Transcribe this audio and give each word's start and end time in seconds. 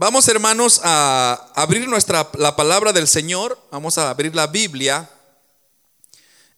Vamos 0.00 0.28
hermanos 0.28 0.80
a 0.84 1.50
abrir 1.56 1.88
nuestra 1.88 2.30
la 2.34 2.54
palabra 2.54 2.92
del 2.92 3.08
Señor, 3.08 3.58
vamos 3.72 3.98
a 3.98 4.10
abrir 4.10 4.32
la 4.32 4.46
Biblia 4.46 5.10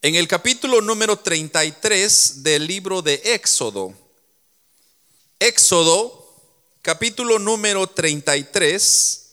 en 0.03 0.15
el 0.15 0.29
capítulo 0.29 0.83
número 0.83 1.17
33 1.17 2.43
del 2.43 2.67
libro 2.67 3.01
de 3.01 3.15
Éxodo. 3.25 3.95
Éxodo, 5.39 6.37
capítulo 6.83 7.39
número 7.39 7.87
33. 7.87 9.31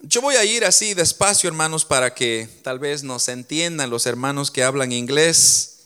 Yo 0.00 0.20
voy 0.20 0.34
a 0.34 0.44
ir 0.44 0.66
así 0.66 0.92
despacio, 0.92 1.48
hermanos, 1.48 1.86
para 1.86 2.12
que 2.12 2.46
tal 2.62 2.78
vez 2.78 3.04
nos 3.04 3.26
entiendan 3.28 3.88
los 3.88 4.04
hermanos 4.04 4.50
que 4.50 4.64
hablan 4.64 4.92
inglés. 4.92 5.78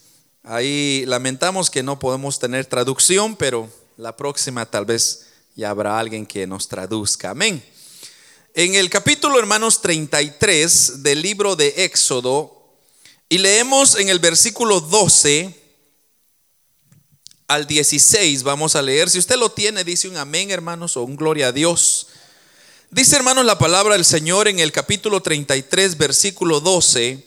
Ahí 0.43 1.05
lamentamos 1.07 1.71
que 1.71 1.85
no 1.85 2.01
podemos 2.01 2.41
tener 2.41 2.67
traducción, 2.67 3.37
pero 3.37 3.71
la 3.97 4.17
próxima 4.17 4.67
tal 4.67 4.87
vez 4.87 5.30
y 5.61 5.65
habrá 5.65 5.99
alguien 5.99 6.25
que 6.25 6.47
nos 6.47 6.69
traduzca. 6.69 7.33
Amén. 7.33 7.63
En 8.55 8.77
el 8.77 8.89
capítulo, 8.89 9.39
hermanos, 9.39 9.83
33 9.83 11.03
del 11.03 11.21
libro 11.21 11.55
de 11.55 11.84
Éxodo, 11.84 12.79
y 13.29 13.37
leemos 13.37 13.97
en 13.97 14.09
el 14.09 14.20
versículo 14.20 14.81
12 14.81 15.55
al 17.47 17.67
16, 17.67 18.43
vamos 18.43 18.75
a 18.75 18.81
leer. 18.81 19.11
Si 19.11 19.19
usted 19.19 19.37
lo 19.37 19.53
tiene, 19.53 19.84
dice 19.84 20.09
un 20.09 20.17
amén, 20.17 20.51
hermanos, 20.51 20.97
o 20.97 21.03
un 21.03 21.15
gloria 21.15 21.48
a 21.48 21.53
Dios. 21.53 22.06
Dice, 22.91 23.17
hermanos, 23.17 23.45
la 23.45 23.59
palabra 23.59 23.92
del 23.97 24.06
Señor 24.06 24.48
en 24.48 24.61
el 24.61 24.73
capítulo 24.73 25.20
33, 25.20 25.98
versículo 25.98 26.61
12. 26.61 27.23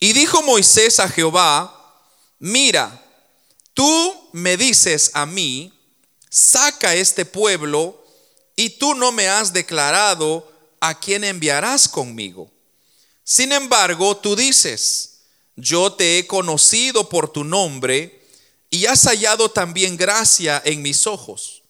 Y 0.00 0.12
dijo 0.14 0.42
Moisés 0.42 0.98
a 0.98 1.08
Jehová, 1.08 1.94
mira, 2.40 3.06
tú 3.72 4.28
me 4.32 4.56
dices 4.56 5.12
a 5.14 5.26
mí, 5.26 5.75
saca 6.36 6.94
este 6.94 7.24
pueblo 7.24 8.04
y 8.56 8.68
tú 8.68 8.94
no 8.94 9.10
me 9.10 9.26
has 9.26 9.54
declarado 9.54 10.52
a 10.80 11.00
quién 11.00 11.24
enviarás 11.24 11.88
conmigo. 11.88 12.50
Sin 13.24 13.52
embargo, 13.52 14.18
tú 14.18 14.36
dices, 14.36 15.20
yo 15.56 15.94
te 15.94 16.18
he 16.18 16.26
conocido 16.26 17.08
por 17.08 17.32
tu 17.32 17.42
nombre 17.42 18.22
y 18.68 18.84
has 18.84 19.04
hallado 19.04 19.50
también 19.50 19.96
gracia 19.96 20.60
en 20.62 20.82
mis 20.82 21.06
ojos. 21.06 21.62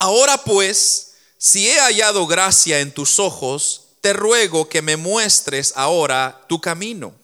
Ahora 0.00 0.42
pues, 0.42 1.12
si 1.38 1.68
he 1.68 1.78
hallado 1.78 2.26
gracia 2.26 2.80
en 2.80 2.92
tus 2.92 3.20
ojos, 3.20 3.82
te 4.00 4.12
ruego 4.12 4.68
que 4.68 4.82
me 4.82 4.96
muestres 4.96 5.74
ahora 5.76 6.44
tu 6.48 6.60
camino, 6.60 7.14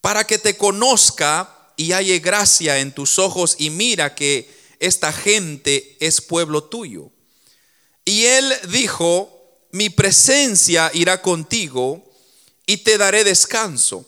para 0.00 0.26
que 0.26 0.38
te 0.38 0.56
conozca 0.56 1.58
y 1.76 1.92
halle 1.92 2.20
gracia 2.20 2.78
en 2.78 2.94
tus 2.94 3.18
ojos 3.18 3.56
y 3.58 3.68
mira 3.68 4.14
que 4.14 4.59
esta 4.80 5.12
gente 5.12 5.96
es 6.00 6.20
pueblo 6.20 6.64
tuyo. 6.64 7.12
Y 8.04 8.24
él 8.24 8.52
dijo, 8.70 9.30
mi 9.72 9.90
presencia 9.90 10.90
irá 10.94 11.22
contigo 11.22 12.02
y 12.66 12.78
te 12.78 12.98
daré 12.98 13.22
descanso. 13.22 14.06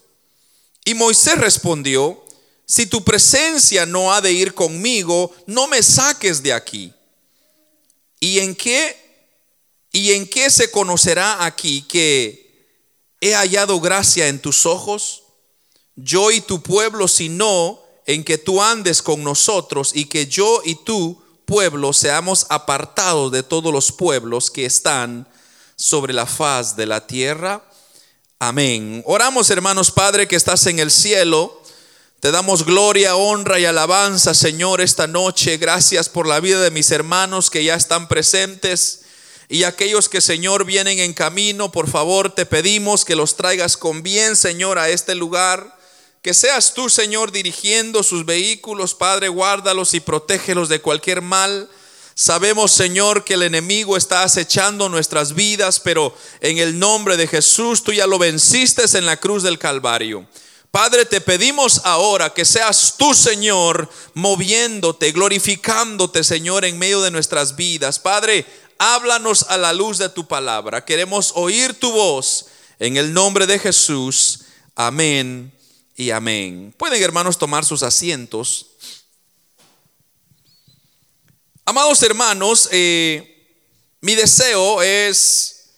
Y 0.85 0.95
Moisés 0.95 1.39
respondió, 1.39 2.25
si 2.67 2.87
tu 2.87 3.05
presencia 3.05 3.87
no 3.87 4.13
ha 4.13 4.21
de 4.21 4.33
ir 4.33 4.55
conmigo, 4.55 5.33
no 5.47 5.69
me 5.69 5.83
saques 5.83 6.43
de 6.43 6.53
aquí. 6.53 6.93
¿Y 8.19 8.39
en 8.39 8.55
qué 8.55 9.01
y 9.95 10.13
en 10.13 10.27
qué 10.27 10.49
se 10.49 10.71
conocerá 10.71 11.45
aquí 11.45 11.83
que 11.83 12.81
he 13.21 13.35
hallado 13.35 13.79
gracia 13.79 14.29
en 14.29 14.41
tus 14.41 14.65
ojos? 14.65 15.25
Yo 15.97 16.31
y 16.31 16.41
tu 16.41 16.63
pueblo, 16.63 17.09
si 17.09 17.29
no 17.29 17.82
en 18.07 18.25
que 18.25 18.39
tú 18.39 18.63
andes 18.63 19.03
con 19.03 19.23
nosotros 19.23 19.93
y 19.95 20.07
que 20.07 20.27
yo 20.27 20.61
y 20.65 20.75
tú, 20.75 21.23
pueblo, 21.45 21.93
seamos 21.93 22.47
apartados 22.49 23.31
de 23.33 23.43
todos 23.43 23.73
los 23.73 23.93
pueblos 23.93 24.51
que 24.51 24.65
están 24.65 25.29
sobre 25.77 26.13
la 26.13 26.27
faz 26.27 26.77
de 26.77 26.87
la 26.87 27.07
tierra. 27.07 27.65
Amén. 28.39 29.03
Oramos, 29.07 29.51
hermanos 29.51 29.91
Padre, 29.91 30.27
que 30.27 30.37
estás 30.37 30.67
en 30.67 30.79
el 30.79 30.91
cielo. 30.91 31.63
Te 32.21 32.31
damos 32.31 32.65
gloria, 32.65 33.17
honra 33.17 33.59
y 33.59 33.65
alabanza, 33.65 34.33
Señor, 34.33 34.81
esta 34.81 35.09
noche. 35.09 35.57
Gracias 35.59 36.09
por 36.09 36.29
la 36.29 36.39
vida 36.39 36.61
de 36.61 36.71
mis 36.71 36.91
hermanos 36.93 37.51
que 37.51 37.65
ya 37.65 37.75
están 37.75 38.07
presentes. 38.07 39.01
Y 39.49 39.65
aquellos 39.65 40.09
que, 40.09 40.21
Señor, 40.21 40.65
vienen 40.65 40.99
en 40.99 41.15
camino, 41.15 41.73
por 41.73 41.91
favor, 41.91 42.33
te 42.33 42.47
pedimos 42.47 43.05
que 43.05 43.17
los 43.17 43.37
traigas 43.37 43.77
con 43.77 44.03
bien, 44.03 44.37
Señor, 44.37 44.79
a 44.79 44.89
este 44.89 45.15
lugar. 45.15 45.77
Que 46.23 46.35
seas 46.35 46.73
tú, 46.73 46.89
Señor, 46.89 47.33
dirigiendo 47.33 48.05
sus 48.05 48.25
vehículos, 48.25 48.95
Padre, 48.95 49.27
guárdalos 49.27 49.93
y 49.93 49.99
protégelos 49.99 50.69
de 50.69 50.81
cualquier 50.81 51.21
mal. 51.21 51.69
Sabemos, 52.15 52.71
Señor, 52.71 53.25
que 53.25 53.35
el 53.35 53.43
enemigo 53.43 53.97
está 53.97 54.23
acechando 54.23 54.89
nuestras 54.89 55.35
vidas, 55.35 55.81
pero 55.81 56.17
en 56.41 56.59
el 56.59 56.79
nombre 56.79 57.17
de 57.17 57.27
Jesús 57.27 57.83
tú 57.83 57.93
ya 57.93 58.07
lo 58.07 58.21
venciste 58.21 58.85
en 58.97 59.05
la 59.05 59.17
cruz 59.17 59.43
del 59.43 59.59
Calvario. 59.59 60.25
Padre, 60.71 61.07
te 61.07 61.21
pedimos 61.21 61.81
ahora 61.83 62.33
que 62.33 62.45
seas 62.45 62.95
tú, 62.97 63.15
Señor, 63.15 63.91
moviéndote, 64.15 65.11
glorificándote, 65.11 66.23
Señor, 66.23 66.65
en 66.65 66.79
medio 66.79 67.03
de 67.03 67.11
nuestras 67.11 67.57
vidas. 67.57 67.99
Padre, 67.99 68.47
háblanos 68.79 69.47
a 69.49 69.57
la 69.57 69.73
luz 69.73 69.99
de 69.99 70.09
tu 70.09 70.29
palabra. 70.29 70.85
Queremos 70.85 71.33
oír 71.35 71.75
tu 71.75 71.91
voz 71.91 72.47
en 72.79 72.97
el 72.97 73.13
nombre 73.13 73.49
de 73.49 73.59
Jesús. 73.59 74.43
Amén 74.77 75.53
y 75.97 76.11
amén. 76.11 76.75
Pueden 76.77 77.03
hermanos 77.03 77.39
tomar 77.39 77.65
sus 77.65 77.83
asientos. 77.83 78.67
Amados 81.65 82.03
hermanos, 82.03 82.69
eh, 82.73 83.57
mi 84.01 84.15
deseo 84.15 84.83
es 84.83 85.71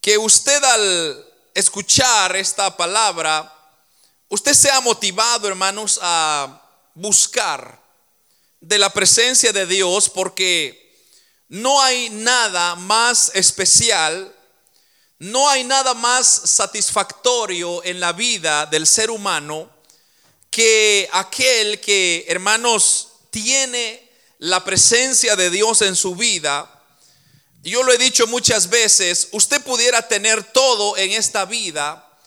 que 0.00 0.18
usted 0.18 0.62
al 0.62 1.26
escuchar 1.54 2.36
esta 2.36 2.76
palabra, 2.76 3.52
usted 4.28 4.52
sea 4.54 4.80
motivado, 4.80 5.48
hermanos, 5.48 5.98
a 6.02 6.62
buscar 6.94 7.80
de 8.60 8.78
la 8.78 8.90
presencia 8.90 9.52
de 9.52 9.66
Dios 9.66 10.08
porque 10.08 10.80
no 11.48 11.80
hay 11.80 12.10
nada 12.10 12.76
más 12.76 13.30
especial 13.34 14.34
no 15.20 15.50
hay 15.50 15.64
nada 15.64 15.92
más 15.92 16.26
satisfactorio 16.26 17.84
en 17.84 18.00
la 18.00 18.12
vida 18.14 18.64
del 18.64 18.86
ser 18.86 19.10
humano 19.10 19.70
que 20.50 21.08
aquel 21.12 21.78
que, 21.78 22.24
hermanos, 22.26 23.08
tiene 23.30 24.10
la 24.38 24.64
presencia 24.64 25.36
de 25.36 25.50
Dios 25.50 25.82
en 25.82 25.94
su 25.94 26.16
vida. 26.16 26.68
Yo 27.62 27.82
lo 27.82 27.92
he 27.92 27.98
dicho 27.98 28.26
muchas 28.28 28.70
veces, 28.70 29.28
usted 29.32 29.62
pudiera 29.62 30.08
tener 30.08 30.42
todo 30.42 30.96
en 30.96 31.12
esta 31.12 31.44
vida, 31.44 32.18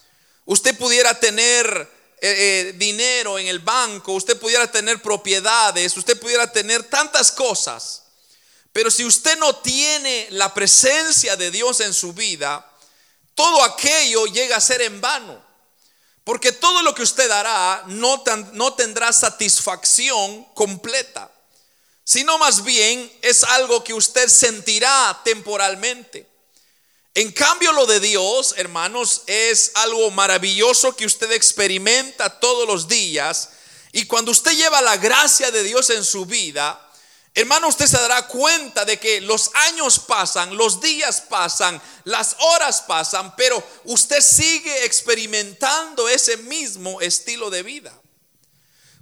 usted 0.45 0.77
pudiera 0.77 1.19
tener 1.19 1.89
eh, 2.21 2.69
eh, 2.69 2.73
dinero 2.77 3.39
en 3.39 3.47
el 3.47 3.57
banco, 3.57 4.13
usted 4.13 4.37
pudiera 4.37 4.71
tener 4.71 5.01
propiedades, 5.01 5.97
usted 5.97 6.19
pudiera 6.19 6.51
tener 6.51 6.83
tantas 6.83 7.31
cosas, 7.31 8.03
pero 8.71 8.91
si 8.91 9.03
usted 9.03 9.35
no 9.39 9.55
tiene 9.55 10.27
la 10.29 10.53
presencia 10.53 11.35
de 11.35 11.49
Dios 11.49 11.79
en 11.79 11.95
su 11.95 12.13
vida, 12.13 12.69
todo 13.35 13.63
aquello 13.63 14.25
llega 14.25 14.57
a 14.57 14.61
ser 14.61 14.81
en 14.81 15.01
vano. 15.01 15.43
Porque 16.23 16.53
todo 16.53 16.81
lo 16.83 16.95
que 16.95 17.01
usted 17.01 17.29
hará 17.29 17.83
no, 17.87 18.23
no 18.53 18.73
tendrá 18.73 19.11
satisfacción 19.11 20.45
completa, 20.53 21.29
sino 22.05 22.37
más 22.37 22.63
bien 22.63 23.11
es 23.21 23.43
algo 23.43 23.83
que 23.83 23.93
usted 23.93 24.29
sentirá 24.29 25.19
temporalmente. 25.25 26.25
En 27.15 27.31
cambio, 27.31 27.73
lo 27.73 27.85
de 27.85 27.99
Dios, 27.99 28.55
hermanos, 28.57 29.23
es 29.27 29.71
algo 29.75 30.09
maravilloso 30.11 30.95
que 30.95 31.05
usted 31.05 31.31
experimenta 31.31 32.39
todos 32.39 32.67
los 32.67 32.87
días. 32.87 33.49
Y 33.91 34.05
cuando 34.05 34.31
usted 34.31 34.53
lleva 34.53 34.81
la 34.81 34.97
gracia 34.97 35.51
de 35.51 35.61
Dios 35.61 35.91
en 35.91 36.03
su 36.03 36.25
vida, 36.25 36.82
Hermano, 37.35 37.67
usted 37.67 37.87
se 37.87 37.97
dará 37.97 38.27
cuenta 38.27 38.85
de 38.85 38.99
que 38.99 39.19
los 39.19 39.49
años 39.55 39.97
pasan, 39.99 40.55
los 40.55 40.79
días 40.79 41.21
pasan, 41.21 41.81
las 42.03 42.35
horas 42.39 42.83
pasan, 42.87 43.35
pero 43.35 43.63
usted 43.85 44.21
sigue 44.21 44.85
experimentando 44.85 46.07
ese 46.07 46.37
mismo 46.37 47.01
estilo 47.01 47.49
de 47.49 47.63
vida. 47.63 47.99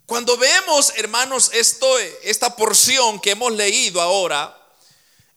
Cuando 0.05 0.37
vemos, 0.37 0.93
hermanos, 0.95 1.51
esto, 1.53 1.99
esta 2.23 2.55
porción 2.55 3.19
que 3.19 3.31
hemos 3.31 3.51
leído 3.51 4.01
ahora, 4.01 4.57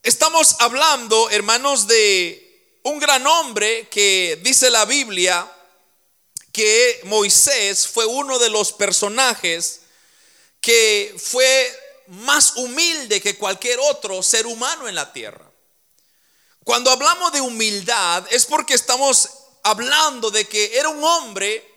estamos 0.04 0.56
hablando, 0.60 1.30
hermanos, 1.30 1.88
de 1.88 2.78
un 2.84 3.00
gran 3.00 3.26
hombre 3.26 3.88
que 3.88 4.38
dice 4.42 4.70
la 4.70 4.84
Biblia 4.84 5.50
que 6.52 7.00
Moisés 7.04 7.88
fue 7.88 8.06
uno 8.06 8.38
de 8.38 8.50
los 8.50 8.72
personajes 8.72 9.80
que 10.60 11.12
fue 11.18 11.83
más 12.08 12.56
humilde 12.56 13.20
que 13.20 13.36
cualquier 13.36 13.78
otro 13.80 14.22
ser 14.22 14.46
humano 14.46 14.88
en 14.88 14.94
la 14.94 15.12
tierra. 15.12 15.50
Cuando 16.64 16.90
hablamos 16.90 17.32
de 17.32 17.40
humildad 17.40 18.24
es 18.30 18.46
porque 18.46 18.74
estamos 18.74 19.28
hablando 19.62 20.30
de 20.30 20.46
que 20.46 20.78
era 20.78 20.88
un 20.88 21.02
hombre 21.02 21.72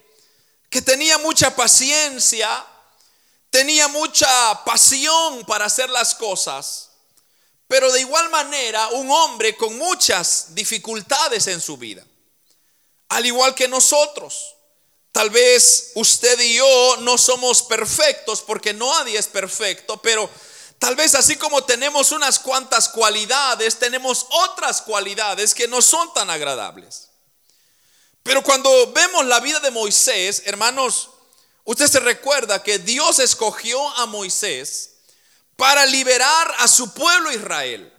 que 0.70 0.82
tenía 0.82 1.18
mucha 1.18 1.56
paciencia, 1.56 2.66
tenía 3.50 3.88
mucha 3.88 4.64
pasión 4.66 5.46
para 5.46 5.66
hacer 5.66 5.90
las 5.90 6.16
cosas, 6.16 6.90
pero 7.68 7.92
de 7.92 8.02
igual 8.02 8.30
manera 8.30 8.88
un 8.90 9.10
hombre 9.12 9.56
con 9.56 9.78
muchas 9.78 10.54
dificultades 10.56 11.48
en 11.48 11.62
su 11.62 11.78
vida, 11.78 12.06
al 13.10 13.26
igual 13.26 13.56
que 13.56 13.68
nosotros. 13.68 14.57
Tal 15.18 15.32
vez 15.32 15.94
usted 15.96 16.40
y 16.42 16.58
yo 16.58 16.98
no 17.00 17.18
somos 17.18 17.64
perfectos 17.64 18.44
porque 18.44 18.72
nadie 18.72 19.18
es 19.18 19.26
perfecto, 19.26 20.00
pero 20.00 20.30
tal 20.78 20.96
vez 20.96 21.16
así 21.16 21.38
como 21.38 21.64
tenemos 21.64 22.12
unas 22.12 22.38
cuantas 22.38 22.88
cualidades, 22.88 23.80
tenemos 23.80 24.28
otras 24.30 24.80
cualidades 24.80 25.56
que 25.56 25.68
no 25.68 25.82
son 25.82 26.14
tan 26.14 26.30
agradables. 26.30 27.08
Pero 28.22 28.44
cuando 28.44 28.92
vemos 28.92 29.26
la 29.26 29.40
vida 29.40 29.60
de 29.60 29.72
Moisés, 29.72 30.44
hermanos, 30.46 31.10
usted 31.64 31.88
se 31.88 32.00
recuerda 32.00 32.62
que 32.62 32.78
Dios 32.78 33.18
escogió 33.18 33.90
a 33.98 34.06
Moisés 34.06 34.98
para 35.56 35.84
liberar 35.88 36.54
a 36.60 36.68
su 36.68 36.94
pueblo 36.94 37.32
Israel. 37.32 37.92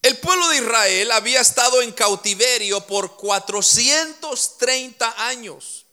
El 0.00 0.16
pueblo 0.18 0.48
de 0.50 0.58
Israel 0.58 1.10
había 1.10 1.40
estado 1.40 1.82
en 1.82 1.90
cautiverio 1.90 2.86
por 2.86 3.16
430 3.16 5.26
años. 5.26 5.85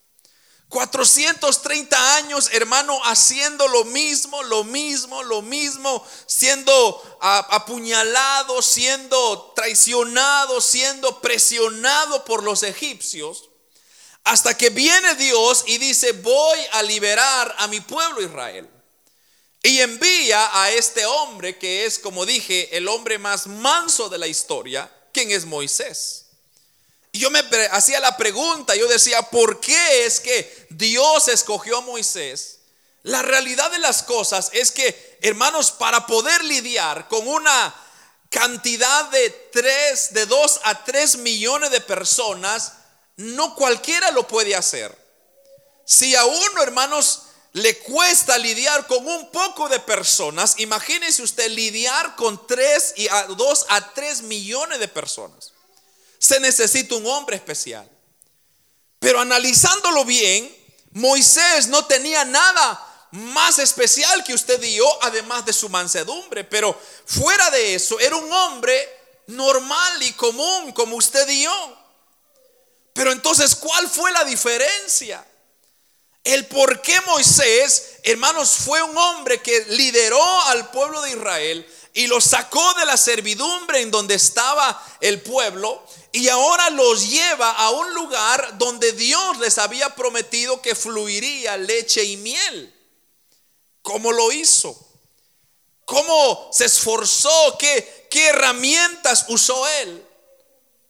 430 0.74 2.16
años, 2.16 2.50
hermano, 2.52 3.00
haciendo 3.06 3.68
lo 3.68 3.86
mismo, 3.86 4.42
lo 4.42 4.64
mismo, 4.64 5.22
lo 5.22 5.44
mismo, 5.44 6.04
siendo 6.26 7.18
apuñalado, 7.22 8.60
siendo 8.64 9.54
traicionado, 9.56 10.60
siendo 10.60 11.22
presionado 11.22 12.26
por 12.26 12.42
los 12.42 12.64
egipcios, 12.64 13.52
hasta 14.24 14.58
que 14.58 14.72
viene 14.72 15.14
Dios 15.14 15.64
y 15.68 15.78
dice, 15.78 16.12
voy 16.14 16.60
a 16.72 16.82
liberar 16.82 17.54
a 17.60 17.68
mi 17.68 17.80
pueblo 17.80 18.22
Israel. 18.22 18.68
Y 19.62 19.80
envía 19.80 20.60
a 20.60 20.72
este 20.72 21.06
hombre 21.06 21.60
que 21.60 21.86
es, 21.86 22.00
como 22.00 22.26
dije, 22.26 22.76
el 22.76 22.88
hombre 22.88 23.20
más 23.20 23.46
manso 23.46 24.10
de 24.10 24.18
la 24.18 24.26
historia, 24.26 24.92
quien 25.14 25.30
es 25.30 25.46
Moisés. 25.46 26.23
Y 27.16 27.20
yo 27.20 27.30
me 27.30 27.42
hacía 27.72 28.00
la 28.00 28.18
pregunta, 28.18 28.76
yo 28.76 28.88
decía, 28.88 29.22
¿por 29.22 29.60
qué 29.60 30.06
es 30.06 30.20
que 30.20 30.68
Dios 30.72 31.28
escogió 31.28 31.78
a 31.78 31.82
Moisés? 31.82 32.58
La 33.04 33.22
realidad 33.22 33.70
de 33.70 33.78
las 33.78 34.02
cosas 34.02 34.50
es 34.52 34.72
que, 34.72 35.20
hermanos, 35.22 35.72
para 35.72 36.08
poder 36.08 36.44
lidiar 36.44 37.08
con 37.08 37.28
una 37.28 37.76
cantidad 38.30 39.06
de 39.12 39.30
tres, 39.52 40.12
de 40.16 40.26
dos 40.26 40.60
a 40.64 40.84
tres 40.84 41.18
millones 41.18 41.70
de 41.70 41.82
personas, 41.82 42.74
no 43.16 43.54
cualquiera 43.54 44.10
lo 44.10 44.28
puede 44.28 44.56
hacer. 44.56 44.98
Si 45.86 46.16
a 46.16 46.26
uno, 46.26 46.64
hermanos, 46.64 47.26
le 47.52 47.78
cuesta 47.78 48.40
lidiar 48.40 48.88
con 48.88 49.06
un 49.08 49.30
poco 49.30 49.70
de 49.70 49.80
personas, 49.80 50.56
imagínese 50.58 51.22
usted 51.22 51.52
lidiar 51.52 52.16
con 52.16 52.48
tres 52.48 52.96
y 52.98 53.08
a 53.08 53.26
dos 53.26 53.68
a 53.70 53.94
tres 53.94 54.24
millones 54.24 54.80
de 54.80 54.88
personas. 54.88 55.53
Se 56.24 56.40
necesita 56.40 56.96
un 56.96 57.06
hombre 57.06 57.36
especial. 57.36 57.86
Pero 58.98 59.20
analizándolo 59.20 60.06
bien, 60.06 60.50
Moisés 60.92 61.68
no 61.68 61.84
tenía 61.84 62.24
nada 62.24 63.08
más 63.12 63.60
especial 63.60 64.24
que 64.24 64.34
usted 64.34 64.64
y 64.64 64.76
yo, 64.76 65.04
además 65.04 65.46
de 65.46 65.52
su 65.52 65.68
mansedumbre. 65.68 66.46
Pero 66.46 66.80
fuera 67.06 67.50
de 67.52 67.76
eso, 67.76 68.00
era 68.00 68.16
un 68.16 68.32
hombre 68.32 68.74
normal 69.28 70.02
y 70.04 70.14
común 70.14 70.72
como 70.72 70.96
usted 70.96 71.28
y 71.28 71.44
yo. 71.44 71.78
Pero 72.94 73.12
entonces, 73.12 73.54
¿cuál 73.54 73.90
fue 73.90 74.10
la 74.14 74.24
diferencia? 74.24 75.28
El 76.24 76.46
por 76.48 76.82
qué 76.82 77.02
Moisés, 77.02 77.98
hermanos, 78.04 78.52
fue 78.64 78.82
un 78.82 78.98
hombre 78.98 79.42
que 79.42 79.66
lideró 79.72 80.24
al 80.44 80.72
pueblo 80.72 81.02
de 81.02 81.10
Israel 81.10 81.68
y 81.94 82.08
lo 82.08 82.20
sacó 82.20 82.74
de 82.74 82.86
la 82.86 82.98
servidumbre 82.98 83.82
en 83.82 83.92
donde 83.92 84.16
estaba 84.16 84.82
el 85.00 85.22
pueblo 85.22 85.86
y 86.12 86.28
ahora 86.28 86.70
los 86.72 87.10
lleva 87.10 87.52
a 87.52 87.70
un 87.70 87.94
lugar 87.94 88.58
donde 88.58 88.92
Dios 88.94 89.38
les 89.38 89.60
había 89.60 89.94
prometido 89.96 90.62
que 90.62 90.76
fluiría 90.76 91.56
leche 91.58 92.04
y 92.04 92.18
miel. 92.18 92.74
¿Cómo 93.84 94.12
lo 94.12 94.32
hizo? 94.32 94.76
¿Cómo 95.86 96.50
se 96.52 96.66
esforzó? 96.66 97.58
¿Qué, 97.60 98.08
qué 98.10 98.28
herramientas 98.28 99.26
usó 99.30 99.68
él? 99.68 100.08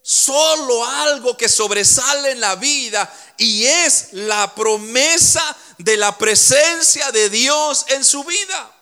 Solo 0.01 0.85
algo 0.85 1.35
que 1.35 1.49
sobresale 1.49 2.31
en 2.31 2.41
la 2.41 2.55
vida 2.55 3.11
y 3.37 3.65
es 3.65 4.09
la 4.13 4.53
promesa 4.53 5.55
de 5.77 5.97
la 5.97 6.17
presencia 6.17 7.11
de 7.11 7.29
Dios 7.29 7.85
en 7.89 8.05
su 8.05 8.23
vida. 8.23 8.72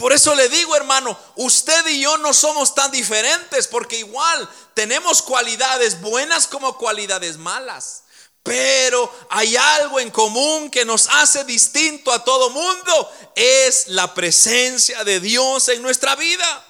Por 0.00 0.14
eso 0.14 0.34
le 0.34 0.48
digo, 0.48 0.74
hermano, 0.74 1.14
usted 1.36 1.86
y 1.88 2.00
yo 2.00 2.16
no 2.16 2.32
somos 2.32 2.74
tan 2.74 2.90
diferentes 2.90 3.68
porque 3.68 3.98
igual 3.98 4.48
tenemos 4.72 5.20
cualidades 5.20 6.00
buenas 6.00 6.46
como 6.46 6.78
cualidades 6.78 7.36
malas. 7.36 8.04
Pero 8.42 9.14
hay 9.28 9.58
algo 9.58 10.00
en 10.00 10.10
común 10.10 10.70
que 10.70 10.86
nos 10.86 11.06
hace 11.06 11.44
distinto 11.44 12.10
a 12.12 12.24
todo 12.24 12.48
mundo. 12.48 13.12
Es 13.36 13.88
la 13.88 14.14
presencia 14.14 15.04
de 15.04 15.20
Dios 15.20 15.68
en 15.68 15.82
nuestra 15.82 16.16
vida. 16.16 16.66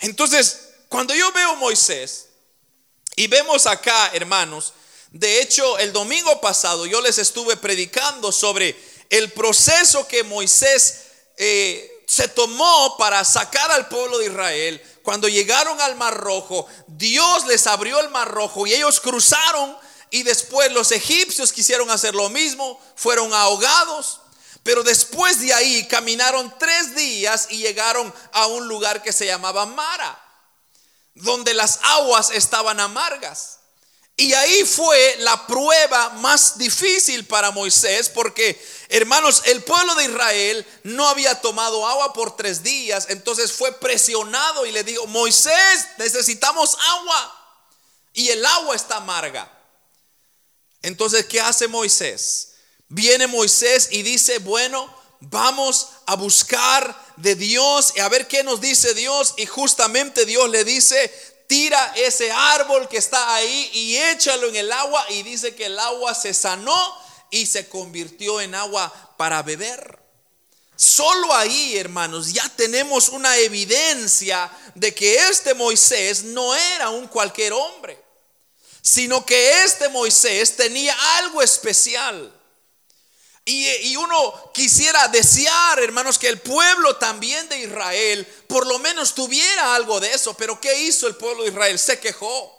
Entonces, 0.00 0.68
cuando 0.90 1.14
yo 1.14 1.32
veo 1.32 1.56
Moisés 1.56 2.26
y 3.16 3.26
vemos 3.26 3.64
acá, 3.64 4.10
hermanos, 4.12 4.74
de 5.12 5.40
hecho, 5.40 5.78
el 5.78 5.94
domingo 5.94 6.42
pasado 6.42 6.84
yo 6.84 7.00
les 7.00 7.16
estuve 7.16 7.56
predicando 7.56 8.32
sobre 8.32 8.78
el 9.08 9.32
proceso 9.32 10.06
que 10.06 10.24
Moisés 10.24 11.05
eh, 11.36 12.04
se 12.06 12.28
tomó 12.28 12.96
para 12.98 13.24
sacar 13.24 13.70
al 13.72 13.88
pueblo 13.88 14.18
de 14.18 14.26
Israel. 14.26 14.82
Cuando 15.02 15.28
llegaron 15.28 15.80
al 15.80 15.96
Mar 15.96 16.16
Rojo, 16.16 16.66
Dios 16.86 17.46
les 17.46 17.66
abrió 17.66 18.00
el 18.00 18.10
Mar 18.10 18.28
Rojo 18.28 18.66
y 18.66 18.74
ellos 18.74 19.00
cruzaron 19.00 19.76
y 20.10 20.22
después 20.22 20.72
los 20.72 20.92
egipcios 20.92 21.52
quisieron 21.52 21.90
hacer 21.90 22.14
lo 22.14 22.28
mismo, 22.28 22.80
fueron 22.94 23.32
ahogados. 23.34 24.20
Pero 24.62 24.82
después 24.82 25.40
de 25.40 25.54
ahí 25.54 25.86
caminaron 25.86 26.52
tres 26.58 26.96
días 26.96 27.48
y 27.50 27.58
llegaron 27.58 28.12
a 28.32 28.46
un 28.46 28.66
lugar 28.66 29.02
que 29.02 29.12
se 29.12 29.26
llamaba 29.26 29.64
Mara, 29.64 30.20
donde 31.14 31.54
las 31.54 31.78
aguas 31.82 32.30
estaban 32.30 32.80
amargas. 32.80 33.60
Y 34.18 34.32
ahí 34.32 34.64
fue 34.64 35.16
la 35.18 35.46
prueba 35.46 36.08
más 36.10 36.56
difícil 36.56 37.26
para 37.26 37.50
Moisés 37.50 38.08
porque, 38.08 38.58
hermanos, 38.88 39.42
el 39.44 39.62
pueblo 39.62 39.94
de 39.94 40.04
Israel 40.04 40.66
no 40.84 41.06
había 41.06 41.38
tomado 41.42 41.86
agua 41.86 42.14
por 42.14 42.34
tres 42.34 42.62
días, 42.62 43.06
entonces 43.10 43.52
fue 43.52 43.72
presionado 43.72 44.64
y 44.64 44.72
le 44.72 44.84
dijo, 44.84 45.06
Moisés, 45.06 45.86
necesitamos 45.98 46.78
agua. 46.98 47.32
Y 48.14 48.30
el 48.30 48.44
agua 48.46 48.74
está 48.74 48.96
amarga. 48.96 49.52
Entonces, 50.80 51.26
¿qué 51.26 51.38
hace 51.42 51.68
Moisés? 51.68 52.54
Viene 52.88 53.26
Moisés 53.26 53.88
y 53.90 54.02
dice, 54.02 54.38
bueno, 54.38 54.94
vamos 55.20 55.88
a 56.06 56.16
buscar 56.16 57.04
de 57.16 57.34
Dios 57.34 57.92
y 57.96 58.00
a 58.00 58.08
ver 58.08 58.26
qué 58.28 58.42
nos 58.42 58.62
dice 58.62 58.94
Dios. 58.94 59.34
Y 59.36 59.44
justamente 59.44 60.24
Dios 60.24 60.48
le 60.48 60.64
dice, 60.64 61.12
tira 61.46 61.94
ese 61.96 62.30
árbol 62.30 62.88
que 62.88 62.98
está 62.98 63.34
ahí 63.34 63.70
y 63.72 63.96
échalo 63.96 64.48
en 64.48 64.56
el 64.56 64.72
agua 64.72 65.04
y 65.10 65.22
dice 65.22 65.54
que 65.54 65.66
el 65.66 65.78
agua 65.78 66.14
se 66.14 66.34
sanó 66.34 66.96
y 67.30 67.46
se 67.46 67.68
convirtió 67.68 68.40
en 68.40 68.54
agua 68.54 68.92
para 69.16 69.42
beber. 69.42 69.98
Solo 70.76 71.34
ahí, 71.34 71.78
hermanos, 71.78 72.32
ya 72.32 72.46
tenemos 72.54 73.08
una 73.08 73.36
evidencia 73.38 74.50
de 74.74 74.94
que 74.94 75.16
este 75.28 75.54
Moisés 75.54 76.22
no 76.22 76.54
era 76.54 76.90
un 76.90 77.08
cualquier 77.08 77.54
hombre, 77.54 77.98
sino 78.82 79.24
que 79.24 79.64
este 79.64 79.88
Moisés 79.88 80.54
tenía 80.54 80.94
algo 81.18 81.40
especial. 81.40 82.35
Y, 83.48 83.96
uno 83.96 84.50
quisiera 84.52 85.06
desear, 85.06 85.78
hermanos, 85.78 86.18
que 86.18 86.28
el 86.28 86.40
pueblo 86.40 86.96
también 86.96 87.48
de 87.48 87.60
Israel 87.60 88.26
por 88.48 88.66
lo 88.66 88.80
menos 88.80 89.14
tuviera 89.14 89.76
algo 89.76 90.00
de 90.00 90.12
eso. 90.12 90.34
Pero 90.34 90.60
¿qué 90.60 90.82
hizo 90.82 91.06
el 91.06 91.14
pueblo 91.14 91.44
de 91.44 91.50
Israel? 91.50 91.78
Se 91.78 92.00
quejó. 92.00 92.52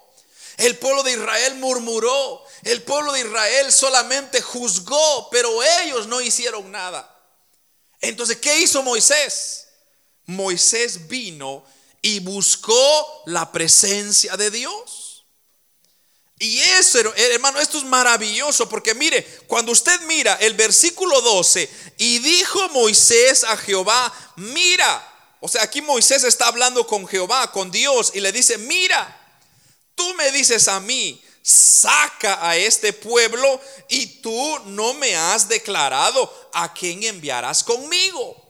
El 0.56 0.78
pueblo 0.78 1.04
de 1.04 1.12
Israel 1.12 1.56
murmuró. 1.56 2.42
El 2.64 2.84
pueblo 2.84 3.12
de 3.12 3.20
Israel 3.20 3.70
solamente 3.70 4.42
juzgó, 4.42 5.30
pero 5.30 5.62
ellos 5.84 6.08
no 6.08 6.22
hicieron 6.22 6.72
nada. 6.72 7.14
Entonces, 8.00 8.38
¿qué 8.38 8.62
hizo 8.62 8.82
Moisés? 8.82 9.68
Moisés 10.26 11.10
vino 11.10 11.66
y 12.02 12.22
buscó 12.22 13.24
la 13.26 13.52
presencia 13.52 14.38
de 14.38 14.52
Dios. 14.52 15.07
Y 16.40 16.60
eso, 16.60 17.00
hermano, 17.16 17.60
esto 17.60 17.80
es 17.80 17.84
maravilloso 17.84 18.70
porque 18.70 18.94
mire, 18.94 19.24
cuando 19.48 19.72
usted 19.72 20.00
mira 20.02 20.36
el 20.36 20.54
versículo 20.54 21.20
12, 21.22 21.70
y 21.98 22.20
dijo 22.20 22.70
Moisés 22.70 23.44
a 23.44 23.58
Jehová, 23.58 24.14
mira, 24.36 25.36
o 25.40 25.48
sea, 25.48 25.64
aquí 25.64 25.82
Moisés 25.82 26.24
está 26.24 26.48
hablando 26.48 26.86
con 26.86 27.08
Jehová, 27.08 27.52
con 27.52 27.72
Dios, 27.72 28.12
y 28.14 28.20
le 28.20 28.32
dice, 28.32 28.60
mira, 28.60 29.20
tú 29.96 30.14
me 30.14 30.32
dices 30.32 30.68
a 30.68 30.80
mí, 30.80 31.24
saca 31.42 32.48
a 32.48 32.56
este 32.56 32.94
pueblo 32.94 33.60
y 33.88 34.22
tú 34.22 34.60
no 34.66 34.94
me 34.94 35.16
has 35.16 35.48
declarado 35.48 36.50
a 36.54 36.72
quién 36.74 37.04
enviarás 37.04 37.64
conmigo. 37.64 38.44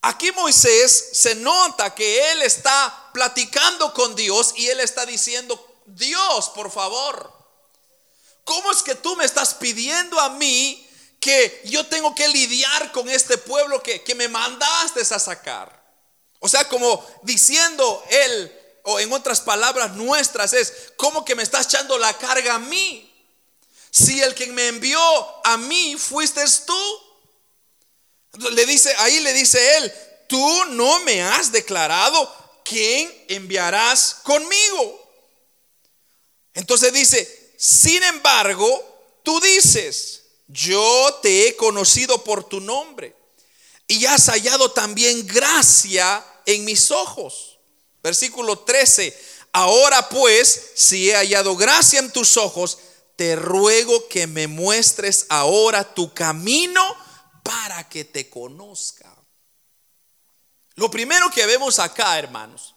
Aquí 0.00 0.32
Moisés 0.32 1.10
se 1.12 1.34
nota 1.36 1.94
que 1.94 2.32
él 2.32 2.42
está 2.42 3.10
platicando 3.12 3.94
con 3.94 4.14
Dios 4.16 4.54
y 4.56 4.68
él 4.68 4.80
está 4.80 5.06
diciendo, 5.06 5.73
Dios, 5.86 6.50
por 6.50 6.70
favor, 6.70 7.32
¿cómo 8.44 8.72
es 8.72 8.82
que 8.82 8.94
tú 8.94 9.16
me 9.16 9.24
estás 9.24 9.54
pidiendo 9.54 10.18
a 10.20 10.30
mí 10.30 10.88
que 11.20 11.62
yo 11.64 11.86
tengo 11.86 12.14
que 12.14 12.28
lidiar 12.28 12.92
con 12.92 13.08
este 13.08 13.38
pueblo 13.38 13.82
que, 13.82 14.02
que 14.02 14.14
me 14.14 14.28
mandaste 14.28 15.00
a 15.00 15.18
sacar? 15.18 15.84
O 16.40 16.48
sea, 16.48 16.68
como 16.68 17.04
diciendo 17.22 18.04
él, 18.10 18.60
o 18.84 19.00
en 19.00 19.12
otras 19.12 19.40
palabras 19.40 19.92
nuestras, 19.92 20.52
es 20.52 20.92
como 20.96 21.24
que 21.24 21.34
me 21.34 21.42
estás 21.42 21.66
echando 21.66 21.96
la 21.98 22.16
carga 22.18 22.54
a 22.54 22.58
mí. 22.58 23.10
Si 23.90 24.20
el 24.20 24.34
que 24.34 24.46
me 24.48 24.68
envió 24.68 25.00
a 25.46 25.56
mí 25.56 25.96
fuiste 25.96 26.44
tú. 26.66 27.00
Le 28.50 28.66
dice, 28.66 28.94
ahí 28.98 29.20
le 29.20 29.32
dice 29.32 29.76
él, 29.78 29.92
tú 30.28 30.64
no 30.70 30.98
me 31.00 31.22
has 31.22 31.52
declarado 31.52 32.60
quién 32.64 33.24
enviarás 33.28 34.16
conmigo. 34.24 35.03
Entonces 36.54 36.92
dice, 36.92 37.54
sin 37.58 38.02
embargo, 38.04 39.20
tú 39.22 39.40
dices, 39.40 40.22
yo 40.48 41.18
te 41.22 41.48
he 41.48 41.56
conocido 41.56 42.22
por 42.22 42.44
tu 42.44 42.60
nombre 42.60 43.14
y 43.86 44.06
has 44.06 44.26
hallado 44.26 44.70
también 44.70 45.26
gracia 45.26 46.24
en 46.46 46.64
mis 46.64 46.90
ojos. 46.90 47.58
Versículo 48.02 48.58
13, 48.60 49.16
ahora 49.52 50.08
pues, 50.08 50.72
si 50.74 51.10
he 51.10 51.14
hallado 51.14 51.56
gracia 51.56 51.98
en 51.98 52.12
tus 52.12 52.36
ojos, 52.36 52.78
te 53.16 53.36
ruego 53.36 54.08
que 54.08 54.26
me 54.26 54.46
muestres 54.46 55.26
ahora 55.28 55.94
tu 55.94 56.12
camino 56.12 56.82
para 57.42 57.88
que 57.88 58.04
te 58.04 58.28
conozca. 58.28 59.14
Lo 60.74 60.90
primero 60.90 61.30
que 61.30 61.46
vemos 61.46 61.78
acá, 61.78 62.18
hermanos, 62.18 62.74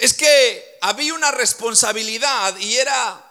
es 0.00 0.14
que 0.14 0.78
había 0.80 1.12
una 1.14 1.30
responsabilidad 1.30 2.56
y 2.56 2.78
era 2.78 3.26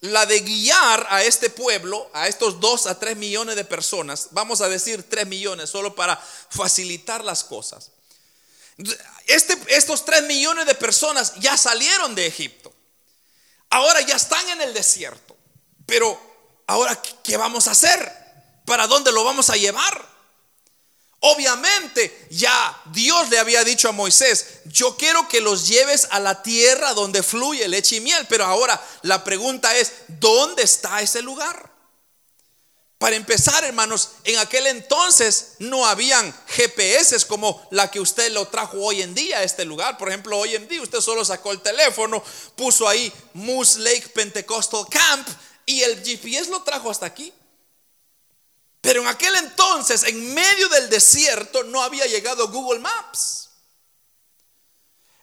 la 0.00 0.24
de 0.24 0.40
guiar 0.40 1.06
a 1.10 1.22
este 1.22 1.50
pueblo, 1.50 2.10
a 2.14 2.28
estos 2.28 2.60
dos 2.60 2.86
a 2.86 2.98
tres 2.98 3.16
millones 3.16 3.56
de 3.56 3.64
personas, 3.64 4.28
vamos 4.30 4.62
a 4.62 4.68
decir 4.68 5.02
tres 5.08 5.26
millones, 5.26 5.68
solo 5.68 5.94
para 5.94 6.16
facilitar 6.48 7.22
las 7.22 7.44
cosas. 7.44 7.90
Este, 9.26 9.56
estos 9.68 10.04
tres 10.04 10.22
millones 10.24 10.66
de 10.66 10.74
personas 10.74 11.34
ya 11.36 11.56
salieron 11.58 12.14
de 12.14 12.26
Egipto. 12.26 12.72
Ahora 13.68 14.00
ya 14.00 14.16
están 14.16 14.48
en 14.48 14.62
el 14.62 14.72
desierto. 14.72 15.36
Pero 15.86 16.18
ahora, 16.66 17.00
¿qué 17.22 17.36
vamos 17.36 17.68
a 17.68 17.72
hacer? 17.72 18.12
¿Para 18.64 18.86
dónde 18.86 19.12
lo 19.12 19.24
vamos 19.24 19.50
a 19.50 19.56
llevar? 19.56 20.13
Obviamente 21.20 22.26
ya 22.30 22.82
Dios 22.92 23.30
le 23.30 23.38
había 23.38 23.64
dicho 23.64 23.88
a 23.88 23.92
Moisés, 23.92 24.60
yo 24.66 24.96
quiero 24.96 25.26
que 25.28 25.40
los 25.40 25.66
lleves 25.66 26.08
a 26.10 26.20
la 26.20 26.42
tierra 26.42 26.92
donde 26.92 27.22
fluye 27.22 27.66
leche 27.66 27.96
y 27.96 28.00
miel, 28.00 28.26
pero 28.28 28.44
ahora 28.44 28.80
la 29.02 29.24
pregunta 29.24 29.74
es, 29.76 29.92
¿dónde 30.08 30.62
está 30.62 31.00
ese 31.00 31.22
lugar? 31.22 31.74
Para 32.98 33.16
empezar, 33.16 33.64
hermanos, 33.64 34.12
en 34.24 34.38
aquel 34.38 34.66
entonces 34.66 35.56
no 35.58 35.86
habían 35.86 36.34
GPS 36.46 37.26
como 37.26 37.66
la 37.70 37.90
que 37.90 38.00
usted 38.00 38.32
lo 38.32 38.48
trajo 38.48 38.78
hoy 38.78 39.02
en 39.02 39.14
día 39.14 39.40
a 39.40 39.42
este 39.42 39.64
lugar. 39.66 39.98
Por 39.98 40.08
ejemplo, 40.08 40.38
hoy 40.38 40.54
en 40.54 40.66
día 40.68 40.80
usted 40.80 41.00
solo 41.00 41.22
sacó 41.22 41.52
el 41.52 41.60
teléfono, 41.60 42.22
puso 42.56 42.88
ahí 42.88 43.12
Moose 43.34 43.80
Lake 43.80 44.08
Pentecostal 44.14 44.86
Camp 44.90 45.28
y 45.66 45.82
el 45.82 46.02
GPS 46.02 46.50
lo 46.50 46.62
trajo 46.62 46.90
hasta 46.90 47.04
aquí. 47.04 47.32
Pero 48.84 49.00
en 49.00 49.08
aquel 49.08 49.34
entonces, 49.36 50.02
en 50.02 50.34
medio 50.34 50.68
del 50.68 50.90
desierto, 50.90 51.64
no 51.64 51.82
había 51.82 52.04
llegado 52.04 52.48
Google 52.48 52.80
Maps. 52.80 53.48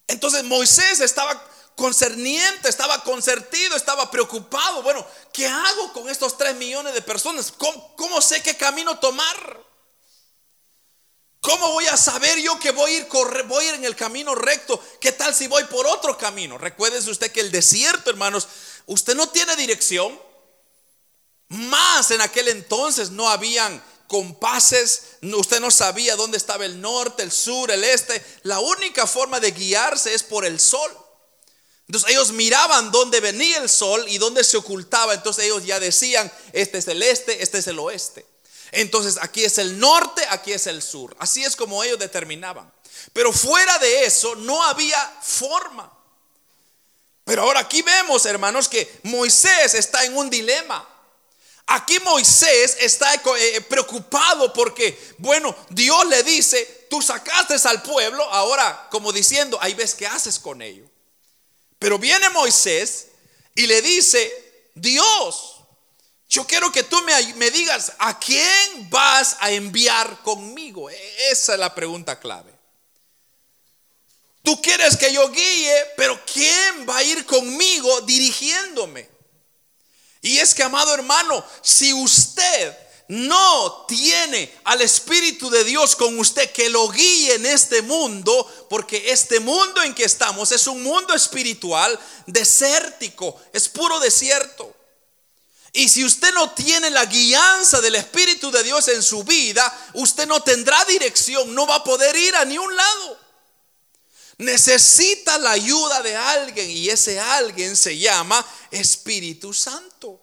Entonces 0.07 0.43
Moisés 0.43 0.99
estaba 0.99 1.47
concerniente, 1.75 2.69
estaba 2.69 3.03
concertido, 3.03 3.75
estaba 3.75 4.09
preocupado. 4.09 4.81
Bueno, 4.81 5.05
¿qué 5.31 5.45
hago 5.45 5.93
con 5.93 6.09
estos 6.09 6.39
tres 6.39 6.55
millones 6.55 6.95
de 6.95 7.03
personas? 7.03 7.53
¿Cómo, 7.95 8.19
sé 8.19 8.41
qué 8.41 8.57
camino 8.57 8.97
tomar? 8.97 9.63
¿Cómo 11.39 11.71
voy 11.73 11.85
a 11.85 11.97
saber 11.97 12.39
yo 12.39 12.57
que 12.57 12.71
voy 12.71 12.95
a, 12.95 12.97
ir 12.97 13.07
voy 13.45 13.63
a 13.63 13.69
ir 13.69 13.75
en 13.75 13.85
el 13.85 13.95
camino 13.95 14.33
recto? 14.33 14.83
¿Qué 14.99 15.11
tal 15.11 15.35
si 15.35 15.45
voy 15.45 15.65
por 15.65 15.85
otro 15.85 16.17
camino? 16.17 16.57
Recuérdese 16.57 17.11
usted 17.11 17.31
que 17.31 17.41
el 17.41 17.51
desierto, 17.51 18.09
hermanos, 18.09 18.47
usted 18.87 19.13
no 19.13 19.29
tiene 19.29 19.55
dirección. 19.55 20.19
Más 21.51 22.11
en 22.11 22.21
aquel 22.21 22.47
entonces 22.47 23.11
no 23.11 23.29
habían 23.29 23.83
compases, 24.07 25.17
usted 25.21 25.59
no 25.59 25.69
sabía 25.69 26.15
dónde 26.15 26.37
estaba 26.37 26.63
el 26.63 26.79
norte, 26.79 27.23
el 27.23 27.31
sur, 27.31 27.69
el 27.71 27.83
este. 27.83 28.23
La 28.43 28.61
única 28.61 29.05
forma 29.05 29.41
de 29.41 29.51
guiarse 29.51 30.13
es 30.13 30.23
por 30.23 30.45
el 30.45 30.61
sol. 30.61 30.89
Entonces 31.87 32.09
ellos 32.09 32.31
miraban 32.31 32.89
dónde 32.89 33.19
venía 33.19 33.57
el 33.57 33.67
sol 33.67 34.05
y 34.07 34.17
dónde 34.17 34.45
se 34.45 34.55
ocultaba. 34.55 35.13
Entonces 35.13 35.43
ellos 35.43 35.65
ya 35.65 35.77
decían, 35.81 36.31
este 36.53 36.77
es 36.77 36.87
el 36.87 37.03
este, 37.03 37.43
este 37.43 37.57
es 37.57 37.67
el 37.67 37.79
oeste. 37.79 38.25
Entonces 38.71 39.17
aquí 39.21 39.43
es 39.43 39.57
el 39.57 39.77
norte, 39.77 40.25
aquí 40.29 40.53
es 40.53 40.67
el 40.67 40.81
sur. 40.81 41.13
Así 41.19 41.43
es 41.43 41.57
como 41.57 41.83
ellos 41.83 41.99
determinaban. 41.99 42.71
Pero 43.11 43.33
fuera 43.33 43.77
de 43.79 44.05
eso 44.05 44.35
no 44.35 44.63
había 44.63 45.19
forma. 45.21 45.91
Pero 47.25 47.41
ahora 47.41 47.59
aquí 47.59 47.81
vemos, 47.81 48.25
hermanos, 48.25 48.69
que 48.69 49.01
Moisés 49.03 49.73
está 49.73 50.05
en 50.05 50.15
un 50.15 50.29
dilema. 50.29 50.87
Aquí 51.67 51.99
Moisés 51.99 52.77
está 52.79 53.13
eh, 53.13 53.61
preocupado 53.61 54.51
porque, 54.51 54.97
bueno, 55.17 55.55
Dios 55.69 56.05
le 56.07 56.23
dice, 56.23 56.87
tú 56.89 57.01
sacaste 57.01 57.55
al 57.67 57.81
pueblo, 57.81 58.23
ahora 58.23 58.87
como 58.91 59.13
diciendo, 59.13 59.57
ahí 59.61 59.73
ves 59.73 59.95
qué 59.95 60.05
haces 60.07 60.37
con 60.37 60.61
ello. 60.61 60.85
Pero 61.79 61.97
viene 61.97 62.29
Moisés 62.29 63.07
y 63.55 63.67
le 63.67 63.81
dice, 63.81 64.69
Dios, 64.75 65.61
yo 66.31 66.47
quiero 66.47 66.71
que 66.71 66.83
tú 66.83 66.97
me, 67.35 67.51
digas, 67.51 67.91
¿a 67.99 68.17
quién 68.17 68.89
vas 68.89 69.35
a 69.41 69.51
enviar 69.51 70.21
conmigo? 70.23 70.89
E, 70.89 71.31
esa 71.31 71.53
es 71.53 71.59
la 71.59 71.75
pregunta 71.75 72.19
clave. 72.19 72.53
Tú 74.41 74.61
quieres 74.61 74.95
que 74.95 75.11
yo 75.11 75.29
guíe, 75.29 75.75
pero 75.97 76.19
¿quién 76.25 76.87
va 76.87 76.97
a 76.97 77.03
ir 77.03 77.25
conmigo 77.25 77.99
dirigiéndome? 78.01 79.10
Y 80.21 80.37
es 80.37 80.53
que, 80.53 80.63
amado 80.63 80.93
hermano, 80.93 81.43
si 81.61 81.93
usted 81.93 82.77
no 83.07 83.85
tiene 83.87 84.53
al 84.63 84.81
Espíritu 84.81 85.49
de 85.49 85.63
Dios 85.65 85.97
con 85.97 86.17
usted 86.17 86.51
que 86.51 86.69
lo 86.69 86.87
guíe 86.87 87.35
en 87.35 87.45
este 87.45 87.81
mundo, 87.81 88.49
porque 88.69 89.11
este 89.11 89.39
mundo 89.39 89.81
en 89.81 89.93
que 89.93 90.05
estamos 90.05 90.51
es 90.51 90.65
un 90.67 90.81
mundo 90.81 91.13
espiritual 91.13 91.99
desértico, 92.25 93.41
es 93.51 93.67
puro 93.67 93.99
desierto. 93.99 94.73
Y 95.73 95.89
si 95.89 96.03
usted 96.05 96.33
no 96.33 96.51
tiene 96.51 96.89
la 96.89 97.05
guianza 97.05 97.81
del 97.81 97.95
Espíritu 97.95 98.51
de 98.51 98.63
Dios 98.63 98.87
en 98.89 99.01
su 99.01 99.23
vida, 99.23 99.89
usted 99.93 100.27
no 100.27 100.41
tendrá 100.41 100.83
dirección, 100.85 101.53
no 101.55 101.65
va 101.65 101.75
a 101.75 101.83
poder 101.83 102.15
ir 102.15 102.35
a 102.35 102.45
ni 102.45 102.57
un 102.57 102.75
lado. 102.75 103.19
Necesita 104.37 105.37
la 105.37 105.51
ayuda 105.51 106.01
de 106.01 106.15
alguien 106.15 106.69
y 106.69 106.89
ese 106.89 107.19
alguien 107.19 107.77
se 107.77 107.97
llama 107.97 108.45
Espíritu 108.71 109.53
Santo. 109.53 110.19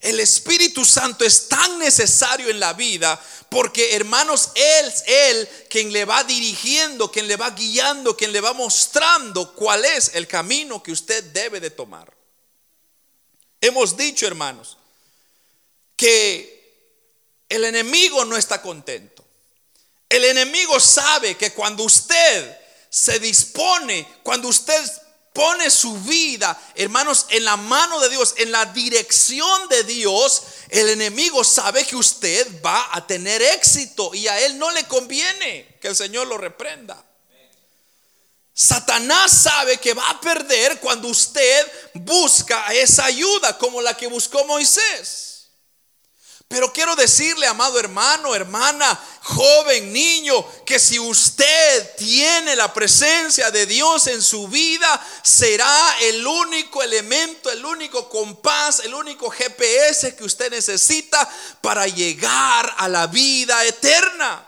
El 0.00 0.18
Espíritu 0.18 0.84
Santo 0.84 1.26
es 1.26 1.48
tan 1.48 1.78
necesario 1.78 2.48
en 2.48 2.58
la 2.58 2.72
vida 2.72 3.22
porque, 3.50 3.94
hermanos, 3.94 4.50
Él 4.54 4.86
es 4.86 5.04
Él 5.06 5.48
quien 5.68 5.92
le 5.92 6.06
va 6.06 6.24
dirigiendo, 6.24 7.12
quien 7.12 7.28
le 7.28 7.36
va 7.36 7.50
guiando, 7.50 8.16
quien 8.16 8.32
le 8.32 8.40
va 8.40 8.54
mostrando 8.54 9.52
cuál 9.52 9.84
es 9.84 10.12
el 10.14 10.26
camino 10.26 10.82
que 10.82 10.92
usted 10.92 11.22
debe 11.32 11.60
de 11.60 11.70
tomar. 11.70 12.10
Hemos 13.60 13.94
dicho, 13.94 14.26
hermanos, 14.26 14.78
que 15.96 16.60
el 17.50 17.64
enemigo 17.64 18.24
no 18.24 18.38
está 18.38 18.62
contento. 18.62 19.22
El 20.08 20.24
enemigo 20.24 20.80
sabe 20.80 21.36
que 21.36 21.52
cuando 21.52 21.84
usted 21.84 22.58
se 22.88 23.18
dispone, 23.20 24.08
cuando 24.22 24.48
usted 24.48 24.82
pone 25.32 25.70
su 25.70 25.96
vida, 26.00 26.60
hermanos, 26.74 27.26
en 27.30 27.44
la 27.44 27.56
mano 27.56 28.00
de 28.00 28.08
Dios, 28.08 28.34
en 28.36 28.50
la 28.50 28.66
dirección 28.66 29.68
de 29.68 29.84
Dios, 29.84 30.42
el 30.68 30.88
enemigo 30.88 31.44
sabe 31.44 31.84
que 31.84 31.96
usted 31.96 32.62
va 32.64 32.88
a 32.92 33.06
tener 33.06 33.40
éxito 33.40 34.14
y 34.14 34.28
a 34.28 34.40
él 34.40 34.58
no 34.58 34.70
le 34.70 34.84
conviene 34.84 35.78
que 35.80 35.88
el 35.88 35.96
Señor 35.96 36.26
lo 36.26 36.36
reprenda. 36.36 37.04
Satanás 38.52 39.30
sabe 39.30 39.78
que 39.78 39.94
va 39.94 40.10
a 40.10 40.20
perder 40.20 40.80
cuando 40.80 41.08
usted 41.08 41.72
busca 41.94 42.74
esa 42.74 43.06
ayuda 43.06 43.56
como 43.56 43.80
la 43.80 43.96
que 43.96 44.06
buscó 44.06 44.44
Moisés. 44.44 45.29
Pero 46.50 46.72
quiero 46.72 46.96
decirle, 46.96 47.46
amado 47.46 47.78
hermano, 47.78 48.34
hermana, 48.34 49.00
joven, 49.22 49.92
niño, 49.92 50.44
que 50.66 50.80
si 50.80 50.98
usted 50.98 51.94
tiene 51.96 52.56
la 52.56 52.74
presencia 52.74 53.52
de 53.52 53.66
Dios 53.66 54.08
en 54.08 54.20
su 54.20 54.48
vida, 54.48 55.00
será 55.22 55.96
el 56.00 56.26
único 56.26 56.82
elemento, 56.82 57.52
el 57.52 57.64
único 57.64 58.08
compás, 58.08 58.80
el 58.80 58.94
único 58.94 59.30
GPS 59.30 60.16
que 60.16 60.24
usted 60.24 60.50
necesita 60.50 61.30
para 61.60 61.86
llegar 61.86 62.74
a 62.78 62.88
la 62.88 63.06
vida 63.06 63.64
eterna. 63.64 64.44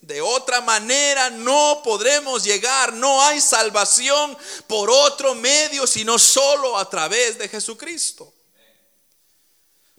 De 0.00 0.22
otra 0.22 0.62
manera 0.62 1.28
no 1.28 1.82
podremos 1.84 2.44
llegar. 2.44 2.94
No 2.94 3.22
hay 3.22 3.42
salvación 3.42 4.38
por 4.66 4.88
otro 4.88 5.34
medio, 5.34 5.86
sino 5.86 6.18
solo 6.18 6.78
a 6.78 6.88
través 6.88 7.36
de 7.36 7.46
Jesucristo. 7.46 8.39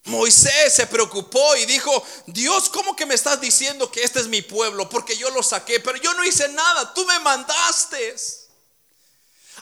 Moisés 0.05 0.73
se 0.73 0.87
preocupó 0.87 1.55
y 1.57 1.65
dijo, 1.65 2.03
Dios, 2.25 2.69
¿cómo 2.69 2.95
que 2.95 3.05
me 3.05 3.13
estás 3.13 3.39
diciendo 3.39 3.91
que 3.91 4.03
este 4.03 4.19
es 4.19 4.27
mi 4.27 4.41
pueblo? 4.41 4.89
Porque 4.89 5.15
yo 5.15 5.29
lo 5.29 5.43
saqué, 5.43 5.79
pero 5.79 5.97
yo 5.97 6.13
no 6.15 6.23
hice 6.23 6.47
nada, 6.49 6.93
tú 6.93 7.05
me 7.05 7.19
mandaste. 7.19 8.15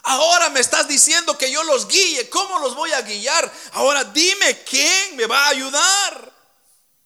Ahora 0.02 0.48
me 0.48 0.60
estás 0.60 0.88
diciendo 0.88 1.36
que 1.36 1.50
yo 1.50 1.62
los 1.64 1.86
guíe, 1.86 2.30
¿cómo 2.30 2.58
los 2.58 2.74
voy 2.74 2.90
a 2.92 3.02
guiar? 3.02 3.52
Ahora 3.72 4.04
dime 4.04 4.62
quién 4.64 5.16
me 5.16 5.26
va 5.26 5.44
a 5.44 5.50
ayudar. 5.50 6.40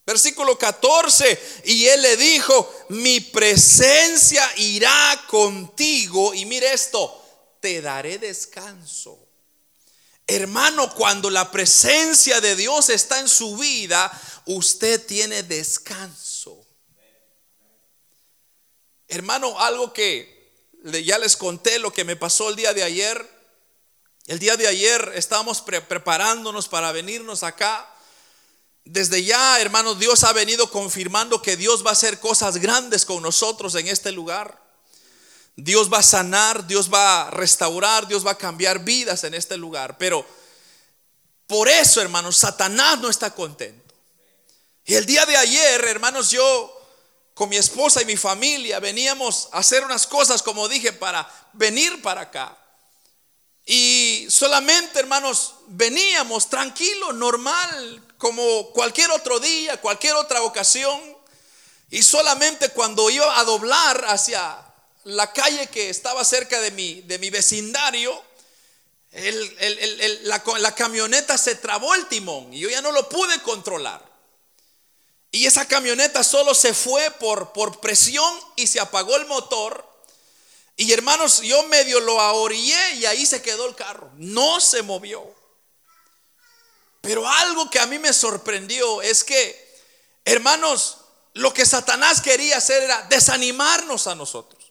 Versículo 0.07 0.59
14, 0.59 1.62
y 1.64 1.87
él 1.87 2.03
le 2.03 2.19
dijo, 2.19 2.71
mi 2.91 3.21
presencia 3.21 4.47
irá 4.59 5.25
contigo, 5.29 6.35
y 6.35 6.45
mire 6.45 6.75
esto, 6.75 7.25
te 7.59 7.81
daré 7.81 8.19
descanso. 8.19 9.24
Hermano, 10.26 10.95
cuando 10.95 11.28
la 11.28 11.50
presencia 11.50 12.40
de 12.40 12.57
Dios 12.57 12.88
está 12.88 13.21
en 13.21 13.28
su 13.28 13.57
vida, 13.57 14.11
usted 14.47 15.04
tiene 15.04 15.43
descanso. 15.43 16.66
Hermano, 19.07 19.61
algo 19.61 19.93
que 19.93 20.35
ya 21.04 21.19
les 21.19 21.37
conté 21.37 21.78
lo 21.78 21.93
que 21.93 22.04
me 22.04 22.16
pasó 22.16 22.49
el 22.49 22.57
día 22.57 22.73
de 22.73 22.83
ayer. 22.83 23.31
El 24.26 24.38
día 24.38 24.57
de 24.57 24.66
ayer 24.66 25.12
estábamos 25.14 25.61
preparándonos 25.61 26.69
para 26.69 26.90
venirnos 26.93 27.43
acá. 27.43 27.90
Desde 28.87 29.25
ya, 29.25 29.61
hermano, 29.61 29.95
Dios 29.95 30.25
ha 30.25 30.33
venido 30.33 30.71
confirmando 30.71 31.43
que 31.43 31.59
Dios 31.59 31.85
va 31.85 31.90
a 31.90 31.93
hacer 31.93 32.19
cosas 32.19 32.57
grandes 32.57 33.04
con 33.04 33.23
nosotros 33.23 33.75
en 33.75 33.88
este 33.88 34.11
lugar. 34.11 34.63
Dios 35.56 35.92
va 35.92 35.99
a 35.99 36.02
sanar, 36.02 36.66
Dios 36.66 36.92
va 36.92 37.28
a 37.28 37.30
restaurar, 37.30 38.06
Dios 38.08 38.26
va 38.26 38.32
a 38.32 38.38
cambiar 38.38 38.80
vidas 38.80 39.25
en 39.25 39.34
este 39.34 39.56
lugar. 39.56 39.96
Pero 39.99 40.26
por 41.46 41.68
eso, 41.68 42.00
hermanos, 42.00 42.37
Satanás 42.37 42.99
no 43.00 43.08
está 43.08 43.30
contento. 43.30 43.94
Y 44.84 44.94
el 44.94 45.06
día 45.06 45.25
de 45.26 45.37
ayer, 45.37 45.84
hermanos, 45.84 46.30
yo 46.30 46.80
con 47.34 47.49
mi 47.49 47.56
esposa 47.56 48.02
y 48.02 48.04
mi 48.04 48.16
familia 48.16 48.80
veníamos 48.80 49.49
a 49.52 49.58
hacer 49.58 49.84
unas 49.84 50.06
cosas, 50.06 50.42
como 50.42 50.68
dije, 50.68 50.92
para 50.92 51.28
venir 51.52 52.02
para 52.02 52.23
acá. 52.23 52.56
Y 53.66 54.26
solamente, 54.28 55.00
hermanos, 55.00 55.54
veníamos 55.68 56.50
tranquilo, 56.50 57.12
normal, 57.12 58.02
como 58.18 58.70
cualquier 58.70 59.11
otro 59.11 59.40
día, 59.40 59.80
cualquier 59.80 60.16
otra 60.16 60.42
ocasión. 60.42 61.00
Y 61.90 62.02
solamente 62.02 62.70
cuando 62.70 63.08
iba 63.08 63.38
a 63.38 63.44
doblar 63.44 64.04
hacia 64.08 64.58
la 65.04 65.32
calle 65.32 65.66
que 65.68 65.90
estaba 65.90 66.25
cerca 66.25 66.61
de 66.61 66.70
mi, 66.70 67.02
de 67.02 67.18
mi 67.18 67.30
vecindario, 67.30 68.23
la, 70.23 70.75
camioneta 70.75 71.38
se 71.38 71.54
trabó 71.54 71.94
el 71.94 72.06
timón 72.06 72.52
y 72.52 72.61
yo 72.61 72.68
ya 72.68 72.80
no 72.80 72.90
lo 72.90 73.08
pude 73.08 73.40
controlar. 73.42 74.04
Y 75.30 75.46
esa 75.46 75.66
camioneta 75.66 76.23
solo 76.25 76.54
se 76.54 76.75
fue 76.75 77.11
por, 77.12 77.52
por 77.52 77.80
presión 77.80 78.38
y 78.56 78.66
se 78.66 78.80
apagó 78.80 79.16
el 79.16 79.26
motor. 79.26 79.84
Y 80.76 80.92
hermanos, 80.92 81.42
yo 81.42 81.62
medio 81.64 82.00
lo 82.00 82.20
ahorillé 82.20 82.94
y 82.94 83.06
ahí 83.06 83.26
se 83.26 83.42
quedó 83.42 83.66
el 83.68 83.75
carro. 83.75 84.11
No 84.16 84.61
se 84.61 84.82
movió. 84.82 85.25
Pero 87.00 87.28
algo 87.28 87.68
que 87.68 87.80
a 87.80 87.87
mí 87.87 87.99
me 87.99 88.12
sorprendió 88.12 89.02
es 89.02 89.25
que, 89.25 89.82
hermanos, 90.25 90.99
lo 91.34 91.52
que 91.52 91.66
Satanás 91.66 92.20
quería 92.20 92.56
hacer 92.56 92.82
era 92.82 93.02
desanimarnos 93.02 94.06
a 94.06 94.14
nosotros. 94.14 94.63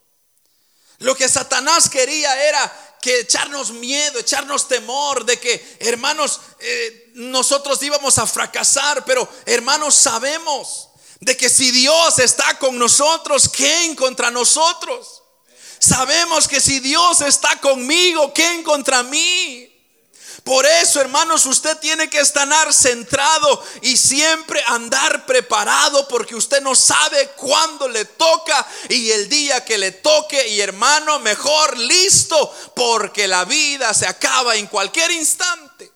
Lo 1.00 1.15
que 1.15 1.27
Satanás 1.27 1.89
quería 1.89 2.47
era 2.47 2.97
que 3.01 3.19
echarnos 3.19 3.71
miedo, 3.71 4.19
echarnos 4.19 4.67
temor 4.67 5.25
de 5.25 5.38
que, 5.39 5.77
hermanos, 5.79 6.39
eh, 6.59 7.11
nosotros 7.15 7.83
íbamos 7.83 8.18
a 8.18 8.25
fracasar, 8.25 9.03
pero 9.03 9.27
hermanos, 9.46 9.96
sabemos 9.96 10.89
de 11.20 11.35
que 11.35 11.50
si 11.50 11.72
Dios 11.72 12.20
está 12.20 12.57
con 12.59 12.77
nosotros, 12.77 13.50
¿quién 13.50 13.96
contra 13.96 14.31
nosotros? 14.31 15.24
Sabemos 15.79 16.48
que 16.48 16.61
si 16.61 16.79
Dios 16.79 17.20
está 17.22 17.59
conmigo, 17.59 18.31
¿quién 18.33 18.63
contra 18.63 19.03
mí? 19.03 19.73
Por 20.44 20.66
eso, 20.66 21.00
hermanos, 21.00 21.46
usted 21.46 21.77
tiene 21.77 22.10
que 22.10 22.20
estar 22.20 22.74
centrado 22.74 23.64
y 23.82 23.96
siempre 23.96 24.62
andar 24.68 25.25
preparado 25.25 26.06
porque 26.10 26.36
usted 26.36 26.62
no 26.62 26.75
sabe 26.75 27.29
cuándo 27.38 27.88
le 27.88 28.03
toca 28.03 28.68
y 28.90 29.12
el 29.12 29.29
día 29.29 29.64
que 29.64 29.77
le 29.77 29.92
toque 29.92 30.50
y 30.50 30.60
hermano, 30.60 31.20
mejor 31.20 31.77
listo 31.77 32.53
porque 32.75 33.25
la 33.25 33.46
vida 33.46 33.94
se 33.94 34.06
acaba 34.06 34.58
en 34.58 34.68
cualquier 34.68 35.12
instante. 35.12 35.90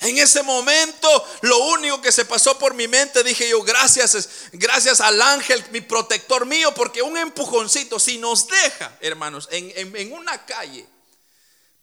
En 0.00 0.18
ese 0.18 0.42
momento, 0.42 1.08
lo 1.40 1.56
único 1.68 2.02
que 2.02 2.12
se 2.12 2.26
pasó 2.26 2.58
por 2.58 2.74
mi 2.74 2.86
mente, 2.86 3.24
dije 3.24 3.48
yo, 3.48 3.62
gracias, 3.62 4.28
gracias 4.52 5.00
al 5.00 5.22
ángel, 5.22 5.64
mi 5.70 5.80
protector 5.80 6.44
mío, 6.44 6.74
porque 6.74 7.00
un 7.00 7.16
empujoncito, 7.16 7.98
si 7.98 8.18
nos 8.18 8.46
deja, 8.46 8.94
hermanos, 9.00 9.48
en, 9.50 9.96
en 9.96 10.12
una 10.12 10.44
calle, 10.44 10.86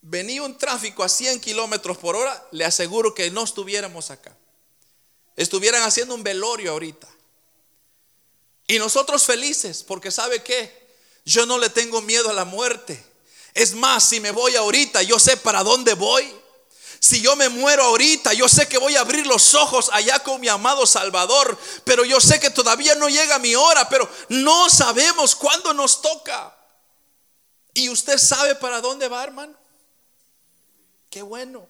venía 0.03 0.43
un 0.43 0.57
tráfico 0.57 1.03
a 1.03 1.09
100 1.09 1.39
kilómetros 1.39 1.97
por 1.97 2.15
hora, 2.15 2.47
le 2.51 2.65
aseguro 2.65 3.15
que 3.15 3.31
no 3.31 3.43
estuviéramos 3.43 4.11
acá. 4.11 4.35
Estuvieran 5.35 5.81
haciendo 5.83 6.13
un 6.13 6.23
velorio 6.23 6.71
ahorita. 6.71 7.07
Y 8.67 8.79
nosotros 8.79 9.23
felices, 9.23 9.83
porque 9.83 10.11
¿sabe 10.11 10.43
qué? 10.43 10.83
Yo 11.25 11.45
no 11.45 11.57
le 11.57 11.69
tengo 11.69 12.01
miedo 12.01 12.29
a 12.29 12.33
la 12.33 12.45
muerte. 12.45 13.03
Es 13.53 13.73
más, 13.73 14.03
si 14.03 14.19
me 14.19 14.31
voy 14.31 14.55
ahorita, 14.55 15.01
yo 15.03 15.19
sé 15.19 15.37
para 15.37 15.63
dónde 15.63 15.93
voy. 15.93 16.33
Si 16.99 17.21
yo 17.21 17.35
me 17.35 17.49
muero 17.49 17.83
ahorita, 17.83 18.33
yo 18.33 18.47
sé 18.47 18.67
que 18.67 18.77
voy 18.77 18.95
a 18.95 19.01
abrir 19.01 19.25
los 19.25 19.53
ojos 19.53 19.89
allá 19.93 20.19
con 20.19 20.39
mi 20.39 20.47
amado 20.47 20.85
Salvador, 20.85 21.57
pero 21.83 22.05
yo 22.05 22.19
sé 22.21 22.39
que 22.39 22.49
todavía 22.49 22.95
no 22.95 23.09
llega 23.09 23.39
mi 23.39 23.55
hora, 23.55 23.89
pero 23.89 24.09
no 24.29 24.69
sabemos 24.69 25.35
cuándo 25.35 25.73
nos 25.73 26.01
toca. 26.01 26.55
¿Y 27.73 27.89
usted 27.89 28.17
sabe 28.17 28.55
para 28.55 28.79
dónde 28.79 29.07
va, 29.07 29.23
hermano? 29.23 29.62
Qué 31.13 31.21
bueno. 31.21 31.69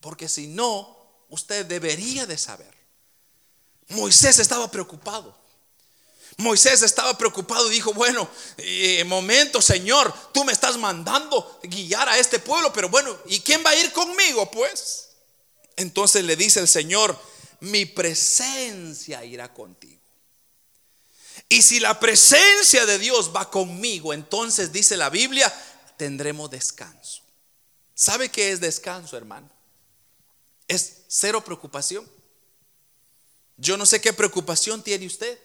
Porque 0.00 0.26
si 0.26 0.46
no, 0.46 0.96
usted 1.28 1.66
debería 1.66 2.24
de 2.24 2.38
saber. 2.38 2.74
Moisés 3.88 4.38
estaba 4.38 4.70
preocupado. 4.70 5.36
Moisés 6.38 6.80
estaba 6.80 7.18
preocupado 7.18 7.70
y 7.70 7.74
dijo, 7.74 7.92
bueno, 7.92 8.26
eh, 8.56 9.04
momento, 9.04 9.60
Señor, 9.60 10.14
tú 10.32 10.46
me 10.46 10.52
estás 10.54 10.78
mandando 10.78 11.60
guiar 11.62 12.08
a 12.08 12.16
este 12.16 12.38
pueblo, 12.38 12.72
pero 12.72 12.88
bueno, 12.88 13.14
¿y 13.26 13.40
quién 13.40 13.62
va 13.62 13.68
a 13.68 13.76
ir 13.76 13.92
conmigo? 13.92 14.50
Pues 14.50 15.10
entonces 15.76 16.24
le 16.24 16.36
dice 16.36 16.60
el 16.60 16.68
Señor, 16.68 17.14
mi 17.60 17.84
presencia 17.84 19.22
irá 19.26 19.52
contigo. 19.52 20.00
Y 21.50 21.60
si 21.60 21.80
la 21.80 22.00
presencia 22.00 22.86
de 22.86 22.98
Dios 22.98 23.30
va 23.36 23.50
conmigo, 23.50 24.14
entonces 24.14 24.72
dice 24.72 24.96
la 24.96 25.10
Biblia, 25.10 25.52
tendremos 25.98 26.50
descanso. 26.50 27.23
¿Sabe 27.94 28.28
qué 28.28 28.50
es 28.50 28.60
descanso, 28.60 29.16
hermano? 29.16 29.48
Es 30.66 31.02
cero 31.08 31.44
preocupación. 31.44 32.08
Yo 33.56 33.76
no 33.76 33.86
sé 33.86 34.00
qué 34.00 34.12
preocupación 34.12 34.82
tiene 34.82 35.06
usted. 35.06 35.38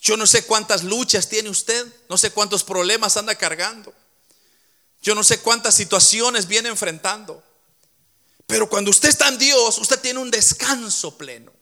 Yo 0.00 0.16
no 0.16 0.26
sé 0.26 0.44
cuántas 0.44 0.84
luchas 0.84 1.28
tiene 1.28 1.48
usted. 1.48 1.86
No 2.08 2.18
sé 2.18 2.30
cuántos 2.30 2.62
problemas 2.62 3.16
anda 3.16 3.34
cargando. 3.34 3.92
Yo 5.00 5.14
no 5.14 5.24
sé 5.24 5.40
cuántas 5.40 5.74
situaciones 5.74 6.46
viene 6.46 6.68
enfrentando. 6.68 7.42
Pero 8.46 8.68
cuando 8.68 8.90
usted 8.90 9.08
está 9.08 9.28
en 9.28 9.38
Dios, 9.38 9.78
usted 9.78 10.00
tiene 10.00 10.18
un 10.18 10.30
descanso 10.30 11.16
pleno. 11.16 11.52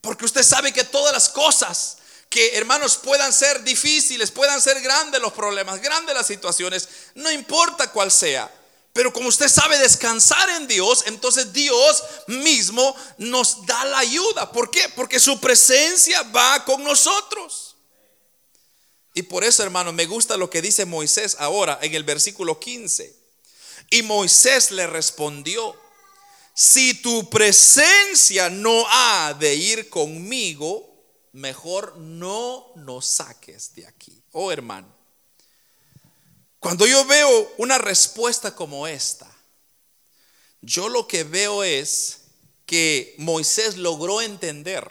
Porque 0.00 0.24
usted 0.24 0.42
sabe 0.42 0.72
que 0.72 0.84
todas 0.84 1.12
las 1.12 1.28
cosas 1.28 1.98
que 2.28 2.56
hermanos 2.56 2.96
puedan 2.96 3.32
ser 3.32 3.62
difíciles, 3.62 4.30
puedan 4.30 4.60
ser 4.60 4.80
grandes 4.80 5.20
los 5.20 5.32
problemas, 5.32 5.80
grandes 5.80 6.14
las 6.14 6.26
situaciones, 6.26 6.88
no 7.14 7.30
importa 7.30 7.90
cuál 7.92 8.10
sea. 8.10 8.52
Pero 8.92 9.12
como 9.12 9.28
usted 9.28 9.48
sabe 9.48 9.78
descansar 9.78 10.48
en 10.50 10.66
Dios, 10.66 11.04
entonces 11.06 11.52
Dios 11.52 12.02
mismo 12.28 12.96
nos 13.18 13.66
da 13.66 13.84
la 13.84 13.98
ayuda. 13.98 14.50
¿Por 14.50 14.70
qué? 14.70 14.88
Porque 14.96 15.20
su 15.20 15.38
presencia 15.38 16.22
va 16.22 16.64
con 16.64 16.82
nosotros. 16.82 17.76
Y 19.12 19.22
por 19.22 19.44
eso, 19.44 19.62
hermano, 19.62 19.92
me 19.92 20.06
gusta 20.06 20.38
lo 20.38 20.48
que 20.48 20.62
dice 20.62 20.86
Moisés 20.86 21.36
ahora 21.38 21.78
en 21.82 21.94
el 21.94 22.04
versículo 22.04 22.58
15. 22.58 23.14
Y 23.90 24.02
Moisés 24.02 24.70
le 24.70 24.86
respondió, 24.86 25.78
si 26.54 26.94
tu 26.94 27.28
presencia 27.28 28.48
no 28.48 28.86
ha 28.88 29.34
de 29.38 29.54
ir 29.54 29.90
conmigo, 29.90 30.95
mejor 31.36 31.98
no 31.98 32.66
nos 32.76 33.06
saques 33.06 33.74
de 33.74 33.86
aquí. 33.86 34.22
Oh 34.32 34.50
hermano, 34.50 34.88
cuando 36.58 36.86
yo 36.86 37.04
veo 37.04 37.54
una 37.58 37.78
respuesta 37.78 38.54
como 38.54 38.86
esta, 38.86 39.30
yo 40.62 40.88
lo 40.88 41.06
que 41.06 41.24
veo 41.24 41.62
es 41.62 42.22
que 42.64 43.14
Moisés 43.18 43.76
logró 43.76 44.22
entender 44.22 44.90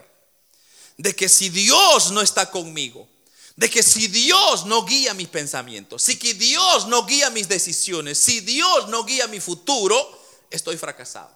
de 0.98 1.16
que 1.16 1.28
si 1.28 1.50
Dios 1.50 2.12
no 2.12 2.22
está 2.22 2.52
conmigo, 2.52 3.10
de 3.56 3.70
que 3.70 3.82
si 3.82 4.08
Dios 4.08 4.66
no 4.68 4.86
guía 4.86 5.14
mis 5.16 5.28
pensamientos, 5.28 6.04
si 6.04 6.18
que 6.18 6.36
Dios 6.36 6.88
no 6.88 7.06
guía 7.06 7.30
mis 7.32 7.48
decisiones, 7.48 8.20
si 8.20 8.40
Dios 8.42 8.88
no 8.90 9.04
guía 9.04 9.28
mi 9.28 9.40
futuro, 9.40 9.98
estoy 10.52 10.78
fracasado. 10.78 11.36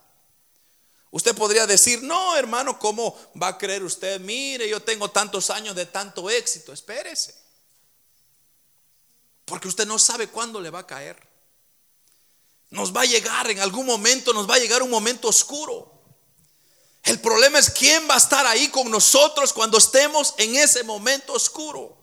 Usted 1.12 1.36
podría 1.36 1.65
decir, 1.65 2.04
no, 2.04 2.36
hermano, 2.36 2.78
¿cómo 2.78 3.17
va 3.41 3.48
a 3.48 3.58
creer 3.58 3.84
usted? 3.84 4.19
Mire, 4.19 4.69
yo 4.69 4.82
tengo 4.82 5.10
tantos 5.10 5.50
años 5.50 5.76
de 5.76 5.88
tanto 5.88 6.30
éxito. 6.30 6.72
Espérese. 6.72 7.36
Porque 9.45 9.67
usted 9.67 9.88
no 9.88 9.98
sabe 9.98 10.28
cuándo 10.28 10.62
le 10.62 10.69
va 10.69 10.80
a 10.80 10.88
caer. 10.88 11.28
Nos 12.69 12.95
va 12.95 13.02
a 13.02 13.06
llegar, 13.06 13.50
en 13.50 13.60
algún 13.60 13.88
momento 13.88 14.32
nos 14.34 14.48
va 14.48 14.56
a 14.56 14.60
llegar 14.60 14.84
un 14.84 14.91
momento 14.91 15.28
oscuro. 15.28 16.00
El 17.04 17.19
problema 17.19 17.58
es 17.58 17.72
quién 17.72 18.08
va 18.08 18.13
a 18.13 18.17
estar 18.19 18.45
ahí 18.45 18.67
con 18.67 18.91
nosotros 18.91 19.52
cuando 19.52 19.80
estemos 19.80 20.36
en 20.38 20.56
ese 20.56 20.84
momento 20.84 21.34
oscuro. 21.34 21.98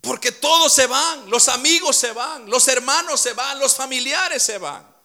Porque 0.00 0.32
todos 0.32 0.72
se 0.72 0.88
van, 0.88 1.30
los 1.30 1.46
amigos 1.46 1.96
se 1.96 2.10
van, 2.10 2.50
los 2.50 2.66
hermanos 2.66 3.20
se 3.20 3.32
van, 3.34 3.60
los 3.60 3.76
familiares 3.76 4.42
se 4.42 4.58
van. 4.58 4.95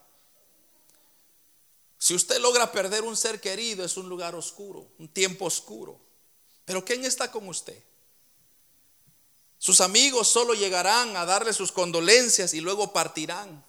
Si 2.01 2.15
usted 2.15 2.39
logra 2.39 2.71
perder 2.71 3.03
un 3.03 3.15
ser 3.15 3.39
querido, 3.39 3.85
es 3.85 3.95
un 3.95 4.09
lugar 4.09 4.33
oscuro, 4.33 4.87
un 4.97 5.07
tiempo 5.07 5.45
oscuro. 5.45 5.99
Pero 6.65 6.83
¿quién 6.83 7.05
está 7.05 7.29
con 7.29 7.47
usted? 7.47 7.79
Sus 9.59 9.81
amigos 9.81 10.27
solo 10.27 10.55
llegarán 10.55 11.15
a 11.15 11.27
darle 11.27 11.53
sus 11.53 11.71
condolencias 11.71 12.55
y 12.55 12.59
luego 12.59 12.91
partirán. 12.91 13.63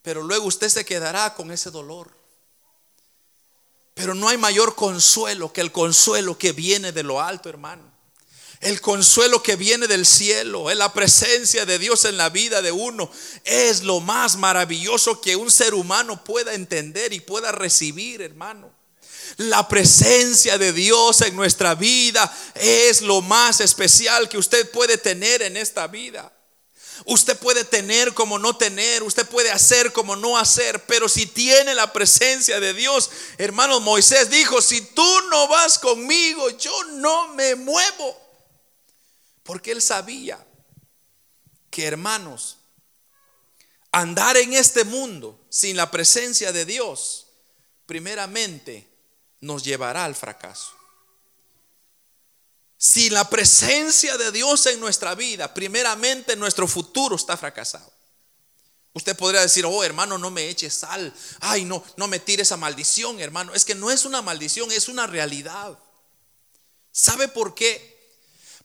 Pero 0.00 0.22
luego 0.22 0.46
usted 0.46 0.70
se 0.70 0.86
quedará 0.86 1.34
con 1.34 1.50
ese 1.50 1.70
dolor. 1.70 2.16
Pero 3.92 4.14
no 4.14 4.30
hay 4.30 4.38
mayor 4.38 4.74
consuelo 4.74 5.52
que 5.52 5.60
el 5.60 5.70
consuelo 5.70 6.38
que 6.38 6.52
viene 6.52 6.92
de 6.92 7.02
lo 7.02 7.20
alto, 7.20 7.50
hermano 7.50 7.93
el 8.64 8.80
consuelo 8.80 9.42
que 9.42 9.56
viene 9.56 9.86
del 9.86 10.06
cielo, 10.06 10.70
en 10.70 10.78
la 10.78 10.90
presencia 10.94 11.66
de 11.66 11.78
Dios 11.78 12.06
en 12.06 12.16
la 12.16 12.30
vida 12.30 12.62
de 12.62 12.72
uno, 12.72 13.10
es 13.44 13.82
lo 13.82 14.00
más 14.00 14.36
maravilloso 14.36 15.20
que 15.20 15.36
un 15.36 15.50
ser 15.50 15.74
humano 15.74 16.24
pueda 16.24 16.54
entender 16.54 17.12
y 17.12 17.20
pueda 17.20 17.52
recibir, 17.52 18.22
hermano. 18.22 18.72
La 19.36 19.68
presencia 19.68 20.56
de 20.56 20.72
Dios 20.72 21.20
en 21.20 21.36
nuestra 21.36 21.74
vida 21.74 22.34
es 22.54 23.02
lo 23.02 23.20
más 23.20 23.60
especial 23.60 24.30
que 24.30 24.38
usted 24.38 24.70
puede 24.70 24.96
tener 24.96 25.42
en 25.42 25.58
esta 25.58 25.86
vida. 25.86 26.32
Usted 27.04 27.36
puede 27.36 27.64
tener 27.64 28.14
como 28.14 28.38
no 28.38 28.56
tener, 28.56 29.02
usted 29.02 29.26
puede 29.26 29.50
hacer 29.50 29.92
como 29.92 30.16
no 30.16 30.38
hacer, 30.38 30.86
pero 30.86 31.10
si 31.10 31.26
tiene 31.26 31.74
la 31.74 31.92
presencia 31.92 32.60
de 32.60 32.72
Dios, 32.72 33.10
hermano 33.36 33.80
Moisés 33.80 34.30
dijo, 34.30 34.62
si 34.62 34.80
tú 34.80 35.20
no 35.28 35.48
vas 35.48 35.78
conmigo, 35.78 36.48
yo 36.56 36.84
no 36.94 37.28
me 37.34 37.56
muevo. 37.56 38.23
Porque 39.44 39.70
él 39.70 39.80
sabía 39.80 40.44
que, 41.70 41.84
hermanos, 41.86 42.58
andar 43.92 44.36
en 44.36 44.54
este 44.54 44.82
mundo 44.84 45.46
sin 45.50 45.76
la 45.76 45.90
presencia 45.92 46.50
de 46.50 46.64
Dios, 46.64 47.28
primeramente 47.86 48.88
nos 49.40 49.62
llevará 49.62 50.04
al 50.04 50.16
fracaso. 50.16 50.72
Sin 52.76 53.14
la 53.14 53.30
presencia 53.30 54.16
de 54.16 54.32
Dios 54.32 54.66
en 54.66 54.80
nuestra 54.80 55.14
vida, 55.14 55.54
primeramente 55.54 56.36
nuestro 56.36 56.66
futuro 56.66 57.16
está 57.16 57.36
fracasado. 57.36 57.92
Usted 58.94 59.16
podría 59.16 59.40
decir, 59.40 59.66
oh 59.66 59.84
hermano, 59.84 60.18
no 60.18 60.30
me 60.30 60.48
eche 60.48 60.70
sal. 60.70 61.12
Ay, 61.40 61.64
no, 61.64 61.84
no 61.96 62.08
me 62.08 62.20
tire 62.20 62.42
esa 62.42 62.56
maldición, 62.56 63.20
hermano. 63.20 63.52
Es 63.52 63.64
que 63.64 63.74
no 63.74 63.90
es 63.90 64.04
una 64.04 64.22
maldición, 64.22 64.70
es 64.72 64.88
una 64.88 65.06
realidad. 65.06 65.78
¿Sabe 66.92 67.28
por 67.28 67.54
qué? 67.54 67.93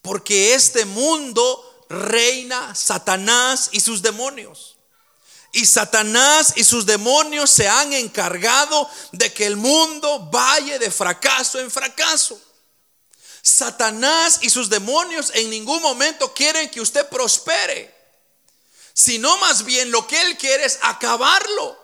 Porque 0.02 0.54
este 0.54 0.86
mundo 0.86 1.86
reina 1.90 2.74
Satanás 2.76 3.70
y 3.72 3.80
sus 3.80 4.02
demonios. 4.02 4.78
Y 5.52 5.66
Satanás 5.66 6.54
y 6.56 6.64
sus 6.64 6.86
demonios 6.86 7.50
se 7.50 7.68
han 7.68 7.92
encargado 7.94 8.90
de 9.12 9.34
que 9.34 9.48
el 9.48 9.56
mundo 9.58 10.30
vaya 10.32 10.78
de 10.78 10.92
fracaso 10.92 11.60
en 11.60 11.72
fracaso. 11.72 12.40
Satanás 13.42 14.40
y 14.42 14.50
sus 14.50 14.70
demonios 14.70 15.32
en 15.34 15.50
ningún 15.50 15.82
momento 15.82 16.34
quieren 16.34 16.70
que 16.70 16.82
usted 16.82 17.08
prospere, 17.08 17.96
sino 18.94 19.38
más 19.40 19.64
bien 19.66 19.90
lo 19.92 20.06
que 20.06 20.22
él 20.22 20.38
quiere 20.38 20.66
es 20.66 20.78
acabarlo. 20.84 21.80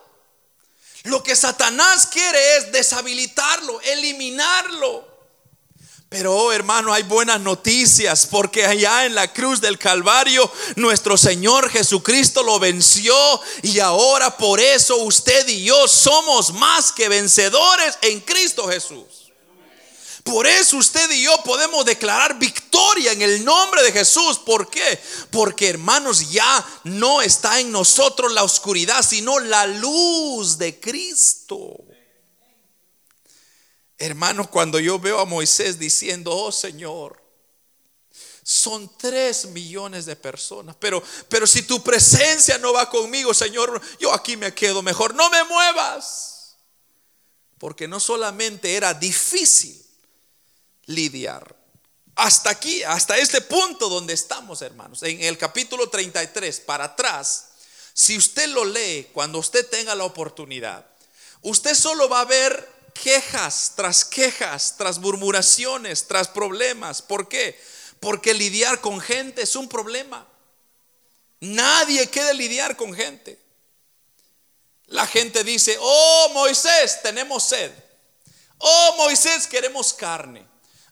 Lo 1.03 1.23
que 1.23 1.35
Satanás 1.35 2.07
quiere 2.07 2.57
es 2.57 2.71
deshabilitarlo, 2.71 3.79
eliminarlo. 3.81 5.14
Pero, 6.17 6.33
oh, 6.33 6.53
hermano, 6.53 6.93
hay 6.93 7.03
buenas 7.03 7.41
noticias 7.41 8.25
porque 8.25 8.65
allá 8.65 9.05
en 9.05 9.15
la 9.15 9.33
cruz 9.33 9.59
del 9.59 9.77
Calvario 9.77 10.49
nuestro 10.77 11.17
Señor 11.17 11.69
Jesucristo 11.69 12.41
lo 12.41 12.57
venció 12.57 13.13
y 13.63 13.79
ahora 13.79 14.37
por 14.37 14.61
eso 14.61 14.95
usted 14.95 15.45
y 15.49 15.65
yo 15.65 15.89
somos 15.89 16.53
más 16.53 16.93
que 16.93 17.09
vencedores 17.09 17.97
en 18.01 18.21
Cristo 18.21 18.65
Jesús. 18.65 19.33
Por 20.23 20.47
eso 20.47 20.77
usted 20.77 21.11
y 21.11 21.23
yo 21.23 21.35
podemos 21.43 21.83
declarar 21.83 22.39
victoria 22.39 23.11
en 23.11 23.21
el 23.21 23.43
nombre 23.43 23.83
de 23.83 23.91
Jesús. 23.91 24.39
¿Por 24.39 24.69
qué? 24.69 24.97
Porque 25.31 25.67
hermanos, 25.67 26.31
ya 26.31 26.65
no 26.85 27.21
está 27.21 27.59
en 27.59 27.73
nosotros 27.73 28.31
la 28.31 28.45
oscuridad, 28.45 29.05
sino 29.05 29.37
la 29.39 29.67
luz 29.67 30.57
de 30.57 30.79
Cristo. 30.79 31.84
Hermanos, 33.97 34.47
cuando 34.49 34.79
yo 34.79 34.99
veo 34.99 35.19
a 35.19 35.25
Moisés 35.25 35.79
diciendo, 35.79 36.31
oh 36.35 36.51
Señor, 36.51 37.21
son 38.43 38.95
tres 38.97 39.45
millones 39.47 40.05
de 40.05 40.15
personas, 40.15 40.75
pero, 40.79 41.01
pero 41.29 41.47
si 41.47 41.63
tu 41.63 41.81
presencia 41.81 42.57
no 42.57 42.73
va 42.73 42.89
conmigo, 42.89 43.33
Señor, 43.33 43.81
yo 43.99 44.13
aquí 44.13 44.37
me 44.37 44.53
quedo 44.53 44.81
mejor, 44.83 45.15
no 45.15 45.29
me 45.29 45.43
muevas. 45.45 46.57
Porque 47.57 47.87
no 47.87 47.99
solamente 47.99 48.75
era 48.75 48.93
difícil 48.93 49.83
lidiar, 50.85 51.55
hasta 52.15 52.49
aquí, 52.49 52.83
hasta 52.83 53.17
este 53.17 53.41
punto 53.41 53.89
donde 53.89 54.13
estamos, 54.13 54.61
hermanos, 54.61 55.03
en 55.03 55.21
el 55.21 55.37
capítulo 55.37 55.89
33, 55.89 56.61
para 56.61 56.85
atrás, 56.85 57.49
si 57.93 58.17
usted 58.17 58.47
lo 58.49 58.63
lee 58.63 59.09
cuando 59.13 59.39
usted 59.39 59.67
tenga 59.67 59.95
la 59.95 60.05
oportunidad, 60.05 60.85
usted 61.41 61.73
solo 61.73 62.07
va 62.07 62.21
a 62.21 62.25
ver 62.25 62.74
quejas 63.03 63.73
tras 63.75 64.03
quejas, 64.05 64.75
tras 64.77 64.97
murmuraciones, 64.97 66.07
tras 66.07 66.27
problemas. 66.27 67.01
¿Por 67.01 67.27
qué? 67.27 67.59
Porque 67.99 68.33
lidiar 68.33 68.81
con 68.81 68.99
gente 68.99 69.43
es 69.43 69.55
un 69.55 69.69
problema. 69.69 70.27
Nadie 71.39 72.09
quiere 72.09 72.33
lidiar 72.33 72.75
con 72.75 72.93
gente. 72.93 73.39
La 74.87 75.05
gente 75.05 75.43
dice, 75.43 75.77
oh 75.79 76.31
Moisés, 76.33 77.01
tenemos 77.01 77.43
sed. 77.43 77.71
Oh 78.57 78.95
Moisés, 78.97 79.47
queremos 79.47 79.93
carne. 79.93 80.45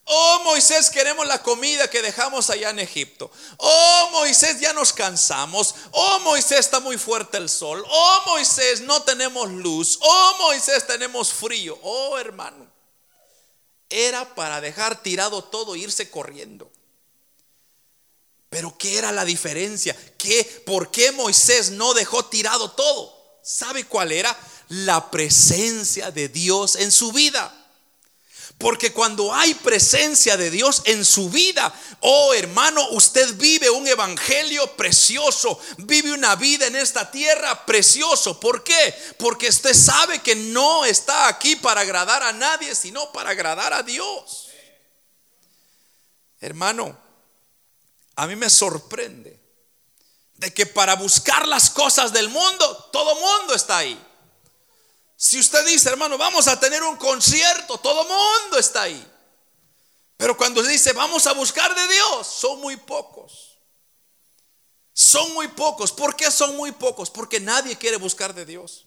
Oh 0.05 0.41
Moisés, 0.43 0.89
queremos 0.89 1.25
la 1.27 1.41
comida 1.41 1.89
que 1.89 2.01
dejamos 2.01 2.49
allá 2.49 2.71
en 2.71 2.79
Egipto. 2.79 3.31
Oh 3.57 4.09
Moisés, 4.11 4.59
ya 4.59 4.73
nos 4.73 4.91
cansamos. 4.91 5.75
Oh 5.91 6.19
Moisés, 6.19 6.59
está 6.59 6.81
muy 6.81 6.97
fuerte 6.97 7.37
el 7.37 7.49
sol. 7.49 7.83
Oh 7.87 8.23
Moisés, 8.27 8.81
no 8.81 9.01
tenemos 9.03 9.49
luz. 9.49 9.97
Oh 10.01 10.35
Moisés, 10.39 10.85
tenemos 10.85 11.31
frío. 11.31 11.79
Oh 11.83 12.17
hermano, 12.17 12.67
era 13.89 14.35
para 14.35 14.59
dejar 14.59 15.01
tirado 15.01 15.41
todo 15.43 15.75
e 15.75 15.79
irse 15.79 16.09
corriendo. 16.09 16.69
Pero 18.49 18.77
¿qué 18.77 18.97
era 18.97 19.11
la 19.11 19.23
diferencia? 19.23 19.95
¿Qué, 20.17 20.43
¿Por 20.65 20.91
qué 20.91 21.11
Moisés 21.13 21.71
no 21.71 21.93
dejó 21.93 22.25
tirado 22.25 22.71
todo? 22.71 23.39
¿Sabe 23.41 23.85
cuál 23.85 24.11
era? 24.11 24.37
La 24.67 25.09
presencia 25.09 26.11
de 26.11 26.27
Dios 26.27 26.75
en 26.75 26.91
su 26.91 27.11
vida. 27.13 27.62
Porque 28.63 28.93
cuando 28.93 29.33
hay 29.33 29.55
presencia 29.55 30.37
de 30.37 30.49
Dios 30.49 30.83
en 30.85 31.03
su 31.03 31.29
vida, 31.29 31.77
oh 31.99 32.33
hermano, 32.33 32.81
usted 32.91 33.35
vive 33.35 33.69
un 33.69 33.85
evangelio 33.85 34.77
precioso, 34.77 35.59
vive 35.79 36.13
una 36.13 36.37
vida 36.37 36.67
en 36.67 36.77
esta 36.77 37.11
tierra 37.11 37.65
precioso. 37.65 38.39
¿Por 38.39 38.63
qué? 38.63 38.95
Porque 39.17 39.49
usted 39.49 39.73
sabe 39.73 40.19
que 40.19 40.35
no 40.35 40.85
está 40.85 41.27
aquí 41.27 41.57
para 41.57 41.81
agradar 41.81 42.23
a 42.23 42.31
nadie, 42.31 42.73
sino 42.73 43.11
para 43.11 43.31
agradar 43.31 43.73
a 43.73 43.83
Dios. 43.83 44.47
Hermano, 46.39 46.97
a 48.15 48.27
mí 48.27 48.37
me 48.37 48.49
sorprende 48.49 49.41
de 50.35 50.53
que 50.53 50.67
para 50.67 50.95
buscar 50.95 51.49
las 51.49 51.69
cosas 51.69 52.13
del 52.13 52.29
mundo, 52.29 52.89
todo 52.93 53.13
mundo 53.15 53.55
está 53.55 53.79
ahí. 53.79 54.01
Si 55.23 55.39
usted 55.39 55.65
dice, 55.65 55.87
hermano, 55.87 56.17
vamos 56.17 56.49
a 56.49 56.59
tener 56.59 56.83
un 56.83 56.97
concierto, 56.97 57.77
todo 57.77 58.03
mundo 58.03 58.59
está 58.59 58.81
ahí. 58.81 59.07
Pero 60.17 60.35
cuando 60.35 60.61
dice, 60.61 60.91
vamos 60.91 61.25
a 61.27 61.31
buscar 61.31 61.73
de 61.73 61.87
Dios, 61.87 62.27
son 62.27 62.59
muy 62.59 62.75
pocos. 62.75 63.57
Son 64.91 65.33
muy 65.33 65.47
pocos. 65.47 65.93
¿Por 65.93 66.17
qué 66.17 66.29
son 66.29 66.57
muy 66.57 66.73
pocos? 66.73 67.09
Porque 67.09 67.39
nadie 67.39 67.77
quiere 67.77 67.95
buscar 67.95 68.33
de 68.33 68.45
Dios. 68.45 68.85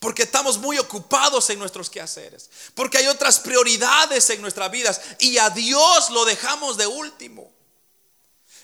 Porque 0.00 0.24
estamos 0.24 0.58
muy 0.58 0.78
ocupados 0.78 1.48
en 1.48 1.58
nuestros 1.58 1.88
quehaceres. 1.88 2.50
Porque 2.74 2.98
hay 2.98 3.06
otras 3.06 3.38
prioridades 3.40 4.28
en 4.28 4.42
nuestras 4.42 4.70
vidas. 4.70 5.00
Y 5.18 5.38
a 5.38 5.48
Dios 5.48 6.10
lo 6.10 6.26
dejamos 6.26 6.76
de 6.76 6.88
último. 6.88 7.49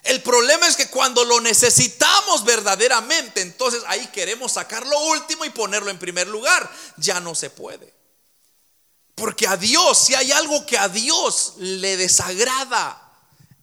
El 0.07 0.23
problema 0.23 0.69
es 0.69 0.77
que 0.77 0.89
cuando 0.89 1.25
lo 1.25 1.41
necesitamos 1.41 2.45
verdaderamente, 2.45 3.41
entonces 3.41 3.83
ahí 3.87 4.07
queremos 4.09 4.53
sacar 4.53 4.87
lo 4.87 4.99
último 5.07 5.45
y 5.45 5.51
ponerlo 5.51 5.91
en 5.91 5.99
primer 5.99 6.29
lugar. 6.29 6.71
Ya 6.97 7.21
no 7.21 7.35
se 7.35 7.51
puede. 7.51 7.93
Porque 9.17 9.47
a 9.47 9.57
Dios, 9.57 9.99
si 9.99 10.15
hay 10.15 10.31
algo 10.31 10.65
que 10.67 10.79
a 10.79 10.89
Dios 10.89 11.55
le 11.59 11.97
desagrada, 11.97 13.03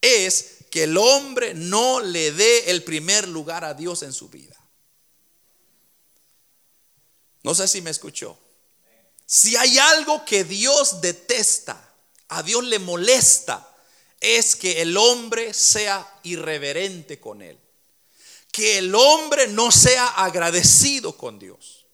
es 0.02 0.58
que 0.70 0.84
el 0.84 0.98
hombre 0.98 1.54
no 1.54 2.02
le 2.02 2.32
dé 2.32 2.72
el 2.72 2.84
primer 2.84 3.28
lugar 3.28 3.64
a 3.64 3.74
Dios 3.74 4.04
en 4.04 4.12
su 4.12 4.28
vida. 4.28 4.60
No 7.44 7.54
sé 7.54 7.68
si 7.68 7.82
me 7.82 7.92
escuchó. 7.92 8.38
Si 9.26 9.56
hay 9.56 9.78
algo 9.78 10.26
que 10.26 10.44
Dios 10.44 11.00
detesta, 11.00 11.94
a 12.30 12.44
Dios 12.44 12.64
le 12.64 12.80
molesta, 12.80 13.73
es 14.24 14.56
que 14.56 14.82
el 14.82 14.96
hombre 14.96 15.54
sea 15.54 16.20
irreverente 16.24 17.20
con 17.20 17.42
él. 17.42 17.60
Que 18.54 18.78
el 18.78 18.96
hombre 18.96 19.48
no 19.48 19.70
sea 19.70 20.08
agradecido 20.08 21.18
con 21.18 21.38
Dios. 21.38 21.86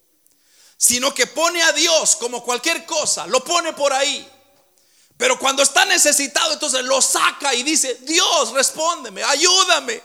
Sino 0.77 1.11
que 1.13 1.25
pone 1.25 1.61
a 1.63 1.71
Dios 1.73 2.15
como 2.17 2.43
cualquier 2.43 2.85
cosa, 2.85 3.25
lo 3.25 3.43
pone 3.43 3.73
por 3.73 3.91
ahí. 3.91 4.29
Pero 5.17 5.39
cuando 5.39 5.63
está 5.63 5.85
necesitado, 5.85 6.53
entonces 6.53 6.83
lo 6.83 7.01
saca 7.01 7.53
y 7.55 7.63
dice, 7.63 7.95
Dios, 8.01 8.53
respóndeme, 8.53 9.23
ayúdame. 9.23 10.01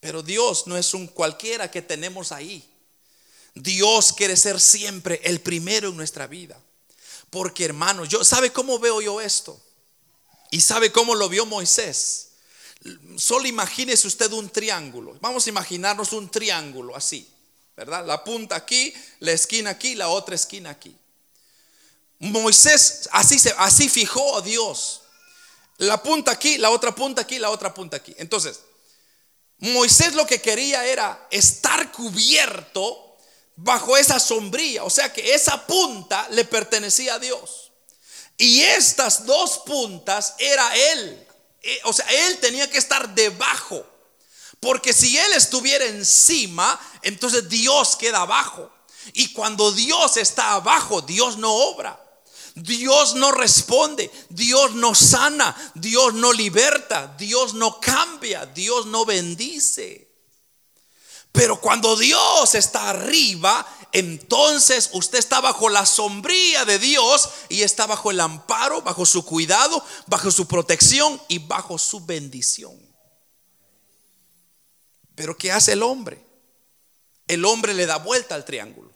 Pero 0.00 0.22
Dios 0.22 0.66
no 0.66 0.78
es 0.78 0.94
un 0.94 1.06
cualquiera 1.08 1.70
que 1.70 1.82
tenemos 1.82 2.32
ahí. 2.32 2.66
Dios 3.54 4.14
quiere 4.14 4.36
ser 4.36 4.58
siempre 4.58 5.20
el 5.24 5.40
primero 5.40 5.90
en 5.90 5.96
nuestra 5.96 6.26
vida. 6.26 6.58
Porque 7.28 7.66
hermano, 7.66 8.06
yo 8.06 8.24
¿sabe 8.24 8.50
cómo 8.50 8.78
veo 8.78 9.02
yo 9.02 9.20
esto? 9.20 9.60
Y 10.50 10.60
sabe 10.60 10.92
cómo 10.92 11.14
lo 11.14 11.28
vio 11.28 11.46
Moisés. 11.46 12.28
Solo 13.16 13.46
imagínese 13.46 14.06
usted 14.06 14.32
un 14.32 14.48
triángulo. 14.50 15.16
Vamos 15.20 15.46
a 15.46 15.50
imaginarnos 15.50 16.12
un 16.12 16.30
triángulo 16.30 16.96
así, 16.96 17.28
¿verdad? 17.76 18.06
La 18.06 18.22
punta 18.24 18.56
aquí, 18.56 18.94
la 19.20 19.32
esquina 19.32 19.70
aquí, 19.70 19.94
la 19.94 20.08
otra 20.08 20.34
esquina 20.34 20.70
aquí. 20.70 20.96
Moisés 22.20 23.08
así 23.12 23.38
se 23.38 23.54
así 23.58 23.88
fijó 23.88 24.38
a 24.38 24.42
Dios. 24.42 25.02
La 25.78 26.02
punta 26.02 26.32
aquí, 26.32 26.58
la 26.58 26.70
otra 26.70 26.94
punta 26.94 27.22
aquí, 27.22 27.38
la 27.38 27.50
otra 27.50 27.72
punta 27.72 27.96
aquí. 27.96 28.14
Entonces, 28.18 28.60
Moisés 29.58 30.14
lo 30.14 30.26
que 30.26 30.40
quería 30.40 30.84
era 30.86 31.28
estar 31.30 31.92
cubierto 31.92 33.16
bajo 33.56 33.96
esa 33.96 34.18
sombría. 34.18 34.84
O 34.84 34.90
sea 34.90 35.12
que 35.12 35.34
esa 35.34 35.66
punta 35.66 36.28
le 36.30 36.44
pertenecía 36.44 37.14
a 37.14 37.18
Dios. 37.18 37.67
Y 38.38 38.62
estas 38.62 39.26
dos 39.26 39.58
puntas 39.58 40.34
era 40.38 40.74
Él. 40.92 41.26
Eh, 41.60 41.80
o 41.84 41.92
sea, 41.92 42.06
Él 42.06 42.38
tenía 42.38 42.70
que 42.70 42.78
estar 42.78 43.14
debajo. 43.14 43.84
Porque 44.60 44.92
si 44.92 45.18
Él 45.18 45.32
estuviera 45.34 45.84
encima, 45.84 46.80
entonces 47.02 47.48
Dios 47.48 47.96
queda 47.96 48.20
abajo. 48.20 48.70
Y 49.12 49.32
cuando 49.32 49.72
Dios 49.72 50.16
está 50.16 50.52
abajo, 50.52 51.02
Dios 51.02 51.36
no 51.36 51.52
obra. 51.52 52.04
Dios 52.54 53.14
no 53.14 53.30
responde, 53.30 54.10
Dios 54.30 54.74
no 54.74 54.92
sana, 54.92 55.54
Dios 55.74 56.14
no 56.14 56.32
liberta, 56.32 57.14
Dios 57.16 57.54
no 57.54 57.78
cambia, 57.80 58.46
Dios 58.46 58.86
no 58.86 59.04
bendice. 59.04 60.07
Pero 61.38 61.60
cuando 61.60 61.94
Dios 61.94 62.56
está 62.56 62.90
arriba, 62.90 63.64
entonces 63.92 64.90
usted 64.92 65.20
está 65.20 65.40
bajo 65.40 65.68
la 65.68 65.86
sombría 65.86 66.64
de 66.64 66.80
Dios 66.80 67.28
y 67.48 67.62
está 67.62 67.86
bajo 67.86 68.10
el 68.10 68.18
amparo, 68.18 68.82
bajo 68.82 69.06
su 69.06 69.24
cuidado, 69.24 69.80
bajo 70.08 70.32
su 70.32 70.48
protección 70.48 71.22
y 71.28 71.38
bajo 71.38 71.78
su 71.78 72.04
bendición. 72.04 72.76
Pero 75.14 75.38
¿qué 75.38 75.52
hace 75.52 75.74
el 75.74 75.84
hombre? 75.84 76.20
El 77.28 77.44
hombre 77.44 77.72
le 77.72 77.86
da 77.86 77.98
vuelta 77.98 78.34
al 78.34 78.44
triángulo. 78.44 78.90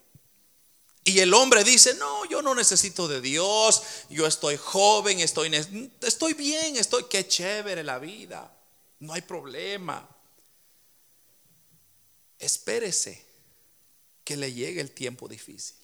Y 1.04 1.20
el 1.20 1.34
hombre 1.34 1.62
dice, 1.62 1.94
no, 1.94 2.24
yo 2.24 2.42
no 2.42 2.56
necesito 2.56 3.06
de 3.06 3.20
Dios, 3.20 3.84
yo 4.10 4.26
estoy 4.26 4.56
joven, 4.56 5.20
estoy, 5.20 5.54
estoy 6.00 6.34
bien, 6.34 6.76
estoy, 6.76 7.04
qué 7.04 7.24
chévere 7.28 7.84
la 7.84 8.00
vida, 8.00 8.52
no 8.98 9.12
hay 9.12 9.22
problema 9.22 10.11
espérese 12.42 13.24
que 14.24 14.36
le 14.36 14.52
llegue 14.52 14.80
el 14.80 14.90
tiempo 14.90 15.28
difícil. 15.28 15.76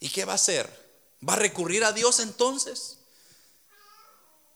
¿Y 0.00 0.08
qué 0.08 0.24
va 0.24 0.32
a 0.32 0.36
hacer? 0.36 0.68
¿Va 1.26 1.34
a 1.34 1.36
recurrir 1.36 1.84
a 1.84 1.92
Dios 1.92 2.20
entonces? 2.20 2.96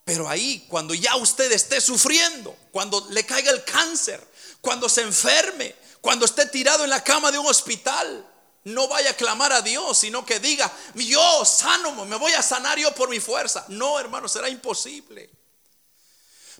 Pero 0.05 0.27
ahí, 0.27 0.65
cuando 0.69 0.93
ya 0.93 1.15
usted 1.15 1.51
esté 1.51 1.79
sufriendo, 1.79 2.55
cuando 2.71 3.07
le 3.11 3.25
caiga 3.25 3.51
el 3.51 3.63
cáncer, 3.63 4.25
cuando 4.61 4.89
se 4.89 5.01
enferme, 5.01 5.75
cuando 6.01 6.25
esté 6.25 6.45
tirado 6.47 6.83
en 6.83 6.89
la 6.89 7.03
cama 7.03 7.31
de 7.31 7.39
un 7.39 7.45
hospital, 7.45 8.29
no 8.65 8.87
vaya 8.87 9.11
a 9.11 9.15
clamar 9.15 9.53
a 9.53 9.61
Dios, 9.61 9.97
sino 9.97 10.25
que 10.25 10.39
diga, 10.39 10.71
yo 10.95 11.45
sano, 11.45 12.05
me 12.05 12.15
voy 12.15 12.33
a 12.33 12.41
sanar 12.41 12.77
yo 12.77 12.93
por 12.95 13.09
mi 13.09 13.19
fuerza. 13.19 13.65
No, 13.69 13.99
hermano, 13.99 14.27
será 14.27 14.49
imposible. 14.49 15.29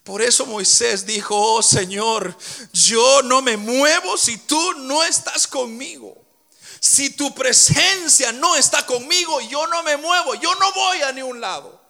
Por 0.03 0.21
eso 0.21 0.45
Moisés 0.45 1.05
dijo, 1.05 1.35
oh 1.35 1.63
Señor, 1.63 2.37
yo 2.73 3.21
no 3.23 3.41
me 3.41 3.55
muevo 3.55 4.17
si 4.17 4.37
tú 4.37 4.73
no 4.79 5.03
estás 5.03 5.47
conmigo. 5.47 6.21
Si 6.81 7.11
tu 7.11 7.33
presencia 7.33 8.33
no 8.33 8.57
está 8.57 8.85
conmigo, 8.85 9.39
yo 9.41 9.65
no 9.67 9.81
me 9.83 9.95
muevo, 9.95 10.35
yo 10.35 10.53
no 10.55 10.73
voy 10.73 11.01
a 11.01 11.13
ningún 11.13 11.39
lado. 11.39 11.81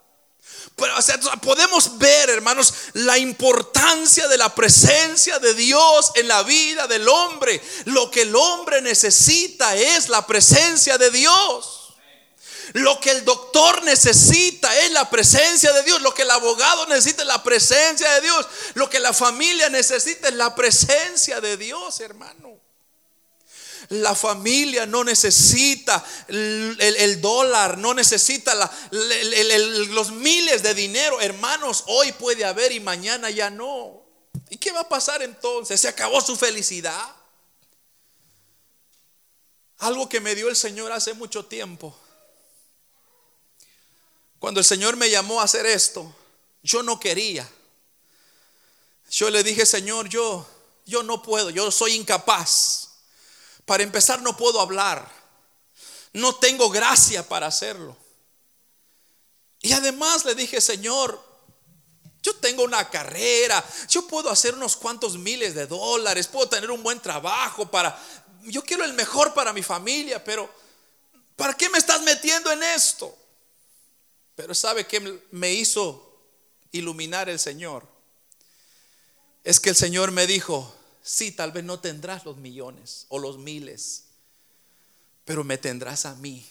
Pero, 0.76 0.95
podemos 1.41 1.97
ver, 1.97 2.30
hermanos, 2.30 2.73
la 2.93 3.17
importancia 3.17 4.28
de 4.28 4.38
la 4.38 4.54
presencia 4.54 5.39
de 5.39 5.54
Dios 5.56 6.12
en 6.15 6.28
la 6.28 6.43
vida 6.43 6.88
del 6.88 7.08
hombre. 7.08 7.62
Lo 7.86 8.10
que 8.10 8.21
el 8.21 8.36
hombre 8.36 8.82
necesita 8.82 9.76
es 9.76 10.10
la 10.10 10.26
presencia 10.26 10.97
de 10.97 11.12
Dios. 11.12 11.83
Lo 12.74 13.00
que 13.00 13.12
el 13.12 13.24
doctor 13.24 13.84
necesita 13.84 14.76
es 14.82 14.92
la 14.92 15.08
presencia 15.08 15.72
de 15.74 15.84
Dios. 15.84 16.02
Lo 16.02 16.14
que 16.14 16.24
el 16.24 16.32
abogado 16.32 16.88
necesita 16.88 17.22
es 17.22 17.28
la 17.28 17.44
presencia 17.44 18.12
de 18.14 18.22
Dios. 18.22 18.48
Lo 18.74 18.90
que 18.90 19.00
la 19.00 19.14
familia 19.14 19.70
necesita 19.70 20.28
es 20.28 20.34
la 20.34 20.56
presencia 20.56 21.40
de 21.40 21.56
Dios, 21.56 22.00
hermano. 22.00 22.60
La 23.90 24.16
familia 24.16 24.88
no 24.88 25.04
necesita 25.04 26.04
el, 26.28 27.22
dólar, 27.22 27.78
no 27.78 27.94
necesita 27.94 28.56
los 28.90 30.12
miles 30.12 30.64
de 30.64 30.74
dinero. 30.74 31.22
Hermanos, 31.22 31.84
hoy 31.88 32.12
puede 32.14 32.44
haber 32.44 32.72
y 32.72 32.80
mañana 32.80 33.30
ya 33.30 33.52
no. 33.52 34.02
¿Y 34.50 34.58
qué 34.58 34.72
va 34.72 34.82
a 34.82 34.90
pasar 34.90 35.22
entonces? 35.22 35.80
¿Se 35.80 35.88
acabó 35.88 36.22
su 36.22 36.36
felicidad? 36.36 37.16
Algo 39.78 40.10
que 40.10 40.20
me 40.20 40.34
dio 40.34 40.50
el 40.50 40.56
Señor 40.56 40.92
hace 40.92 41.14
mucho 41.14 41.46
tiempo. 41.46 41.96
Cuando 44.44 44.60
el 44.60 44.66
Señor 44.66 44.98
me 44.98 45.10
llamó 45.10 45.40
a 45.40 45.46
hacer 45.46 45.66
esto, 45.66 46.14
yo 46.64 46.84
no 46.84 47.00
quería. 47.00 47.50
Yo 49.10 49.30
le 49.30 49.42
dije, 49.42 49.66
Señor, 49.66 50.10
yo, 50.10 50.46
yo 50.86 51.02
no 51.02 51.22
puedo, 51.24 51.50
yo 51.50 51.72
soy 51.72 51.94
incapaz. 51.94 52.90
Para 53.64 53.84
empezar, 53.84 54.22
no 54.22 54.36
puedo 54.36 54.60
hablar. 54.60 55.10
No 56.12 56.36
tengo 56.36 56.70
gracia 56.70 57.26
para 57.26 57.48
hacerlo. 57.48 57.96
Y 59.62 59.72
además 59.72 60.26
le 60.26 60.36
dije, 60.36 60.60
Señor, 60.60 61.24
yo 62.22 62.36
tengo 62.36 62.64
una 62.64 62.90
carrera, 62.90 63.64
yo 63.88 64.06
puedo 64.08 64.30
hacer 64.30 64.56
unos 64.56 64.76
cuantos 64.76 65.18
miles 65.18 65.56
de 65.56 65.68
dólares, 65.68 66.28
puedo 66.28 66.50
tener 66.50 66.70
un 66.70 66.84
buen 66.84 67.00
trabajo 67.00 67.72
para, 67.72 67.98
yo 68.42 68.62
quiero 68.62 68.84
el 68.84 68.92
mejor 68.92 69.34
para 69.34 69.54
mi 69.54 69.64
familia, 69.64 70.22
pero 70.22 70.54
¿para 71.38 71.54
qué 71.54 71.70
me 71.70 71.78
estás 71.78 72.02
metiendo 72.02 72.52
en 72.52 72.62
esto? 72.62 73.23
Pero 74.36 74.54
¿sabe 74.54 74.86
qué 74.86 75.22
me 75.32 75.54
hizo 75.54 76.22
iluminar 76.72 77.30
el 77.30 77.39
Señor? 77.39 77.88
Es 79.43 79.60
que 79.60 79.69
el 79.69 79.76
Señor 79.76 80.12
me 80.12 80.26
dijo, 80.26 80.74
sí, 81.02 81.32
tal 81.32 81.52
vez 81.52 81.63
no 81.63 81.80
tendrás 81.80 82.26
los 82.26 82.38
millones 82.38 83.06
o 83.10 83.19
los 83.19 83.38
miles, 83.38 84.06
pero 85.26 85.43
me 85.43 85.58
tendrás 85.58 86.06
a 86.06 86.15
mí. 86.15 86.46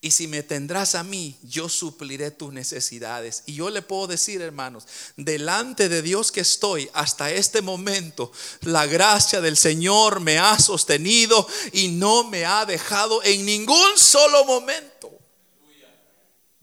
Y 0.00 0.12
si 0.12 0.28
me 0.28 0.44
tendrás 0.44 0.94
a 0.94 1.02
mí, 1.02 1.36
yo 1.42 1.68
supliré 1.68 2.30
tus 2.30 2.52
necesidades. 2.52 3.42
Y 3.46 3.54
yo 3.54 3.68
le 3.68 3.82
puedo 3.82 4.06
decir, 4.06 4.40
hermanos, 4.40 4.86
delante 5.16 5.88
de 5.88 6.02
Dios 6.02 6.30
que 6.30 6.40
estoy 6.40 6.88
hasta 6.92 7.32
este 7.32 7.62
momento, 7.62 8.30
la 8.60 8.86
gracia 8.86 9.40
del 9.40 9.56
Señor 9.56 10.20
me 10.20 10.38
ha 10.38 10.56
sostenido 10.60 11.48
y 11.72 11.88
no 11.88 12.22
me 12.22 12.44
ha 12.44 12.64
dejado 12.64 13.24
en 13.24 13.44
ningún 13.44 13.98
solo 13.98 14.44
momento. 14.44 15.17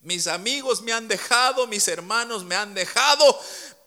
Mis 0.06 0.28
amigos 0.28 0.84
me 0.84 0.94
han 0.94 1.08
dejado, 1.08 1.66
mis 1.66 1.88
hermanos 1.88 2.44
me 2.44 2.56
han 2.56 2.76
dejado, 2.76 3.40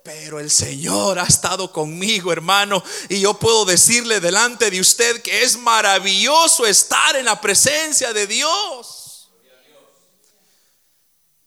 Pero 0.02 0.40
el 0.40 0.50
Señor 0.50 1.18
ha 1.18 1.24
estado 1.24 1.70
conmigo, 1.70 2.32
hermano, 2.32 2.82
y 3.08 3.20
yo 3.20 3.34
puedo 3.34 3.64
decirle 3.64 4.20
delante 4.20 4.70
de 4.70 4.80
usted 4.80 5.22
que 5.22 5.42
es 5.42 5.58
maravilloso 5.58 6.66
estar 6.66 7.14
en 7.14 7.26
la 7.26 7.40
presencia 7.40 8.12
de 8.12 8.26
Dios. 8.26 9.30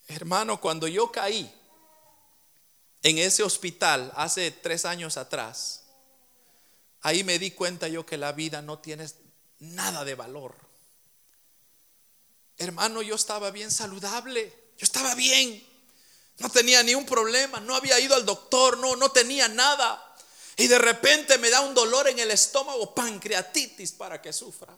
Hermano, 0.08 0.62
cuando 0.62 0.88
yo 0.88 1.12
caí 1.12 1.52
en 3.02 3.18
ese 3.18 3.42
hospital 3.42 4.12
hace 4.16 4.52
tres 4.52 4.86
años 4.86 5.18
atrás, 5.18 5.84
ahí 7.02 7.24
me 7.24 7.40
di 7.40 7.52
cuenta 7.52 7.88
yo 7.88 8.06
que 8.06 8.18
la 8.18 8.32
vida 8.32 8.62
no 8.62 8.78
tiene 8.80 9.10
nada 9.60 10.06
de 10.06 10.16
valor. 10.16 10.56
Hermano, 12.58 13.02
yo 13.02 13.16
estaba 13.16 13.50
bien 13.50 13.72
saludable, 13.72 14.61
yo 14.82 14.86
estaba 14.86 15.14
bien. 15.14 15.64
No 16.40 16.50
tenía 16.50 16.82
ni 16.82 16.96
un 16.96 17.06
problema, 17.06 17.60
no 17.60 17.76
había 17.76 18.00
ido 18.00 18.16
al 18.16 18.26
doctor, 18.26 18.80
no, 18.80 18.96
no 18.96 19.12
tenía 19.12 19.48
nada. 19.48 20.16
Y 20.58 20.66
de 20.66 20.80
repente 20.80 21.38
me 21.38 21.52
da 21.52 21.62
un 21.62 21.76
dolor 21.76 22.08
en 22.08 22.18
el 22.18 22.32
estómago, 22.32 22.96
pancreatitis 22.96 23.92
para 23.92 24.20
que 24.24 24.34
sufra. 24.34 24.76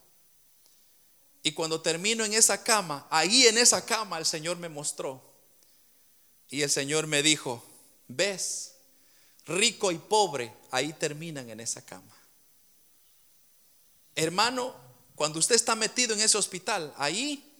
Y 1.42 1.54
cuando 1.54 1.80
termino 1.80 2.26
en 2.26 2.34
esa 2.34 2.66
cama, 2.66 3.08
ahí 3.10 3.48
en 3.48 3.58
esa 3.58 3.86
cama 3.86 4.18
el 4.18 4.26
Señor 4.26 4.58
me 4.58 4.68
mostró. 4.68 5.24
Y 6.50 6.64
el 6.64 6.70
Señor 6.70 7.08
me 7.08 7.24
dijo, 7.24 7.64
ves, 8.10 8.74
rico 9.46 9.90
y 9.94 10.00
pobre, 10.00 10.54
ahí 10.70 10.92
terminan 10.92 11.50
en 11.50 11.62
esa 11.62 11.82
cama. 11.82 12.14
Hermano, 14.16 14.76
cuando 15.16 15.40
usted 15.40 15.56
está 15.56 15.76
metido 15.76 16.14
en 16.14 16.20
ese 16.20 16.38
hospital, 16.38 16.94
ahí, 16.98 17.53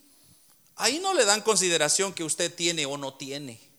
ahí 0.76 1.00
no 1.00 1.14
le 1.14 1.26
dan 1.26 1.42
consideración 1.42 2.14
que 2.14 2.24
usted 2.24 2.54
tiene 2.54 2.86
o 2.86 2.98
no 2.98 3.16
tiene 3.16 3.74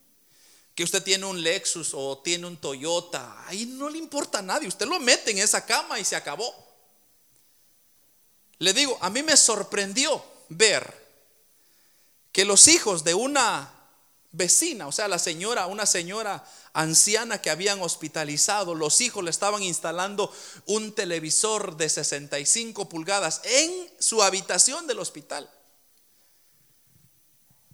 que 0.74 0.82
usted 0.82 1.02
tiene 1.02 1.24
un 1.26 1.40
Lexus 1.42 1.92
o 1.94 2.18
tiene 2.18 2.46
un 2.46 2.56
Toyota, 2.56 3.46
ahí 3.46 3.66
no 3.66 3.88
le 3.88 3.98
importa 3.98 4.40
a 4.40 4.42
nadie, 4.42 4.66
usted 4.66 4.86
lo 4.86 4.98
mete 4.98 5.30
en 5.30 5.38
esa 5.38 5.64
cama 5.64 6.00
y 6.00 6.04
se 6.04 6.16
acabó. 6.16 6.52
Le 8.58 8.72
digo, 8.72 8.98
a 9.00 9.10
mí 9.10 9.22
me 9.22 9.36
sorprendió 9.36 10.24
ver 10.48 11.04
que 12.32 12.44
los 12.44 12.66
hijos 12.66 13.04
de 13.04 13.14
una 13.14 13.72
vecina, 14.32 14.88
o 14.88 14.92
sea, 14.92 15.06
la 15.06 15.20
señora, 15.20 15.66
una 15.66 15.86
señora 15.86 16.44
anciana 16.72 17.40
que 17.40 17.50
habían 17.50 17.80
hospitalizado, 17.80 18.74
los 18.74 19.00
hijos 19.00 19.22
le 19.22 19.30
estaban 19.30 19.62
instalando 19.62 20.32
un 20.66 20.92
televisor 20.92 21.76
de 21.76 21.88
65 21.88 22.88
pulgadas 22.88 23.42
en 23.44 23.92
su 24.00 24.24
habitación 24.24 24.88
del 24.88 24.98
hospital. 24.98 25.48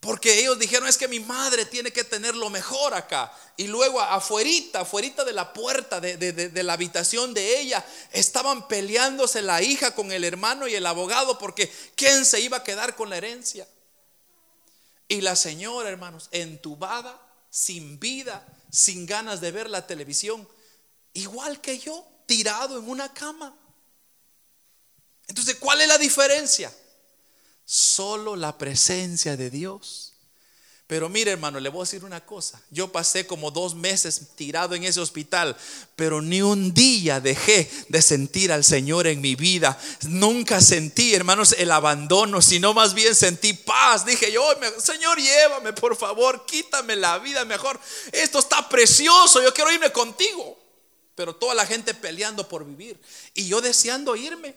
Porque 0.00 0.40
ellos 0.40 0.58
dijeron, 0.58 0.88
es 0.88 0.96
que 0.96 1.08
mi 1.08 1.20
madre 1.20 1.66
tiene 1.66 1.92
que 1.92 2.04
tener 2.04 2.34
lo 2.34 2.48
mejor 2.48 2.94
acá. 2.94 3.30
Y 3.58 3.66
luego 3.66 4.00
afuerita, 4.00 4.80
afuerita 4.80 5.24
de 5.24 5.34
la 5.34 5.52
puerta 5.52 6.00
de, 6.00 6.16
de, 6.16 6.62
la 6.62 6.72
habitación 6.72 7.34
de 7.34 7.60
ella, 7.60 7.84
estaban 8.10 8.66
peleándose 8.66 9.42
la 9.42 9.60
hija 9.60 9.94
con 9.94 10.10
el 10.10 10.24
hermano 10.24 10.66
y 10.66 10.74
el 10.74 10.86
abogado 10.86 11.38
porque 11.38 11.70
¿quién 11.96 12.24
se 12.24 12.40
iba 12.40 12.58
a 12.58 12.64
quedar 12.64 12.96
con 12.96 13.10
la 13.10 13.18
herencia? 13.18 13.68
Y 15.06 15.20
la 15.20 15.36
señora, 15.36 15.90
hermanos, 15.90 16.28
entubada, 16.30 17.20
sin 17.50 18.00
vida, 18.00 18.46
sin 18.72 19.04
ganas 19.04 19.42
de 19.42 19.50
ver 19.50 19.68
la 19.68 19.86
televisión, 19.86 20.48
igual 21.12 21.60
que 21.60 21.78
yo, 21.78 22.06
tirado 22.24 22.78
en 22.78 22.88
una 22.88 23.12
cama. 23.12 23.54
Entonces, 25.26 25.56
¿cuál 25.56 25.82
es 25.82 25.88
la 25.88 25.98
diferencia? 25.98 26.72
Solo 27.72 28.34
la 28.34 28.58
presencia 28.58 29.36
de 29.36 29.48
Dios. 29.48 30.14
Pero 30.88 31.08
mire 31.08 31.30
hermano, 31.30 31.60
le 31.60 31.68
voy 31.68 31.82
a 31.82 31.84
decir 31.84 32.04
una 32.04 32.26
cosa. 32.26 32.60
Yo 32.70 32.90
pasé 32.90 33.28
como 33.28 33.52
dos 33.52 33.76
meses 33.76 34.30
tirado 34.34 34.74
en 34.74 34.82
ese 34.82 34.98
hospital, 34.98 35.56
pero 35.94 36.20
ni 36.20 36.42
un 36.42 36.74
día 36.74 37.20
dejé 37.20 37.70
de 37.88 38.02
sentir 38.02 38.50
al 38.50 38.64
Señor 38.64 39.06
en 39.06 39.20
mi 39.20 39.36
vida. 39.36 39.80
Nunca 40.08 40.60
sentí, 40.60 41.14
hermanos, 41.14 41.54
el 41.58 41.70
abandono, 41.70 42.42
sino 42.42 42.74
más 42.74 42.92
bien 42.92 43.14
sentí 43.14 43.52
paz. 43.52 44.04
Dije 44.04 44.32
yo, 44.32 44.42
Señor, 44.82 45.20
llévame, 45.20 45.72
por 45.72 45.96
favor, 45.96 46.44
quítame 46.46 46.96
la 46.96 47.20
vida 47.20 47.44
mejor. 47.44 47.78
Esto 48.10 48.40
está 48.40 48.68
precioso, 48.68 49.40
yo 49.44 49.54
quiero 49.54 49.70
irme 49.70 49.92
contigo. 49.92 50.58
Pero 51.14 51.36
toda 51.36 51.54
la 51.54 51.66
gente 51.66 51.94
peleando 51.94 52.48
por 52.48 52.64
vivir 52.64 53.00
y 53.32 53.46
yo 53.46 53.60
deseando 53.60 54.16
irme. 54.16 54.56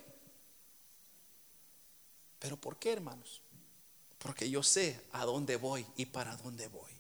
¿Pero 2.44 2.58
por 2.58 2.78
qué, 2.78 2.92
hermanos? 2.92 3.42
Porque 4.18 4.50
yo 4.50 4.64
sé 4.64 5.00
a 5.14 5.24
dónde 5.24 5.56
voy 5.56 5.86
y 5.96 6.08
para 6.08 6.36
dónde 6.36 6.68
voy. 6.68 6.92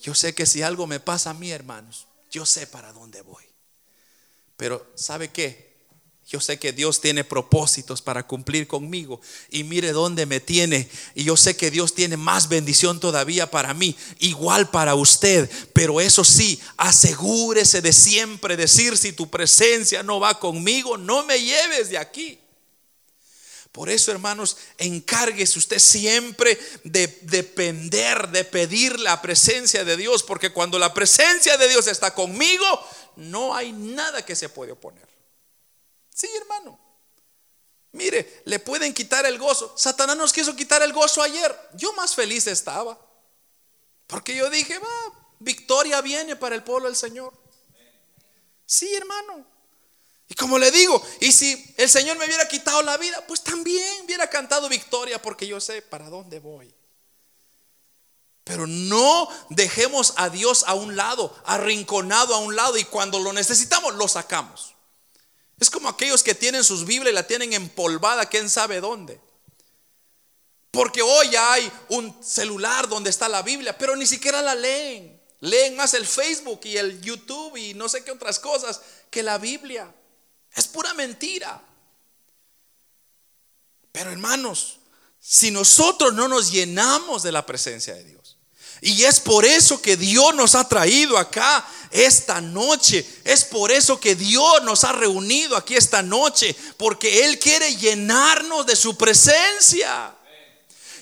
Yo 0.00 0.14
sé 0.14 0.36
que 0.36 0.46
si 0.46 0.62
algo 0.62 0.86
me 0.86 1.00
pasa 1.00 1.30
a 1.30 1.34
mí, 1.34 1.50
hermanos, 1.50 2.06
yo 2.30 2.46
sé 2.46 2.68
para 2.68 2.92
dónde 2.92 3.22
voy. 3.22 3.42
Pero 4.56 4.88
¿sabe 4.94 5.32
qué? 5.32 5.74
Yo 6.28 6.38
sé 6.40 6.60
que 6.60 6.72
Dios 6.72 7.00
tiene 7.00 7.24
propósitos 7.24 8.02
para 8.02 8.24
cumplir 8.24 8.68
conmigo. 8.68 9.20
Y 9.50 9.64
mire 9.64 9.90
dónde 9.90 10.26
me 10.26 10.38
tiene. 10.38 10.88
Y 11.16 11.24
yo 11.24 11.36
sé 11.36 11.56
que 11.56 11.72
Dios 11.72 11.92
tiene 11.92 12.16
más 12.16 12.48
bendición 12.48 13.00
todavía 13.00 13.50
para 13.50 13.74
mí. 13.74 13.96
Igual 14.20 14.70
para 14.70 14.94
usted. 14.94 15.50
Pero 15.72 16.00
eso 16.00 16.22
sí, 16.22 16.60
asegúrese 16.76 17.82
de 17.82 17.92
siempre 17.92 18.56
decir, 18.56 18.96
si 18.96 19.12
tu 19.12 19.28
presencia 19.28 20.04
no 20.04 20.20
va 20.20 20.38
conmigo, 20.38 20.96
no 20.96 21.26
me 21.26 21.42
lleves 21.42 21.90
de 21.90 21.98
aquí. 21.98 22.38
Por 23.74 23.90
eso, 23.90 24.12
hermanos, 24.12 24.56
encárguese 24.78 25.58
usted 25.58 25.80
siempre 25.80 26.56
de 26.84 27.08
depender, 27.22 28.28
de 28.28 28.44
pedir 28.44 29.00
la 29.00 29.20
presencia 29.20 29.84
de 29.84 29.96
Dios, 29.96 30.22
porque 30.22 30.52
cuando 30.52 30.78
la 30.78 30.94
presencia 30.94 31.56
de 31.56 31.66
Dios 31.66 31.88
está 31.88 32.14
conmigo, 32.14 32.64
no 33.16 33.52
hay 33.52 33.72
nada 33.72 34.24
que 34.24 34.36
se 34.36 34.48
puede 34.48 34.70
oponer. 34.70 35.08
Sí, 36.08 36.28
hermano. 36.40 36.78
Mire, 37.90 38.42
le 38.44 38.60
pueden 38.60 38.94
quitar 38.94 39.26
el 39.26 39.38
gozo. 39.38 39.74
Satanás 39.76 40.16
nos 40.16 40.32
quiso 40.32 40.54
quitar 40.54 40.80
el 40.82 40.92
gozo 40.92 41.20
ayer. 41.20 41.52
Yo 41.74 41.92
más 41.94 42.14
feliz 42.14 42.46
estaba. 42.46 42.96
Porque 44.06 44.36
yo 44.36 44.50
dije, 44.50 44.78
va, 44.78 45.34
victoria 45.40 46.00
viene 46.00 46.36
para 46.36 46.54
el 46.54 46.62
pueblo 46.62 46.86
del 46.86 46.96
Señor. 46.96 47.34
Sí, 48.66 48.94
hermano. 48.94 49.44
Y 50.28 50.34
como 50.34 50.58
le 50.58 50.70
digo, 50.70 51.02
y 51.20 51.32
si 51.32 51.74
el 51.76 51.88
Señor 51.88 52.16
me 52.16 52.24
hubiera 52.24 52.48
quitado 52.48 52.82
la 52.82 52.96
vida, 52.96 53.24
pues 53.26 53.42
también 53.42 54.04
hubiera 54.04 54.28
cantado 54.28 54.68
victoria 54.68 55.20
porque 55.20 55.46
yo 55.46 55.60
sé 55.60 55.82
para 55.82 56.08
dónde 56.08 56.40
voy. 56.40 56.74
Pero 58.42 58.66
no 58.66 59.28
dejemos 59.50 60.14
a 60.16 60.28
Dios 60.28 60.64
a 60.66 60.74
un 60.74 60.96
lado, 60.96 61.34
arrinconado 61.44 62.34
a 62.34 62.38
un 62.38 62.56
lado 62.56 62.76
y 62.76 62.84
cuando 62.84 63.18
lo 63.18 63.32
necesitamos 63.32 63.94
lo 63.94 64.06
sacamos. 64.08 64.74
Es 65.58 65.70
como 65.70 65.88
aquellos 65.88 66.22
que 66.22 66.34
tienen 66.34 66.64
sus 66.64 66.84
Biblias 66.84 67.12
y 67.12 67.14
la 67.14 67.26
tienen 67.26 67.52
empolvada, 67.52 68.26
quién 68.26 68.50
sabe 68.50 68.80
dónde. 68.80 69.20
Porque 70.70 71.02
hoy 71.02 71.34
hay 71.36 71.72
un 71.88 72.22
celular 72.22 72.88
donde 72.88 73.08
está 73.08 73.28
la 73.28 73.42
Biblia, 73.42 73.78
pero 73.78 73.94
ni 73.94 74.06
siquiera 74.06 74.42
la 74.42 74.54
leen. 74.54 75.22
Leen 75.40 75.76
más 75.76 75.94
el 75.94 76.06
Facebook 76.06 76.60
y 76.64 76.76
el 76.76 77.00
YouTube 77.00 77.56
y 77.56 77.74
no 77.74 77.88
sé 77.88 78.02
qué 78.02 78.10
otras 78.10 78.38
cosas 78.38 78.80
que 79.10 79.22
la 79.22 79.38
Biblia. 79.38 79.94
Es 80.54 80.66
pura 80.66 80.94
mentira. 80.94 81.60
Pero 83.92 84.10
hermanos, 84.10 84.78
si 85.20 85.50
nosotros 85.50 86.14
no 86.14 86.28
nos 86.28 86.50
llenamos 86.50 87.22
de 87.22 87.32
la 87.32 87.46
presencia 87.46 87.94
de 87.94 88.04
Dios, 88.04 88.24
y 88.80 89.04
es 89.04 89.18
por 89.18 89.46
eso 89.46 89.80
que 89.80 89.96
Dios 89.96 90.34
nos 90.34 90.54
ha 90.54 90.68
traído 90.68 91.16
acá 91.16 91.66
esta 91.90 92.42
noche. 92.42 93.06
Es 93.24 93.44
por 93.44 93.72
eso 93.72 93.98
que 93.98 94.14
Dios 94.14 94.62
nos 94.62 94.84
ha 94.84 94.92
reunido 94.92 95.56
aquí 95.56 95.74
esta 95.74 96.02
noche. 96.02 96.54
Porque 96.76 97.24
Él 97.24 97.38
quiere 97.38 97.76
llenarnos 97.76 98.66
de 98.66 98.76
su 98.76 98.94
presencia. 98.94 100.14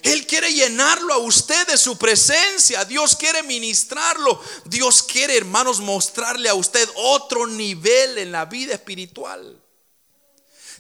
Él 0.03 0.27
quiere 0.27 0.53
llenarlo 0.53 1.15
a 1.15 1.19
usted 1.19 1.67
de 1.69 1.79
su 1.79 1.97
presencia. 1.97 2.85
Dios 2.85 3.15
quiere 3.15 3.43
ministrarlo. 3.45 4.43
Dios 4.65 5.03
quiere, 5.03 5.37
hermanos, 5.37 5.81
mostrarle 5.81 6.49
a 6.49 6.55
usted 6.55 6.89
otro 6.97 7.47
nivel 7.47 8.19
en 8.19 8.33
la 8.33 8.47
vida 8.47 8.75
espiritual. 8.75 9.63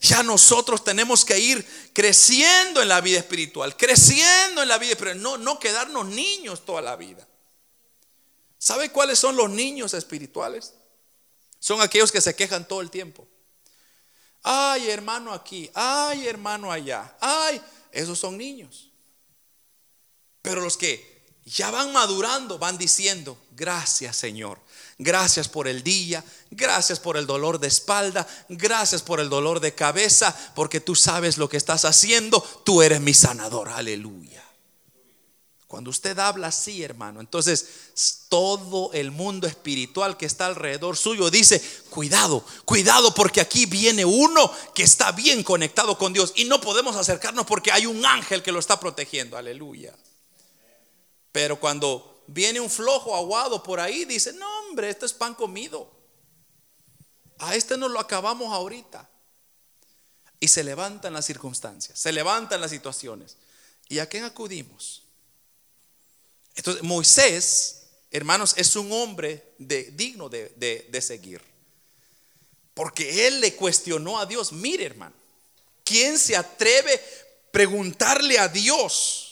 Ya 0.00 0.24
nosotros 0.24 0.82
tenemos 0.82 1.24
que 1.24 1.38
ir 1.38 1.64
creciendo 1.92 2.82
en 2.82 2.88
la 2.88 3.00
vida 3.00 3.20
espiritual, 3.20 3.76
creciendo 3.76 4.60
en 4.60 4.68
la 4.68 4.78
vida 4.78 4.92
espiritual, 4.92 5.22
no, 5.22 5.38
no 5.38 5.60
quedarnos 5.60 6.06
niños 6.06 6.64
toda 6.64 6.82
la 6.82 6.96
vida. 6.96 7.26
¿Sabe 8.58 8.90
cuáles 8.90 9.20
son 9.20 9.36
los 9.36 9.48
niños 9.48 9.94
espirituales? 9.94 10.74
Son 11.60 11.80
aquellos 11.80 12.10
que 12.10 12.20
se 12.20 12.34
quejan 12.34 12.66
todo 12.66 12.80
el 12.80 12.90
tiempo. 12.90 13.28
Ay, 14.42 14.90
hermano 14.90 15.32
aquí, 15.32 15.70
ay, 15.74 16.26
hermano 16.26 16.72
allá, 16.72 17.16
ay, 17.20 17.62
esos 17.92 18.18
son 18.18 18.36
niños. 18.36 18.91
Pero 20.42 20.60
los 20.60 20.76
que 20.76 21.24
ya 21.44 21.70
van 21.70 21.92
madurando 21.92 22.58
van 22.58 22.78
diciendo, 22.78 23.38
gracias 23.52 24.16
Señor, 24.16 24.58
gracias 24.98 25.48
por 25.48 25.66
el 25.66 25.82
día, 25.82 26.24
gracias 26.50 27.00
por 27.00 27.16
el 27.16 27.26
dolor 27.26 27.58
de 27.58 27.68
espalda, 27.68 28.26
gracias 28.48 29.02
por 29.02 29.20
el 29.20 29.28
dolor 29.28 29.60
de 29.60 29.74
cabeza, 29.74 30.36
porque 30.54 30.80
tú 30.80 30.94
sabes 30.94 31.38
lo 31.38 31.48
que 31.48 31.56
estás 31.56 31.84
haciendo, 31.84 32.40
tú 32.64 32.82
eres 32.82 33.00
mi 33.00 33.14
sanador, 33.14 33.68
aleluya. 33.70 34.42
Cuando 35.66 35.88
usted 35.88 36.18
habla 36.18 36.48
así, 36.48 36.82
hermano, 36.82 37.18
entonces 37.20 37.66
todo 38.28 38.92
el 38.92 39.10
mundo 39.10 39.46
espiritual 39.46 40.18
que 40.18 40.26
está 40.26 40.44
alrededor 40.44 40.98
suyo 40.98 41.30
dice, 41.30 41.62
cuidado, 41.88 42.44
cuidado, 42.66 43.14
porque 43.14 43.40
aquí 43.40 43.64
viene 43.64 44.04
uno 44.04 44.52
que 44.74 44.82
está 44.82 45.12
bien 45.12 45.42
conectado 45.42 45.96
con 45.96 46.12
Dios 46.12 46.34
y 46.36 46.44
no 46.44 46.60
podemos 46.60 46.94
acercarnos 46.96 47.46
porque 47.46 47.72
hay 47.72 47.86
un 47.86 48.04
ángel 48.04 48.42
que 48.42 48.52
lo 48.52 48.58
está 48.58 48.78
protegiendo. 48.78 49.38
Aleluya. 49.38 49.94
Pero 51.32 51.58
cuando 51.58 52.22
viene 52.26 52.60
un 52.60 52.70
flojo 52.70 53.16
aguado 53.16 53.62
por 53.62 53.80
ahí, 53.80 54.04
dice, 54.04 54.32
no 54.34 54.46
hombre, 54.60 54.90
esto 54.90 55.06
es 55.06 55.12
pan 55.12 55.34
comido. 55.34 55.90
A 57.38 57.56
este 57.56 57.76
nos 57.76 57.90
lo 57.90 57.98
acabamos 57.98 58.52
ahorita. 58.52 59.08
Y 60.38 60.48
se 60.48 60.62
levantan 60.62 61.14
las 61.14 61.24
circunstancias, 61.24 61.98
se 61.98 62.12
levantan 62.12 62.60
las 62.60 62.70
situaciones. 62.70 63.36
¿Y 63.88 63.98
a 63.98 64.08
quién 64.08 64.24
acudimos? 64.24 65.02
Entonces, 66.54 66.82
Moisés, 66.82 67.82
hermanos, 68.10 68.54
es 68.56 68.76
un 68.76 68.90
hombre 68.92 69.54
de, 69.58 69.84
digno 69.92 70.28
de, 70.28 70.50
de 70.56 71.00
seguir. 71.00 71.40
Porque 72.74 73.26
él 73.26 73.40
le 73.40 73.54
cuestionó 73.54 74.18
a 74.18 74.26
Dios. 74.26 74.52
Mire, 74.52 74.84
hermano, 74.86 75.14
¿quién 75.84 76.18
se 76.18 76.36
atreve 76.36 76.94
a 76.94 77.52
preguntarle 77.52 78.38
a 78.38 78.48
Dios 78.48 79.31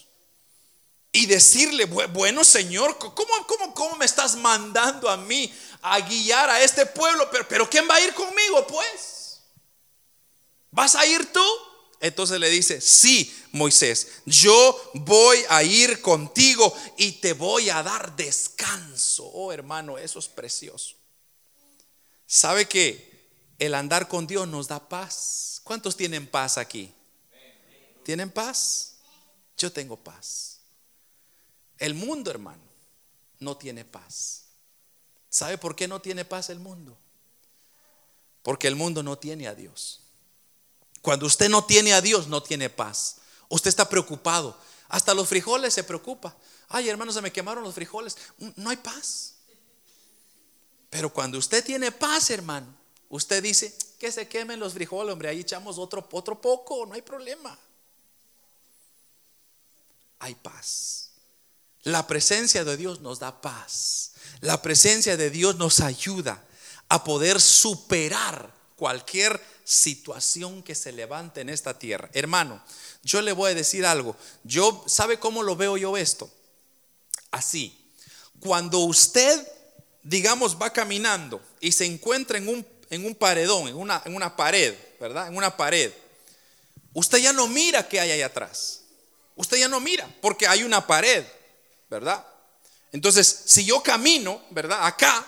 y 1.13 1.27
decirle, 1.27 1.87
bueno, 1.87 2.45
Señor, 2.45 2.97
¿cómo, 2.99 3.15
cómo, 3.47 3.75
cómo 3.75 3.97
me 3.97 4.05
estás 4.05 4.37
mandando 4.37 5.09
a 5.09 5.17
mí 5.17 5.53
a 5.83 6.01
guiar 6.01 6.49
a 6.51 6.63
este 6.63 6.87
pueblo? 6.87 7.29
Pero, 7.31 7.49
pero 7.49 7.71
¿quién 7.71 7.89
va 7.89 7.97
a 7.97 8.01
ir 8.01 8.15
conmigo, 8.15 8.67
pues? 8.67 9.41
¿Vas 10.71 10.95
a 10.95 11.05
ir 11.05 11.33
tú? 11.33 11.45
Entonces 12.01 12.41
le 12.41 12.49
dice, 12.49 12.81
sí, 12.81 13.35
Moisés, 13.53 14.23
yo 14.25 14.91
voy 14.95 15.39
a 15.51 15.63
ir 15.63 16.01
contigo 16.01 16.75
y 16.97 17.13
te 17.13 17.35
voy 17.35 17.69
a 17.69 17.83
dar 17.83 18.17
descanso. 18.17 19.27
Oh 19.27 19.53
hermano, 19.53 19.99
eso 19.99 20.19
es 20.19 20.29
precioso. 20.29 20.97
¿Sabe 22.27 22.67
que 22.67 23.29
el 23.59 23.75
andar 23.75 24.09
con 24.09 24.27
Dios 24.27 24.49
nos 24.49 24.69
da 24.69 24.89
paz? 24.89 25.61
¿Cuántos 25.63 25.95
tienen 25.95 26.27
paz 26.27 26.57
aquí? 26.57 26.95
¿Tienen 28.03 28.31
paz? 28.31 28.97
Yo 29.59 29.71
tengo 29.71 29.97
paz. 29.97 30.50
El 31.81 31.95
mundo, 31.95 32.31
hermano, 32.31 32.63
no 33.41 33.57
tiene 33.57 33.85
paz. 33.85 34.45
¿Sabe 35.31 35.59
por 35.59 35.75
qué 35.75 35.89
no 35.89 36.01
tiene 36.01 36.25
paz 36.25 36.51
el 36.51 36.61
mundo? 36.61 36.97
Porque 38.43 38.69
el 38.69 38.77
mundo 38.77 39.03
no 39.03 39.19
tiene 39.19 39.49
a 39.49 39.55
Dios. 39.55 40.03
Cuando 41.01 41.27
usted 41.27 41.49
no 41.49 41.65
tiene 41.65 41.95
a 41.95 42.03
Dios, 42.03 42.29
no 42.29 42.43
tiene 42.43 42.69
paz. 42.69 43.17
Usted 43.49 43.71
está 43.71 43.89
preocupado. 43.89 44.57
Hasta 44.89 45.15
los 45.15 45.29
frijoles 45.29 45.73
se 45.73 45.83
preocupa. 45.83 46.37
Ay, 46.69 46.89
hermano, 46.89 47.13
se 47.13 47.23
me 47.23 47.33
quemaron 47.33 47.65
los 47.65 47.75
frijoles. 47.75 48.17
No 48.57 48.69
hay 48.69 48.77
paz. 48.77 49.37
Pero 50.91 51.13
cuando 51.13 51.39
usted 51.39 51.65
tiene 51.65 51.93
paz, 51.93 52.29
hermano, 52.29 52.67
usted 53.09 53.43
dice 53.43 53.75
que 53.99 54.13
se 54.13 54.29
quemen 54.29 54.61
los 54.61 54.75
frijoles, 54.75 55.13
hombre, 55.13 55.29
ahí 55.29 55.41
echamos 55.41 55.79
otro, 55.79 56.07
otro 56.13 56.41
poco, 56.41 56.85
no 56.85 56.95
hay 56.95 57.03
problema. 57.03 57.57
Hay 60.19 60.35
paz. 60.35 61.10
La 61.85 62.07
presencia 62.07 62.65
de 62.65 62.77
Dios 62.77 63.01
nos 63.01 63.19
da 63.19 63.41
paz. 63.41 64.13
La 64.41 64.63
presencia 64.63 65.17
de 65.17 65.31
Dios 65.31 65.57
nos 65.57 65.81
ayuda 65.81 66.45
a 66.89 67.05
poder 67.05 67.41
superar 67.41 68.53
cualquier 68.77 69.41
situación 69.65 70.63
que 70.63 70.75
se 70.75 70.93
levante 70.93 71.41
en 71.41 71.49
esta 71.49 71.79
tierra. 71.79 72.11
Hermano, 72.13 72.63
yo 73.03 73.23
le 73.23 73.33
voy 73.33 73.53
a 73.53 73.55
decir 73.55 73.87
algo. 73.87 74.17
Yo, 74.43 74.85
¿sabe 74.87 75.19
cómo 75.19 75.43
lo 75.43 75.57
veo 75.57 75.77
yo 75.77 75.97
esto? 75.97 76.31
Así. 77.31 77.77
Cuando 78.41 78.81
usted, 78.81 79.47
digamos, 80.03 80.61
va 80.61 80.73
caminando 80.73 81.41
y 81.61 81.73
se 81.73 81.85
encuentra 81.85 82.39
en 82.39 82.49
un, 82.49 82.67
en 82.89 83.05
un 83.05 83.15
paredón, 83.15 83.69
en 83.69 83.77
una, 83.77 84.03
en 84.05 84.15
una 84.15 84.35
pared, 84.35 84.75
¿verdad? 84.99 85.29
En 85.29 85.37
una 85.37 85.57
pared. 85.57 85.93
Usted 86.93 87.19
ya 87.19 87.33
no 87.33 87.47
mira 87.47 87.87
qué 87.87 88.01
hay 88.01 88.11
ahí 88.11 88.23
atrás. 88.23 88.81
Usted 89.37 89.59
ya 89.59 89.69
no 89.69 89.79
mira 89.81 90.13
porque 90.21 90.47
hay 90.47 90.63
una 90.63 90.87
pared, 90.87 91.25
¿verdad? 91.91 92.25
Entonces, 92.93 93.43
si 93.47 93.65
yo 93.65 93.83
camino, 93.83 94.41
¿verdad? 94.51 94.87
Acá, 94.87 95.27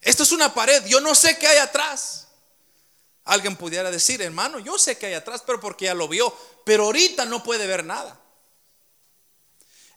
esto 0.00 0.22
es 0.22 0.32
una 0.32 0.52
pared, 0.54 0.84
yo 0.86 1.00
no 1.00 1.14
sé 1.14 1.36
qué 1.38 1.48
hay 1.48 1.58
atrás. 1.58 2.28
Alguien 3.24 3.56
pudiera 3.56 3.90
decir, 3.90 4.22
hermano, 4.22 4.58
yo 4.58 4.78
sé 4.78 4.96
que 4.96 5.06
hay 5.06 5.14
atrás, 5.14 5.42
pero 5.44 5.60
porque 5.60 5.86
ya 5.86 5.94
lo 5.94 6.06
vio, 6.06 6.34
pero 6.64 6.84
ahorita 6.84 7.24
no 7.24 7.42
puede 7.42 7.66
ver 7.66 7.84
nada. 7.84 8.18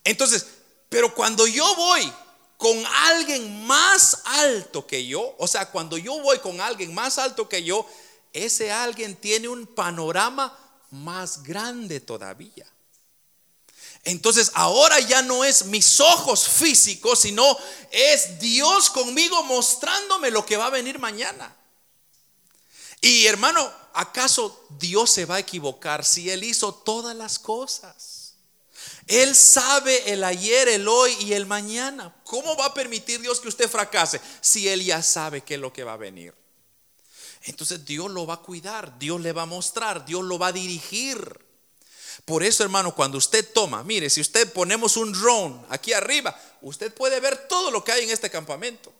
Entonces, 0.03 0.47
pero 0.89 1.13
cuando 1.13 1.45
yo 1.45 1.75
voy 1.75 2.11
con 2.57 2.83
alguien 2.85 3.65
más 3.65 4.21
alto 4.25 4.85
que 4.85 5.05
yo, 5.05 5.35
o 5.37 5.47
sea, 5.47 5.69
cuando 5.71 5.97
yo 5.97 6.19
voy 6.21 6.39
con 6.39 6.59
alguien 6.59 6.93
más 6.93 7.17
alto 7.17 7.47
que 7.47 7.63
yo, 7.63 7.87
ese 8.33 8.71
alguien 8.71 9.15
tiene 9.15 9.47
un 9.47 9.67
panorama 9.67 10.57
más 10.89 11.43
grande 11.43 11.99
todavía. 11.99 12.65
Entonces 14.03 14.51
ahora 14.55 14.99
ya 14.99 15.21
no 15.21 15.43
es 15.43 15.65
mis 15.65 15.99
ojos 15.99 16.47
físicos, 16.47 17.19
sino 17.19 17.57
es 17.91 18.39
Dios 18.39 18.89
conmigo 18.89 19.43
mostrándome 19.43 20.31
lo 20.31 20.45
que 20.45 20.57
va 20.57 20.67
a 20.67 20.71
venir 20.71 20.97
mañana. 20.97 21.55
Y 22.99 23.25
hermano, 23.27 23.71
¿acaso 23.93 24.65
Dios 24.79 25.11
se 25.11 25.25
va 25.25 25.35
a 25.35 25.39
equivocar 25.39 26.03
si 26.03 26.29
Él 26.29 26.43
hizo 26.43 26.73
todas 26.73 27.15
las 27.15 27.37
cosas? 27.37 28.33
Él 29.07 29.35
sabe 29.35 30.13
el 30.13 30.23
ayer, 30.23 30.67
el 30.67 30.87
hoy 30.87 31.15
y 31.21 31.33
el 31.33 31.45
mañana. 31.45 32.15
¿Cómo 32.23 32.55
va 32.55 32.67
a 32.67 32.73
permitir 32.73 33.19
Dios 33.21 33.39
que 33.39 33.49
usted 33.49 33.69
fracase 33.69 34.21
si 34.39 34.67
Él 34.67 34.83
ya 34.83 35.01
sabe 35.03 35.41
qué 35.41 35.55
es 35.55 35.59
lo 35.59 35.73
que 35.73 35.83
va 35.83 35.93
a 35.93 35.97
venir? 35.97 36.33
Entonces 37.43 37.83
Dios 37.85 38.09
lo 38.09 38.25
va 38.25 38.35
a 38.35 38.41
cuidar, 38.41 38.97
Dios 38.99 39.19
le 39.19 39.33
va 39.33 39.43
a 39.43 39.47
mostrar, 39.47 40.05
Dios 40.05 40.23
lo 40.23 40.37
va 40.37 40.47
a 40.47 40.51
dirigir. 40.51 41.50
Por 42.25 42.43
eso, 42.43 42.63
hermano, 42.63 42.93
cuando 42.93 43.17
usted 43.17 43.47
toma, 43.53 43.83
mire, 43.83 44.09
si 44.09 44.21
usted 44.21 44.51
ponemos 44.53 44.97
un 44.97 45.11
drone 45.11 45.61
aquí 45.69 45.93
arriba, 45.93 46.39
usted 46.61 46.93
puede 46.93 47.19
ver 47.19 47.47
todo 47.47 47.71
lo 47.71 47.83
que 47.83 47.91
hay 47.91 48.03
en 48.03 48.11
este 48.11 48.29
campamento. 48.29 48.93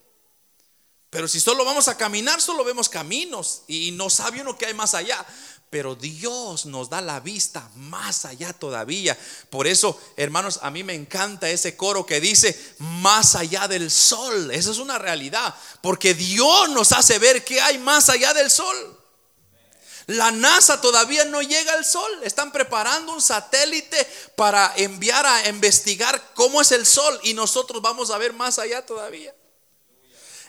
Pero 1.11 1.27
si 1.27 1.41
solo 1.41 1.65
vamos 1.65 1.89
a 1.89 1.97
caminar, 1.97 2.41
solo 2.41 2.63
vemos 2.63 2.87
caminos 2.87 3.63
y 3.67 3.91
no 3.91 4.09
sabe 4.09 4.41
uno 4.41 4.57
que 4.57 4.65
hay 4.65 4.73
más 4.73 4.93
allá. 4.93 5.23
Pero 5.69 5.95
Dios 5.95 6.65
nos 6.65 6.89
da 6.89 7.01
la 7.01 7.19
vista 7.19 7.69
más 7.75 8.25
allá 8.25 8.53
todavía. 8.53 9.17
Por 9.49 9.67
eso, 9.67 9.99
hermanos, 10.15 10.59
a 10.61 10.71
mí 10.71 10.83
me 10.83 10.95
encanta 10.95 11.49
ese 11.49 11.75
coro 11.75 12.05
que 12.05 12.21
dice, 12.21 12.57
más 12.79 13.35
allá 13.35 13.67
del 13.67 13.91
sol. 13.91 14.51
Esa 14.51 14.71
es 14.71 14.77
una 14.77 14.99
realidad. 14.99 15.53
Porque 15.81 16.13
Dios 16.13 16.69
nos 16.69 16.93
hace 16.93 17.19
ver 17.19 17.43
que 17.43 17.59
hay 17.59 17.77
más 17.77 18.09
allá 18.09 18.33
del 18.33 18.49
sol. 18.49 19.00
La 20.11 20.29
NASA 20.29 20.81
todavía 20.81 21.23
no 21.25 21.41
llega 21.41 21.73
al 21.73 21.85
sol. 21.85 22.11
Están 22.23 22.51
preparando 22.51 23.13
un 23.13 23.21
satélite 23.21 24.05
para 24.35 24.73
enviar 24.75 25.25
a 25.25 25.47
investigar 25.47 26.33
cómo 26.33 26.61
es 26.61 26.73
el 26.73 26.85
sol. 26.85 27.17
Y 27.23 27.33
nosotros 27.33 27.81
vamos 27.81 28.11
a 28.11 28.17
ver 28.17 28.33
más 28.33 28.59
allá 28.59 28.85
todavía. 28.85 29.33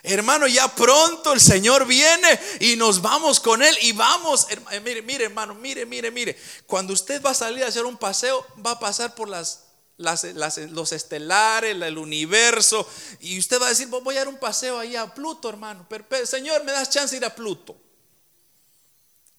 Hermano, 0.05 0.47
ya 0.47 0.67
pronto 0.75 1.31
el 1.31 1.39
Señor 1.39 1.85
viene 1.85 2.39
y 2.59 2.75
nos 2.75 3.01
vamos 3.01 3.39
con 3.39 3.63
Él 3.63 3.73
y 3.83 3.93
vamos. 3.93 4.47
Eh, 4.49 4.81
mire, 4.81 5.01
mire, 5.01 5.25
hermano, 5.25 5.55
mire, 5.55 5.85
mire, 5.85 6.11
mire. 6.11 6.37
Cuando 6.67 6.91
usted 6.91 7.21
va 7.21 7.29
a 7.29 7.33
salir 7.33 7.63
a 7.63 7.67
hacer 7.67 7.85
un 7.85 7.95
paseo, 7.95 8.45
va 8.65 8.71
a 8.71 8.79
pasar 8.79 9.15
por 9.15 9.29
las, 9.29 9.63
los 9.97 10.91
estelares, 10.91 11.81
el 11.81 11.97
universo. 11.97 12.85
Y 13.21 13.39
usted 13.39 13.61
va 13.61 13.67
a 13.67 13.69
decir, 13.69 13.87
voy 13.87 14.15
a 14.15 14.19
dar 14.19 14.27
un 14.27 14.39
paseo 14.39 14.77
ahí 14.77 14.97
a 14.97 15.13
Pluto, 15.13 15.47
hermano. 15.47 15.87
Pero, 15.87 16.25
Señor, 16.25 16.65
me 16.65 16.73
das 16.73 16.89
chance 16.89 17.11
de 17.11 17.19
ir 17.19 17.25
a 17.25 17.33
Pluto. 17.33 17.82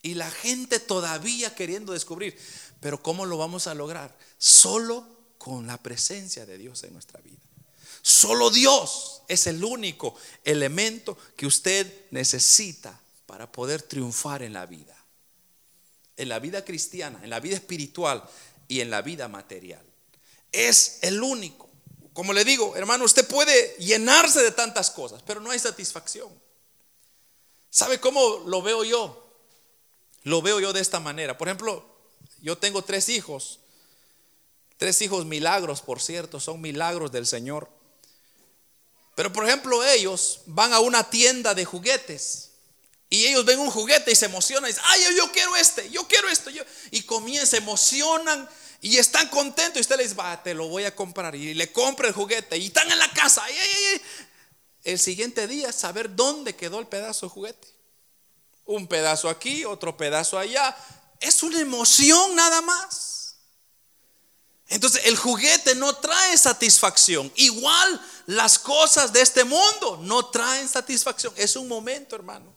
Y 0.05 0.15
la 0.15 0.31
gente 0.31 0.81
todavía 0.81 1.55
queriendo 1.55 1.95
descubrir. 1.95 2.39
Pero 2.79 3.03
¿cómo 3.03 3.25
lo 3.25 3.39
vamos 3.39 3.67
a 3.67 3.75
lograr? 3.75 4.15
Solo 4.37 5.09
con 5.39 5.67
la 5.67 5.83
presencia 5.83 6.45
de 6.45 6.59
Dios 6.59 6.85
en 6.85 6.93
nuestra 6.93 7.23
vida. 7.23 7.41
Solo 8.03 8.51
Dios 8.51 9.23
es 9.29 9.47
el 9.47 9.65
único 9.65 10.15
elemento 10.45 11.17
que 11.39 11.47
usted 11.47 11.91
necesita 12.11 13.01
para 13.25 13.51
poder 13.51 13.81
triunfar 13.81 14.43
en 14.43 14.53
la 14.53 14.67
vida. 14.67 14.95
En 16.19 16.29
la 16.29 16.39
vida 16.39 16.67
cristiana, 16.67 17.19
en 17.23 17.31
la 17.31 17.41
vida 17.41 17.57
espiritual 17.57 18.23
y 18.69 18.81
en 18.81 18.91
la 18.91 19.01
vida 19.01 19.27
material. 19.29 19.83
Es 20.53 20.99
el 21.01 21.23
único. 21.23 21.71
Como 22.13 22.35
le 22.35 22.45
digo, 22.45 22.77
hermano, 22.77 23.07
usted 23.07 23.27
puede 23.27 23.75
llenarse 23.79 24.43
de 24.43 24.51
tantas 24.51 24.91
cosas, 24.91 25.23
pero 25.23 25.41
no 25.41 25.51
hay 25.51 25.59
satisfacción. 25.59 26.29
¿Sabe 27.71 27.99
cómo 28.01 28.45
lo 28.47 28.61
veo 28.61 28.85
yo? 28.85 29.24
Lo 30.25 30.43
veo 30.43 30.59
yo 30.59 30.73
de 30.73 30.81
esta 30.81 31.01
manera. 31.01 31.39
Por 31.39 31.49
ejemplo, 31.49 31.87
yo 32.41 32.59
tengo 32.59 32.83
tres 32.83 33.09
hijos. 33.09 33.61
Tres 34.77 35.01
hijos 35.03 35.25
milagros, 35.25 35.83
por 35.83 36.01
cierto, 36.03 36.41
son 36.41 36.61
milagros 36.61 37.13
del 37.13 37.27
Señor. 37.27 37.71
Pero 39.15 39.33
por 39.33 39.47
ejemplo, 39.47 39.85
ellos 39.85 40.41
van 40.47 40.73
a 40.73 40.81
una 40.81 41.09
tienda 41.09 41.55
de 41.55 41.65
juguetes 41.65 42.51
y 43.09 43.27
ellos 43.27 43.45
ven 43.45 43.61
un 43.61 43.71
juguete 43.71 44.11
y 44.11 44.17
se 44.17 44.27
emocionan 44.27 44.65
y 44.65 44.73
dicen, 44.73 44.83
ay, 44.87 45.03
yo, 45.17 45.31
quiero 45.31 45.55
este, 45.55 45.89
yo 45.91 46.09
quiero 46.09 46.29
esto. 46.29 46.51
Y 46.91 47.03
comienzan, 47.03 47.47
se 47.47 47.57
emocionan 47.59 48.49
Y 48.81 48.97
están 48.97 49.29
contentos 49.29 49.77
y 49.77 49.81
usted 49.83 49.97
les 49.97 50.19
va, 50.19 50.43
te 50.43 50.53
lo 50.53 50.69
voy 50.69 50.85
a 50.85 50.97
comprar. 50.97 51.37
Y 51.37 51.55
le 51.55 51.73
compra 51.73 52.09
el 52.09 52.15
juguete 52.15 52.59
y 52.59 52.67
están 52.67 52.91
en 52.91 52.99
la 52.99 53.11
casa. 53.13 53.45
el 54.83 54.99
siguiente 54.99 55.47
día 55.47 55.73
saber 55.73 56.17
dónde 56.17 56.57
quedó 56.57 56.81
el 56.81 56.89
pedazo 56.89 57.27
de 57.27 57.31
juguete. 57.31 57.74
Un 58.65 58.87
pedazo 58.87 59.29
aquí, 59.29 59.65
otro 59.65 59.97
pedazo 59.97 60.39
allá. 60.39 60.77
Es 61.21 61.43
una 61.43 61.61
emoción 61.61 62.35
nada 62.35 62.61
más. 62.63 63.37
Entonces 64.69 65.03
el 65.05 65.17
juguete 65.17 65.75
no 65.75 65.95
trae 65.97 66.37
satisfacción. 66.39 67.31
Igual 67.37 68.01
las 68.27 68.59
cosas 68.59 69.13
de 69.13 69.21
este 69.21 69.45
mundo 69.45 69.99
no 70.03 70.27
traen 70.27 70.69
satisfacción. 70.69 71.33
Es 71.37 71.57
un 71.57 71.69
momento, 71.69 72.17
hermano. 72.17 72.53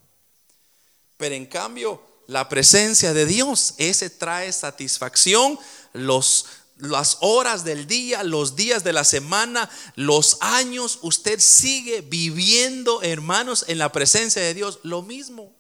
Pero 1.18 1.36
en 1.36 1.46
cambio, 1.46 2.02
la 2.28 2.48
presencia 2.48 3.14
de 3.14 3.26
Dios, 3.26 3.74
ese 3.78 4.10
trae 4.10 4.54
satisfacción. 4.54 5.60
Los, 5.94 6.46
las 6.78 7.18
horas 7.22 7.64
del 7.64 7.88
día, 7.88 8.24
los 8.24 8.56
días 8.56 8.84
de 8.84 8.94
la 8.94 9.04
semana, 9.04 9.70
los 9.96 10.38
años, 10.42 11.00
usted 11.02 11.40
sigue 11.40 12.02
viviendo, 12.02 13.02
hermanos, 13.02 13.66
en 13.68 13.80
la 13.80 13.92
presencia 13.92 14.42
de 14.42 14.54
Dios. 14.54 14.80
Lo 14.84 15.02
mismo. 15.02 15.57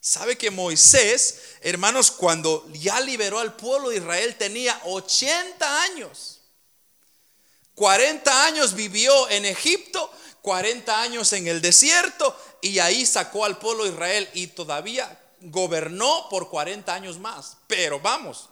¿Sabe 0.00 0.38
que 0.38 0.50
Moisés, 0.50 1.56
hermanos, 1.60 2.10
cuando 2.10 2.66
ya 2.72 3.00
liberó 3.00 3.38
al 3.38 3.54
pueblo 3.54 3.90
de 3.90 3.98
Israel 3.98 4.34
tenía 4.36 4.80
80 4.84 5.82
años? 5.82 6.40
40 7.74 8.44
años 8.44 8.74
vivió 8.74 9.28
en 9.28 9.44
Egipto, 9.44 10.10
40 10.40 11.02
años 11.02 11.32
en 11.34 11.48
el 11.48 11.60
desierto 11.60 12.34
y 12.62 12.78
ahí 12.78 13.04
sacó 13.04 13.44
al 13.44 13.58
pueblo 13.58 13.84
de 13.84 13.90
Israel 13.90 14.28
y 14.32 14.46
todavía 14.48 15.18
gobernó 15.40 16.28
por 16.30 16.48
40 16.48 16.94
años 16.94 17.18
más. 17.18 17.58
Pero 17.66 18.00
vamos, 18.00 18.48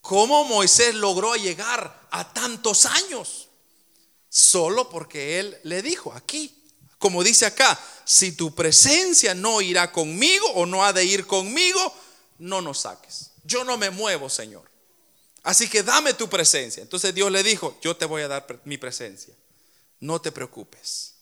¿cómo 0.00 0.44
Moisés 0.44 0.94
logró 0.94 1.36
llegar 1.36 2.08
a 2.10 2.32
tantos 2.32 2.86
años? 2.86 3.48
Solo 4.30 4.88
porque 4.88 5.40
él 5.40 5.58
le 5.64 5.82
dijo 5.82 6.12
aquí, 6.14 6.54
como 6.98 7.22
dice 7.22 7.46
acá, 7.46 7.78
si 8.10 8.32
tu 8.32 8.52
presencia 8.52 9.34
no 9.34 9.60
irá 9.60 9.92
conmigo 9.92 10.44
o 10.54 10.66
no 10.66 10.84
ha 10.84 10.92
de 10.92 11.04
ir 11.04 11.28
conmigo, 11.28 11.94
no 12.40 12.60
nos 12.60 12.80
saques. 12.80 13.30
Yo 13.44 13.62
no 13.62 13.78
me 13.78 13.90
muevo, 13.90 14.28
Señor. 14.28 14.68
Así 15.44 15.68
que 15.68 15.84
dame 15.84 16.14
tu 16.14 16.28
presencia. 16.28 16.82
Entonces 16.82 17.14
Dios 17.14 17.30
le 17.30 17.44
dijo, 17.44 17.78
yo 17.80 17.96
te 17.96 18.06
voy 18.06 18.22
a 18.22 18.28
dar 18.28 18.60
mi 18.64 18.78
presencia. 18.78 19.32
No 20.00 20.20
te 20.20 20.32
preocupes. 20.32 21.14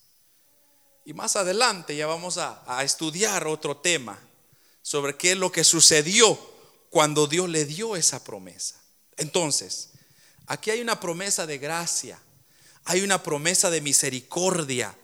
Y 1.04 1.12
más 1.12 1.36
adelante 1.36 1.94
ya 1.94 2.06
vamos 2.06 2.38
a, 2.38 2.82
estudiar 2.82 3.46
otro 3.46 3.76
tema 3.76 4.18
sobre 4.80 5.14
qué 5.14 5.32
es 5.32 5.36
lo 5.36 5.52
que 5.52 5.64
sucedió 5.64 6.40
cuando 6.88 7.26
Dios 7.26 7.50
le 7.50 7.66
dio 7.66 7.96
esa 7.96 8.24
promesa. 8.24 8.80
Entonces, 9.18 9.90
aquí 10.46 10.70
hay 10.70 10.80
una 10.80 10.98
promesa 11.00 11.46
de 11.46 11.58
gracia, 11.58 12.18
hay 12.84 13.02
una 13.02 13.22
promesa 13.22 13.68
de 13.68 13.82
misericordia, 13.82 14.96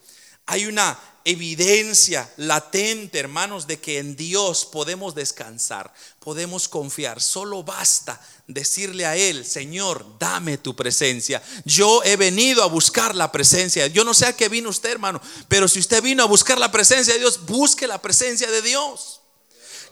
hay 0.47 0.65
una 0.65 0.99
evidencia 1.25 2.31
latente, 2.37 3.19
hermanos, 3.19 3.67
de 3.67 3.81
que 3.81 3.99
en 3.99 4.15
Dios 4.15 4.67
podemos 4.67 5.15
descansar, 5.15 5.93
podemos 6.21 6.69
confiar. 6.69 7.21
Solo 7.21 7.63
basta 7.63 8.21
decirle 8.47 9.07
a 9.07 9.17
Él, 9.17 9.47
Señor, 9.47 10.19
dame 10.19 10.59
tu 10.59 10.77
presencia. 10.77 11.43
Yo 11.65 12.03
he 12.05 12.17
venido 12.17 12.63
a 12.63 12.67
buscar 12.67 13.15
la 13.15 13.33
presencia. 13.33 13.87
Yo 13.87 14.05
no 14.05 14.13
sé 14.13 14.27
a 14.27 14.37
qué 14.37 14.51
vino 14.51 14.69
usted, 14.69 14.91
hermano, 14.91 15.21
pero 15.49 15.67
si 15.67 15.79
usted 15.79 16.03
vino 16.03 16.23
a 16.23 16.27
buscar 16.27 16.59
la 16.59 16.71
presencia 16.71 17.15
de 17.15 17.21
Dios, 17.21 17.47
busque 17.47 17.87
la 17.87 18.03
presencia 18.03 18.51
de 18.51 18.61
Dios. 18.61 19.23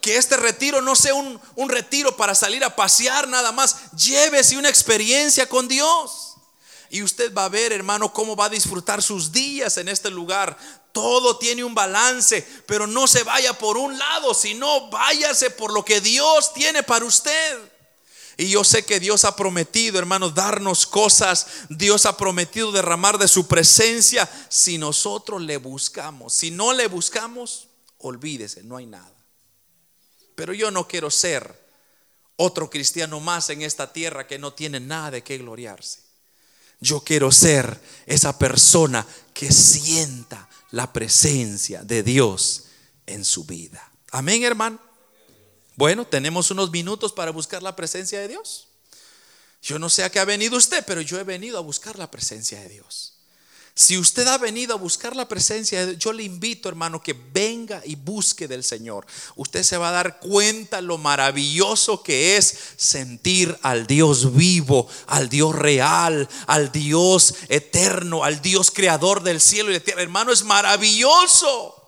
Que 0.03 0.16
este 0.16 0.37
retiro 0.37 0.83
no 0.83 0.97
sea 0.97 1.14
un, 1.14 1.41
un 1.55 1.68
retiro 1.68 2.16
para 2.16 2.35
salir 2.35 2.62
a 2.64 2.76
pasear 2.76 3.26
nada 3.28 3.53
más. 3.53 3.93
Llévese 3.93 4.59
una 4.59 4.68
experiencia 4.68 5.49
con 5.49 5.68
Dios. 5.68 6.33
Y 6.91 7.03
usted 7.03 7.33
va 7.33 7.47
a 7.47 7.49
ver, 7.49 7.72
hermano, 7.72 8.12
cómo 8.12 8.37
va 8.37 8.45
a 8.45 8.51
disfrutar 8.51 9.03
sus 9.03 9.33
días 9.33 9.78
en 9.78 9.89
este 9.89 10.11
lugar. 10.11 10.59
Todo 10.93 11.38
tiene 11.38 11.64
un 11.64 11.74
balance, 11.74 12.47
pero 12.66 12.86
no 12.86 13.07
se 13.07 13.22
vaya 13.22 13.57
por 13.57 13.76
un 13.76 13.99
lado, 13.99 14.34
sino 14.34 14.90
váyase 14.90 15.51
por 15.51 15.72
lo 15.72 15.84
que 15.84 16.01
Dios 16.01 16.53
tiene 16.53 16.82
para 16.82 17.05
usted. 17.05 17.72
Y 18.36 18.49
yo 18.51 18.64
sé 18.64 18.84
que 18.84 19.01
Dios 19.01 19.24
ha 19.24 19.36
prometido, 19.36 19.99
hermano, 19.99 20.30
darnos 20.30 20.86
cosas. 20.86 21.47
Dios 21.68 22.07
ha 22.07 22.16
prometido 22.16 22.72
derramar 22.72 23.18
de 23.18 23.28
su 23.28 23.47
presencia 23.47 24.28
si 24.49 24.78
nosotros 24.78 25.40
le 25.43 25.59
buscamos. 25.59 26.34
Si 26.34 26.51
no 26.51 26.72
le 26.72 26.86
buscamos, 26.86 27.68
olvídese, 27.99 28.62
no 28.62 28.76
hay 28.76 28.86
nada. 28.86 29.12
Pero 30.34 30.55
yo 30.55 30.70
no 30.70 30.88
quiero 30.88 31.11
ser 31.11 31.61
otro 32.36 32.70
cristiano 32.70 33.20
más 33.20 33.51
en 33.51 33.62
esta 33.62 33.93
tierra 33.93 34.26
que 34.26 34.38
no 34.38 34.55
tiene 34.55 34.80
nada 34.80 35.12
de 35.12 35.22
qué 35.22 35.38
gloriarse. 35.38 36.01
Yo 36.80 37.01
quiero 37.01 37.30
ser 37.30 37.80
esa 38.07 38.38
persona 38.38 39.07
que 39.32 39.53
sienta 39.53 40.49
la 40.72 40.92
presencia 40.92 41.84
de 41.84 42.02
Dios 42.02 42.64
en 43.06 43.24
su 43.24 43.44
vida. 43.44 43.92
Amén, 44.10 44.42
hermano. 44.42 44.80
Bueno, 45.76 46.06
tenemos 46.06 46.50
unos 46.50 46.70
minutos 46.70 47.12
para 47.12 47.30
buscar 47.30 47.62
la 47.62 47.76
presencia 47.76 48.20
de 48.20 48.28
Dios. 48.28 48.68
Yo 49.62 49.78
no 49.78 49.88
sé 49.88 50.02
a 50.02 50.10
qué 50.10 50.18
ha 50.18 50.24
venido 50.24 50.56
usted, 50.56 50.84
pero 50.84 51.00
yo 51.00 51.20
he 51.20 51.24
venido 51.24 51.56
a 51.56 51.62
buscar 51.62 51.98
la 51.98 52.10
presencia 52.10 52.60
de 52.60 52.68
Dios. 52.68 53.11
Si 53.74 53.96
usted 53.96 54.26
ha 54.26 54.36
venido 54.36 54.74
a 54.74 54.78
buscar 54.78 55.16
la 55.16 55.28
presencia, 55.28 55.92
yo 55.92 56.12
le 56.12 56.22
invito, 56.24 56.68
hermano, 56.68 57.00
que 57.00 57.14
venga 57.14 57.80
y 57.86 57.94
busque 57.94 58.46
del 58.46 58.64
Señor. 58.64 59.06
Usted 59.34 59.62
se 59.62 59.78
va 59.78 59.88
a 59.88 59.92
dar 59.92 60.20
cuenta 60.20 60.82
lo 60.82 60.98
maravilloso 60.98 62.02
que 62.02 62.36
es 62.36 62.54
sentir 62.76 63.58
al 63.62 63.86
Dios 63.86 64.34
vivo, 64.34 64.86
al 65.06 65.30
Dios 65.30 65.54
real, 65.54 66.28
al 66.46 66.70
Dios 66.70 67.34
eterno, 67.48 68.24
al 68.24 68.42
Dios 68.42 68.70
creador 68.70 69.22
del 69.22 69.40
cielo 69.40 69.70
y 69.70 69.74
de 69.74 69.80
tierra. 69.80 70.02
Hermano, 70.02 70.32
es 70.32 70.44
maravilloso. 70.44 71.78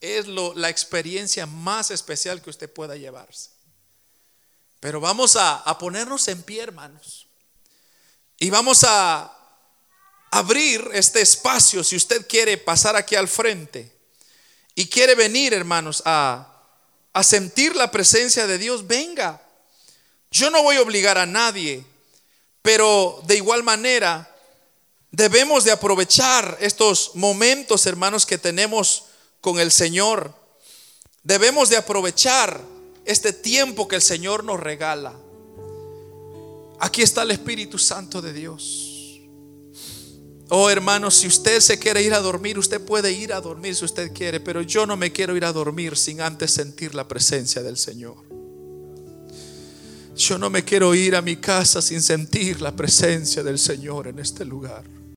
Es 0.00 0.26
la 0.26 0.70
experiencia 0.70 1.44
más 1.44 1.90
especial 1.90 2.40
que 2.40 2.48
usted 2.48 2.72
pueda 2.72 2.96
llevarse. 2.96 3.50
Pero 4.80 5.00
vamos 5.00 5.36
a, 5.36 5.56
a 5.56 5.76
ponernos 5.76 6.26
en 6.28 6.42
pie, 6.42 6.62
hermanos. 6.62 7.26
Y 8.38 8.48
vamos 8.48 8.86
a 8.88 9.36
abrir 10.30 10.88
este 10.92 11.20
espacio 11.20 11.82
si 11.82 11.96
usted 11.96 12.26
quiere 12.26 12.56
pasar 12.56 12.96
aquí 12.96 13.16
al 13.16 13.28
frente 13.28 13.92
y 14.74 14.86
quiere 14.86 15.14
venir, 15.14 15.52
hermanos, 15.52 16.02
a, 16.04 16.64
a 17.12 17.22
sentir 17.22 17.74
la 17.76 17.90
presencia 17.90 18.46
de 18.46 18.58
Dios, 18.58 18.86
venga. 18.86 19.42
Yo 20.30 20.50
no 20.50 20.62
voy 20.62 20.76
a 20.76 20.82
obligar 20.82 21.18
a 21.18 21.26
nadie, 21.26 21.84
pero 22.62 23.20
de 23.26 23.36
igual 23.36 23.62
manera 23.62 24.34
debemos 25.10 25.64
de 25.64 25.72
aprovechar 25.72 26.56
estos 26.60 27.12
momentos, 27.14 27.84
hermanos, 27.86 28.24
que 28.24 28.38
tenemos 28.38 29.04
con 29.40 29.58
el 29.58 29.72
Señor. 29.72 30.34
Debemos 31.24 31.68
de 31.68 31.76
aprovechar 31.76 32.60
este 33.04 33.32
tiempo 33.32 33.88
que 33.88 33.96
el 33.96 34.02
Señor 34.02 34.44
nos 34.44 34.60
regala. 34.60 35.14
Aquí 36.78 37.02
está 37.02 37.22
el 37.22 37.32
Espíritu 37.32 37.78
Santo 37.78 38.22
de 38.22 38.32
Dios. 38.32 38.89
Oh 40.52 40.68
hermanos, 40.68 41.14
si 41.14 41.28
usted 41.28 41.60
se 41.60 41.78
quiere 41.78 42.02
ir 42.02 42.12
a 42.12 42.18
dormir, 42.18 42.58
usted 42.58 42.80
puede 42.80 43.12
ir 43.12 43.32
a 43.32 43.40
dormir 43.40 43.76
si 43.76 43.84
usted 43.84 44.12
quiere, 44.12 44.40
pero 44.40 44.62
yo 44.62 44.84
no 44.84 44.96
me 44.96 45.12
quiero 45.12 45.36
ir 45.36 45.44
a 45.44 45.52
dormir 45.52 45.96
sin 45.96 46.20
antes 46.20 46.50
sentir 46.50 46.92
la 46.92 47.06
presencia 47.06 47.62
del 47.62 47.76
Señor. 47.76 48.16
Yo 50.16 50.38
no 50.38 50.50
me 50.50 50.64
quiero 50.64 50.92
ir 50.92 51.14
a 51.14 51.22
mi 51.22 51.36
casa 51.36 51.80
sin 51.80 52.02
sentir 52.02 52.60
la 52.60 52.74
presencia 52.74 53.44
del 53.44 53.60
Señor 53.60 54.08
en 54.08 54.18
este 54.18 54.44
lugar. 54.44 54.82